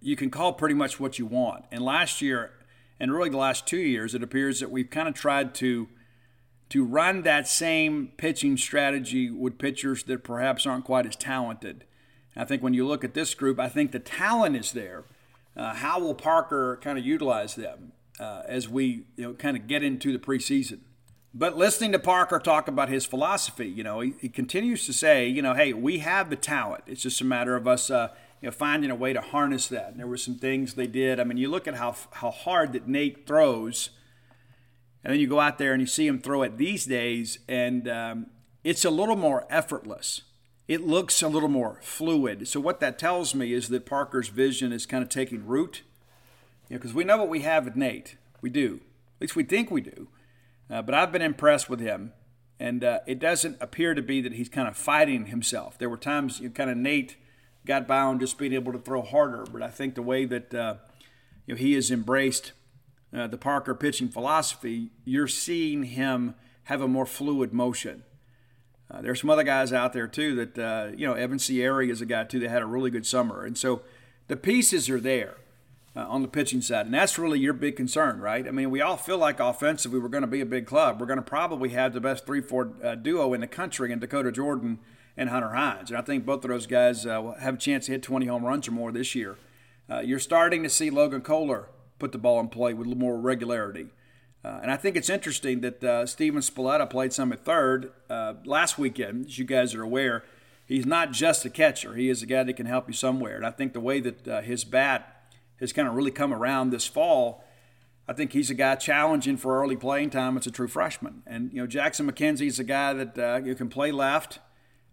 [0.00, 1.64] You can call pretty much what you want.
[1.70, 2.52] And last year,
[3.00, 5.88] and really the last two years, it appears that we've kind of tried to
[6.70, 11.84] to run that same pitching strategy with pitchers that perhaps aren't quite as talented.
[12.34, 15.04] And I think when you look at this group, I think the talent is there.
[15.56, 19.66] Uh, how will Parker kind of utilize them uh, as we you know kind of
[19.66, 20.80] get into the preseason?
[21.36, 25.26] But listening to Parker talk about his philosophy, you know, he, he continues to say,
[25.26, 26.84] you know, hey, we have the talent.
[26.86, 29.88] It's just a matter of us, uh, you know, finding a way to harness that.
[29.88, 31.18] And there were some things they did.
[31.18, 33.90] I mean, you look at how how hard that Nate throws,
[35.02, 37.88] and then you go out there and you see him throw it these days, and
[37.88, 38.26] um,
[38.62, 40.22] it's a little more effortless.
[40.68, 42.46] It looks a little more fluid.
[42.46, 45.82] So what that tells me is that Parker's vision is kind of taking root,
[46.68, 48.16] you know, because we know what we have with Nate.
[48.40, 48.80] We do.
[49.16, 50.08] At least we think we do.
[50.70, 52.12] Uh, but I've been impressed with him,
[52.58, 55.78] and uh, it doesn't appear to be that he's kind of fighting himself.
[55.78, 57.16] There were times you know, kind of Nate
[57.66, 60.54] got by on just being able to throw harder, but I think the way that
[60.54, 60.76] uh,
[61.46, 62.52] you know he has embraced
[63.14, 66.34] uh, the Parker pitching philosophy, you're seeing him
[66.64, 68.04] have a more fluid motion.
[68.90, 72.00] Uh, there's some other guys out there too that uh, you know Evan Siary is
[72.00, 73.82] a guy too that had a really good summer, and so
[74.28, 75.36] the pieces are there
[75.96, 76.86] uh, on the pitching side.
[76.86, 78.46] And that's really your big concern, right?
[78.46, 81.00] I mean, we all feel like offensively we're going to be a big club.
[81.00, 84.00] We're going to probably have the best 3 4 uh, duo in the country in
[84.00, 84.80] Dakota Jordan
[85.16, 85.90] and Hunter Hines.
[85.90, 88.26] And I think both of those guys uh, will have a chance to hit 20
[88.26, 89.36] home runs or more this year.
[89.88, 91.68] Uh, you're starting to see Logan Kohler
[91.98, 93.88] put the ball in play with a little more regularity.
[94.44, 97.92] Uh, and I think it's interesting that uh, Steven Spalletta played some at third
[98.44, 100.24] last weekend, as you guys are aware.
[100.66, 101.94] He's not just a catcher.
[101.94, 103.36] He is a guy that can help you somewhere.
[103.36, 105.13] And I think the way that his bat
[105.60, 107.44] has kind of really come around this fall.
[108.06, 110.36] I think he's a guy challenging for early playing time.
[110.36, 113.54] It's a true freshman, and you know Jackson McKenzie is a guy that uh, you
[113.54, 114.40] can play left.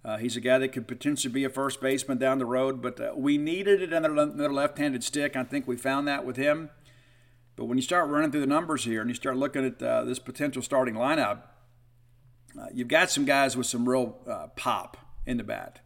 [0.03, 2.99] Uh, he's a guy that could potentially be a first baseman down the road, but
[2.99, 5.35] uh, we needed another left-handed stick.
[5.35, 6.71] I think we found that with him.
[7.55, 10.03] But when you start running through the numbers here and you start looking at uh,
[10.03, 11.41] this potential starting lineup,
[12.59, 15.79] uh, you've got some guys with some real uh, pop in the bat.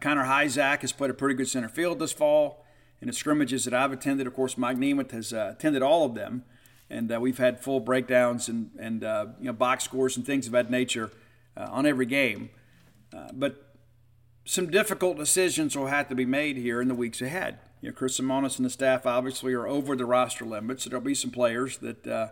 [0.00, 2.61] Connor Hujsak has played a pretty good center field this fall
[3.02, 4.28] in the scrimmages that I've attended.
[4.28, 6.44] Of course, Mike Nemeth has uh, attended all of them,
[6.88, 10.46] and uh, we've had full breakdowns and and uh, you know box scores and things
[10.46, 11.10] of that nature
[11.56, 12.50] uh, on every game.
[13.14, 13.74] Uh, but
[14.44, 17.58] some difficult decisions will have to be made here in the weeks ahead.
[17.80, 20.84] You know, Chris Lemonis and the staff obviously are over the roster limits.
[20.84, 22.28] So there'll be some players that uh,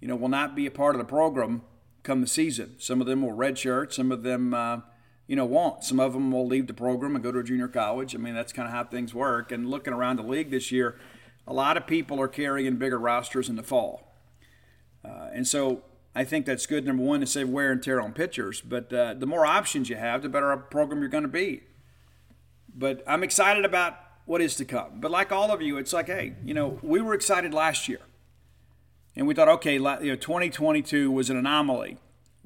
[0.00, 1.60] you know will not be a part of the program
[2.02, 2.76] come the season.
[2.78, 3.92] Some of them will redshirt.
[3.92, 4.54] Some of them
[5.28, 5.84] you know, won't.
[5.84, 8.14] Some of them will leave the program and go to a junior college.
[8.14, 9.52] I mean, that's kind of how things work.
[9.52, 10.98] And looking around the league this year,
[11.46, 14.14] a lot of people are carrying bigger rosters in the fall.
[15.04, 15.82] Uh, and so
[16.14, 18.62] I think that's good, number one, to save wear and tear on pitchers.
[18.62, 21.62] But uh, the more options you have, the better a program you're going to be.
[22.74, 25.00] But I'm excited about what is to come.
[25.00, 28.00] But like all of you, it's like, hey, you know, we were excited last year.
[29.14, 31.98] and we thought, okay, you know, 2022 was an anomaly.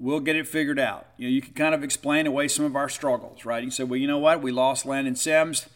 [0.02, 1.06] We'll get it figured out.
[1.16, 3.62] You know, you can kind of explain away some of our struggles, right?
[3.62, 4.42] You said, well, you know what?
[4.42, 5.68] We lost Landon Sims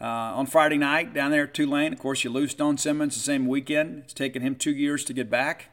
[0.00, 1.92] uh, on Friday night down there at Tulane.
[1.92, 4.04] Of course, you lose Stone Simmons the same weekend.
[4.04, 5.70] It's taken him two years to get back.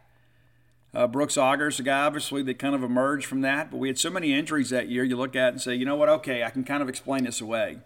[0.92, 4.00] Uh, Brooks Auger's, a guy obviously that kind of emerged from that, but we had
[4.00, 5.04] so many injuries that year.
[5.04, 6.10] You look at it and say, you know what?
[6.10, 7.78] Okay, I can kind of explain this away.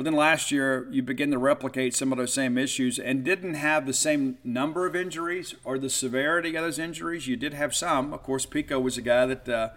[0.00, 3.52] Well, then last year you begin to replicate some of those same issues and didn't
[3.52, 7.28] have the same number of injuries or the severity of those injuries.
[7.28, 8.14] You did have some.
[8.14, 9.68] Of course, Pico was a guy that uh,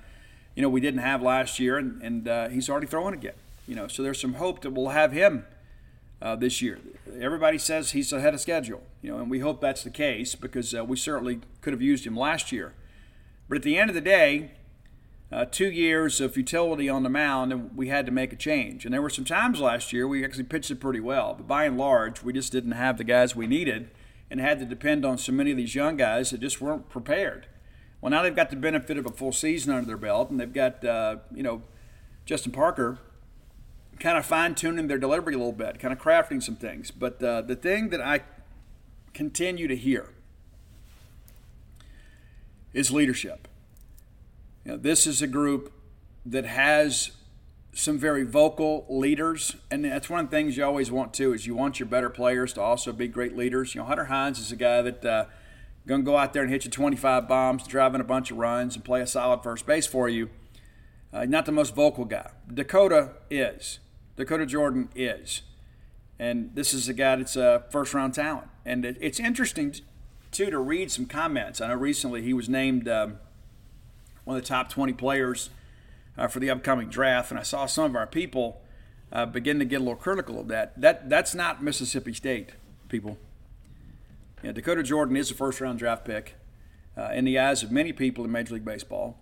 [0.56, 3.34] you know we didn't have last year, and, and uh, he's already throwing again.
[3.68, 5.46] You know, so there's some hope that we'll have him
[6.22, 6.80] uh, this year.
[7.20, 10.74] Everybody says he's ahead of schedule, you know, and we hope that's the case because
[10.74, 12.72] uh, we certainly could have used him last year.
[13.50, 14.52] But at the end of the day,
[15.34, 18.86] uh, two years of futility on the mound, and we had to make a change.
[18.86, 21.66] And there were some times last year we actually pitched it pretty well, but by
[21.66, 23.90] and large, we just didn't have the guys we needed
[24.30, 27.48] and had to depend on so many of these young guys that just weren't prepared.
[28.00, 30.54] Well, now they've got the benefit of a full season under their belt, and they've
[30.54, 31.64] got, uh, you know,
[32.26, 33.00] Justin Parker
[34.00, 36.92] kind of fine tuning their delivery a little bit, kind of crafting some things.
[36.92, 38.22] But uh, the thing that I
[39.14, 40.10] continue to hear
[42.74, 43.48] is leadership.
[44.66, 45.74] You know, this is a group
[46.26, 47.12] that has
[47.74, 51.46] some very vocal leaders, and that's one of the things you always want to is
[51.46, 53.76] you want your better players to also be great leaders.
[53.76, 55.26] You know, Hunter Hines is a guy that uh,
[55.88, 58.86] to go out there and hit you 25 bombs, driving a bunch of runs, and
[58.86, 60.30] play a solid first base for you.
[61.12, 62.32] Uh, not the most vocal guy.
[62.52, 63.80] Dakota is.
[64.16, 65.42] Dakota Jordan is.
[66.18, 68.48] And this is a guy that's a first round talent.
[68.66, 69.76] And it, it's interesting,
[70.32, 71.60] too, to read some comments.
[71.60, 73.20] I know recently he was named um,
[74.26, 75.50] one of the top 20 players
[76.18, 78.62] uh, for the upcoming draft, and I saw some of our people
[79.12, 80.80] uh, begin to get a little critical of that.
[80.80, 82.52] That That's not Mississippi State,
[82.90, 83.18] people.
[84.44, 86.36] Dakota Jordan is a first round draft pick
[86.98, 89.18] uh, in the eyes of many people in Major League Baseball.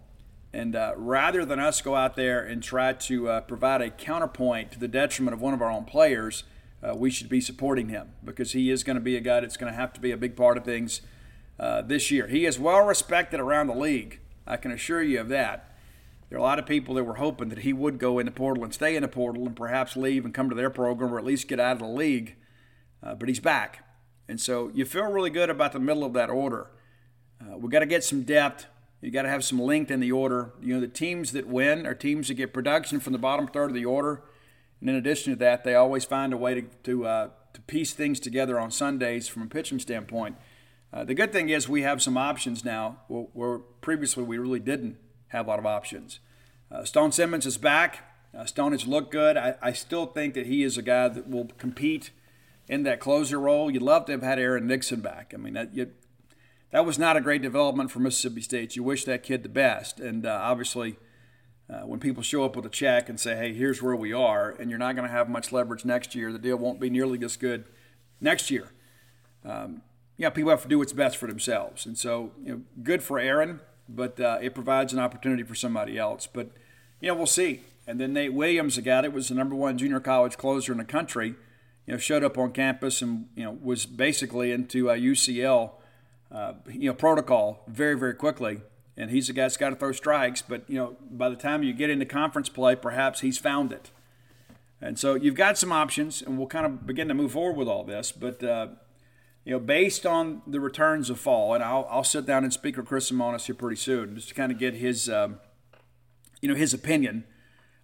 [0.54, 4.72] And uh, rather than us go out there and try to uh, provide a counterpoint
[4.72, 6.44] to the detriment of one of our own players,
[6.84, 9.58] uh, we should be supporting him because he is going to be a guy that's
[9.58, 11.02] going to have to be a big part of things
[11.86, 12.26] this year.
[12.26, 14.21] He is well respected around the league.
[14.52, 15.74] I can assure you of that.
[16.28, 18.34] There are a lot of people that were hoping that he would go in the
[18.34, 21.18] portal and stay in the portal and perhaps leave and come to their program or
[21.18, 22.36] at least get out of the league.
[23.02, 23.86] Uh, but he's back.
[24.28, 26.68] And so you feel really good about the middle of that order.
[27.42, 28.66] Uh, we've got to get some depth.
[29.00, 30.52] You got to have some length in the order.
[30.62, 33.70] You know, the teams that win are teams that get production from the bottom third
[33.70, 34.22] of the order.
[34.82, 37.94] And in addition to that, they always find a way to to, uh, to piece
[37.94, 40.36] things together on Sundays from a pitching standpoint.
[40.94, 44.98] Uh, the good thing is we have some options now, where, previously we really didn't
[45.30, 46.20] have a lot of options.
[46.70, 48.04] Uh, Stone Simmons is back.
[48.38, 49.38] Uh, Stone has looked good.
[49.38, 52.12] I, I, still think that he is a guy that will compete
[52.68, 53.72] in that closer role.
[53.72, 55.34] You'd love to have had Aaron Nixon back.
[55.34, 55.92] I mean, that, you,
[56.72, 58.76] that was not a great development for Mississippi State.
[58.76, 60.00] You wish that kid the best.
[60.00, 60.98] And uh, obviously,
[61.70, 64.52] uh, when people show up with a check and say, hey, here's where we are,
[64.52, 67.24] and you're not going to have much leverage next year, the deal won't be nearly
[67.24, 67.66] as good
[68.22, 68.72] next year.
[69.44, 69.82] Um,
[70.22, 71.88] yeah, people have to do what's best for themselves.
[71.88, 75.98] And so, you know, good for Aaron, but uh, it provides an opportunity for somebody
[75.98, 76.28] else.
[76.28, 76.52] But,
[77.00, 77.62] you know, we'll see.
[77.88, 80.78] And then Nate Williams, a guy that was the number one junior college closer in
[80.78, 81.30] the country,
[81.88, 85.72] you know, showed up on campus and, you know, was basically into uh, UCL
[86.32, 88.62] uh, you know, protocol very, very quickly.
[88.96, 91.64] And he's a guy that's got to throw strikes, but you know, by the time
[91.64, 93.90] you get into conference play, perhaps he's found it.
[94.80, 97.68] And so you've got some options, and we'll kind of begin to move forward with
[97.68, 98.12] all this.
[98.12, 98.68] But uh,
[99.44, 102.78] you know, based on the returns of fall, and I'll, I'll sit down and speak
[102.78, 105.40] with Chris Lemonis here pretty soon, just to kind of get his, um,
[106.42, 107.24] you know, his opinion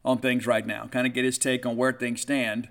[0.05, 2.69] on things right now, kind of get his take on where things stand.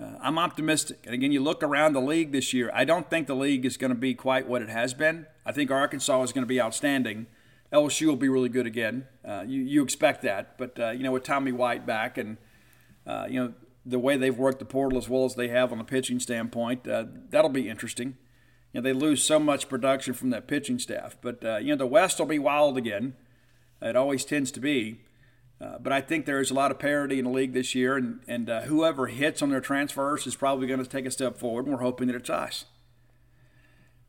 [0.00, 1.00] Uh, I'm optimistic.
[1.04, 3.76] And again, you look around the league this year, I don't think the league is
[3.76, 5.26] going to be quite what it has been.
[5.44, 7.26] I think Arkansas is going to be outstanding.
[7.72, 9.06] LSU will be really good again.
[9.24, 10.56] Uh, you, you expect that.
[10.56, 12.38] But, uh, you know, with Tommy White back and,
[13.06, 13.52] uh, you know,
[13.86, 16.88] the way they've worked the portal as well as they have on the pitching standpoint,
[16.88, 18.16] uh, that'll be interesting.
[18.72, 21.16] You know, they lose so much production from that pitching staff.
[21.20, 23.14] But, uh, you know, the West will be wild again.
[23.80, 25.00] It always tends to be.
[25.60, 27.96] Uh, but I think there is a lot of parity in the league this year,
[27.96, 31.38] and, and uh, whoever hits on their transfers is probably going to take a step
[31.38, 32.64] forward, and we're hoping that it's us.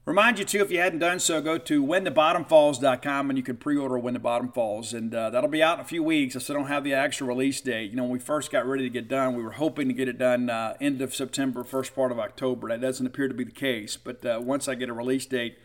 [0.06, 3.76] Remind you, too, if you hadn't done so, go to whenthebottomfalls.com and you can pre
[3.76, 4.94] order When the Bottom Falls.
[4.94, 6.36] And uh, that'll be out in a few weeks.
[6.36, 7.90] I still don't have the actual release date.
[7.90, 10.08] You know, when we first got ready to get done, we were hoping to get
[10.08, 12.68] it done uh, end of September, first part of October.
[12.68, 13.98] That doesn't appear to be the case.
[13.98, 15.58] But uh, once I get a release date,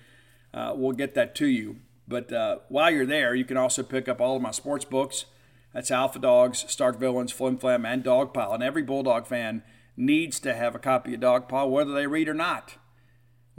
[0.55, 1.77] uh, we'll get that to you.
[2.09, 5.27] But uh, while you're there, you can also pick up all of my sports books.
[5.75, 8.55] That's Alpha Dogs, Stark Villains, Flim Flam, and Dogpile.
[8.55, 9.63] And every Bulldog fan
[9.99, 12.77] needs to have a copy of Dog Dogpile, whether they read or not.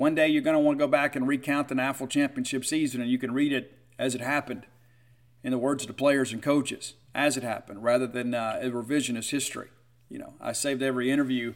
[0.01, 3.01] One day you're going to want to go back and recount the NAFL championship season,
[3.01, 4.65] and you can read it as it happened
[5.43, 8.71] in the words of the players and coaches as it happened rather than uh, a
[8.71, 9.67] revisionist history.
[10.09, 11.53] You know, I saved every interview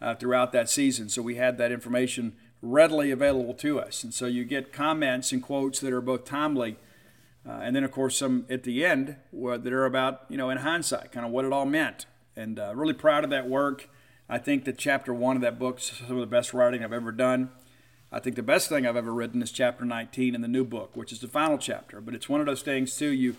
[0.00, 4.04] uh, throughout that season, so we had that information readily available to us.
[4.04, 6.76] And so you get comments and quotes that are both timely
[7.44, 10.58] uh, and then, of course, some at the end that are about, you know, in
[10.58, 12.06] hindsight, kind of what it all meant.
[12.36, 13.90] And uh, really proud of that work.
[14.28, 16.92] I think that chapter one of that book is some of the best writing I've
[16.92, 17.50] ever done.
[18.10, 20.96] I think the best thing I've ever written is chapter 19 in the new book,
[20.96, 22.00] which is the final chapter.
[22.00, 23.36] But it's one of those things, too, you,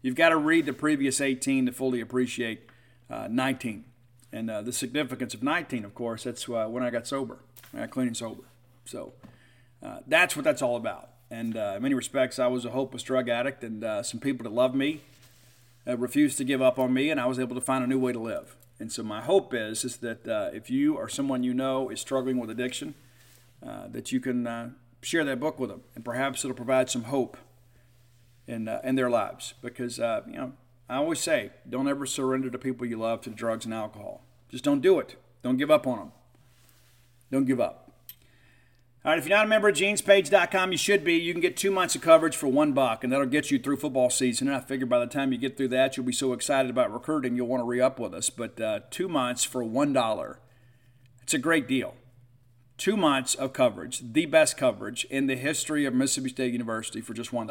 [0.00, 2.68] you've got to read the previous 18 to fully appreciate
[3.10, 3.84] uh, 19.
[4.32, 7.38] And uh, the significance of 19, of course, that's uh, when I got sober,
[7.74, 8.44] I got clean and sober.
[8.84, 9.12] So
[9.82, 11.10] uh, that's what that's all about.
[11.28, 14.44] And uh, in many respects, I was a hopeless drug addict, and uh, some people
[14.44, 15.00] that loved me
[15.84, 18.12] refused to give up on me, and I was able to find a new way
[18.12, 18.54] to live.
[18.78, 22.38] And so my hope is is that if you or someone you know is struggling
[22.38, 22.94] with addiction,
[23.64, 24.70] uh, that you can uh,
[25.00, 27.36] share that book with them, and perhaps it'll provide some hope
[28.46, 29.54] in in their lives.
[29.62, 30.52] Because you know,
[30.88, 34.24] I always say, don't ever surrender to people you love to drugs and alcohol.
[34.50, 35.16] Just don't do it.
[35.42, 36.12] Don't give up on them.
[37.30, 37.82] Don't give up.
[39.04, 41.14] All right, if you're not a member of genespage.com, you should be.
[41.14, 43.78] You can get two months of coverage for one buck, and that'll get you through
[43.78, 44.46] football season.
[44.46, 46.92] And I figure by the time you get through that, you'll be so excited about
[46.92, 48.30] recruiting, you'll want to re up with us.
[48.30, 50.36] But uh, two months for $1,
[51.22, 51.96] it's a great deal.
[52.82, 57.14] Two months of coverage, the best coverage in the history of Mississippi State University for
[57.14, 57.48] just $1.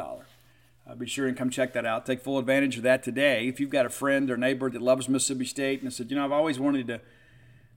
[0.85, 2.05] Uh, be sure and come check that out.
[2.05, 3.47] Take full advantage of that today.
[3.47, 6.25] If you've got a friend or neighbor that loves Mississippi State and said, you know,
[6.25, 6.99] I've always wanted to,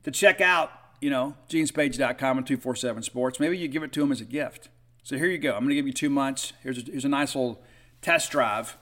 [0.03, 3.39] to check out you know, genespage.com and 247 Sports.
[3.39, 4.69] Maybe you give it to them as a gift.
[5.05, 5.53] So here you go.
[5.53, 6.55] I'm going to give you two months.
[6.65, 7.63] Here's a, here's a nice little
[8.03, 8.77] test drive,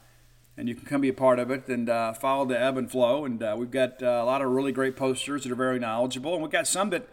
[0.56, 2.90] and you can come be a part of it and uh, follow the ebb and
[2.90, 3.26] flow.
[3.26, 6.32] And uh, we've got uh, a lot of really great posters that are very knowledgeable,
[6.32, 7.06] and we've got some that,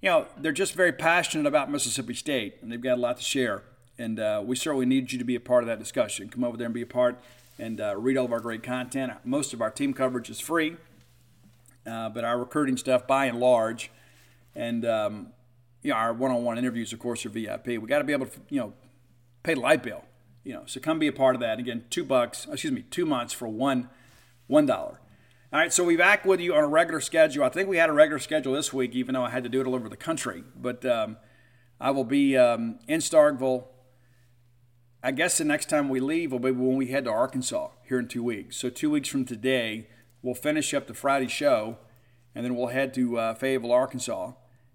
[0.00, 3.22] you know, they're just very passionate about Mississippi State, and they've got a lot to
[3.22, 3.62] share.
[3.98, 6.28] And uh, we certainly need you to be a part of that discussion.
[6.28, 7.20] Come over there and be a part
[7.58, 9.12] and uh, read all of our great content.
[9.24, 10.76] Most of our team coverage is free,
[11.86, 13.90] uh, but our recruiting stuff, by and large,
[14.54, 15.32] and um,
[15.82, 17.66] you know, our one-on-one interviews, of course, are VIP.
[17.66, 18.72] We got to be able to, you know,
[19.42, 20.04] pay the light bill.
[20.44, 21.58] You know, so come be a part of that.
[21.58, 23.88] Again, two bucks, excuse me, two months for one,
[24.46, 25.00] one dollar.
[25.50, 27.42] All right, so we're back with you on a regular schedule.
[27.42, 29.62] I think we had a regular schedule this week, even though I had to do
[29.62, 30.44] it all over the country.
[30.54, 31.16] But um,
[31.80, 33.64] I will be um, in Starkville.
[35.02, 37.98] I guess the next time we leave will be when we head to Arkansas here
[37.98, 38.58] in two weeks.
[38.58, 39.88] So two weeks from today,
[40.20, 41.78] we'll finish up the Friday show,
[42.34, 44.32] and then we'll head to uh, Fayetteville, Arkansas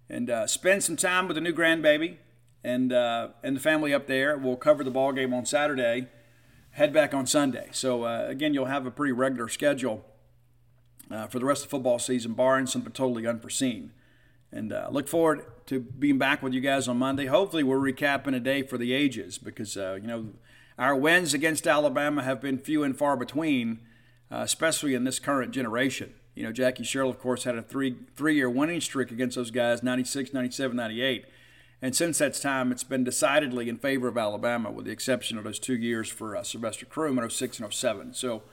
[0.10, 2.18] and uh, spend some time with the new grandbaby
[2.64, 4.38] and uh, and the family up there.
[4.38, 6.08] We'll cover the ball game on Saturday,
[6.72, 7.70] head back on Sunday.
[7.72, 10.04] So uh, again, you'll have a pretty regular schedule
[11.14, 13.92] uh, for the rest of the football season, barring something totally unforeseen.
[14.52, 17.26] And uh, look forward to being back with you guys on Monday.
[17.26, 20.28] Hopefully, we're recapping a day for the ages because uh, you know
[20.78, 23.80] our wins against Alabama have been few and far between,
[24.30, 26.14] especially in this current generation.
[26.36, 29.52] You know, Jackie Sherrill, of course, had a three three year winning streak against those
[29.52, 31.26] guys 96, 97, 98.
[31.82, 35.44] And since that time, it's been decidedly in favor of Alabama, with the exception of
[35.44, 38.14] those two years for uh, Sylvester Croom in 06 and 07.
[38.14, 38.44] So,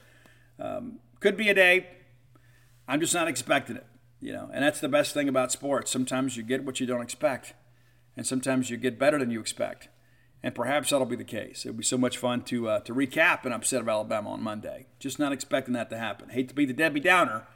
[0.58, 1.86] um, could be a day.
[2.90, 3.86] I'm just not expecting it,
[4.20, 4.50] you know.
[4.52, 5.90] And that's the best thing about sports.
[5.90, 7.54] Sometimes you get what you don't expect,
[8.16, 9.88] and sometimes you get better than you expect.
[10.42, 11.66] And perhaps that'll be the case.
[11.66, 14.86] It'll be so much fun to uh, to recap an upset of Alabama on Monday.
[14.98, 16.30] Just not expecting that to happen.
[16.30, 17.46] Hate to be the Debbie Downer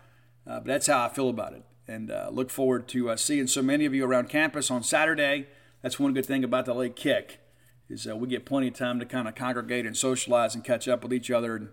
[0.46, 1.62] uh, but that's how I feel about it.
[1.86, 5.46] And uh, look forward to uh, seeing so many of you around campus on Saturday.
[5.82, 7.40] That's one good thing about the late kick
[7.88, 10.88] is uh, we get plenty of time to kind of congregate and socialize and catch
[10.88, 11.68] up with each other and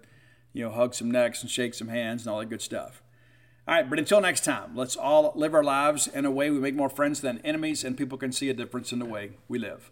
[0.51, 3.01] you know hug some necks and shake some hands and all that good stuff.
[3.67, 6.59] All right, but until next time, let's all live our lives in a way we
[6.59, 9.59] make more friends than enemies, and people can see a difference in the way we
[9.59, 9.91] live.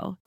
[0.01, 0.17] show.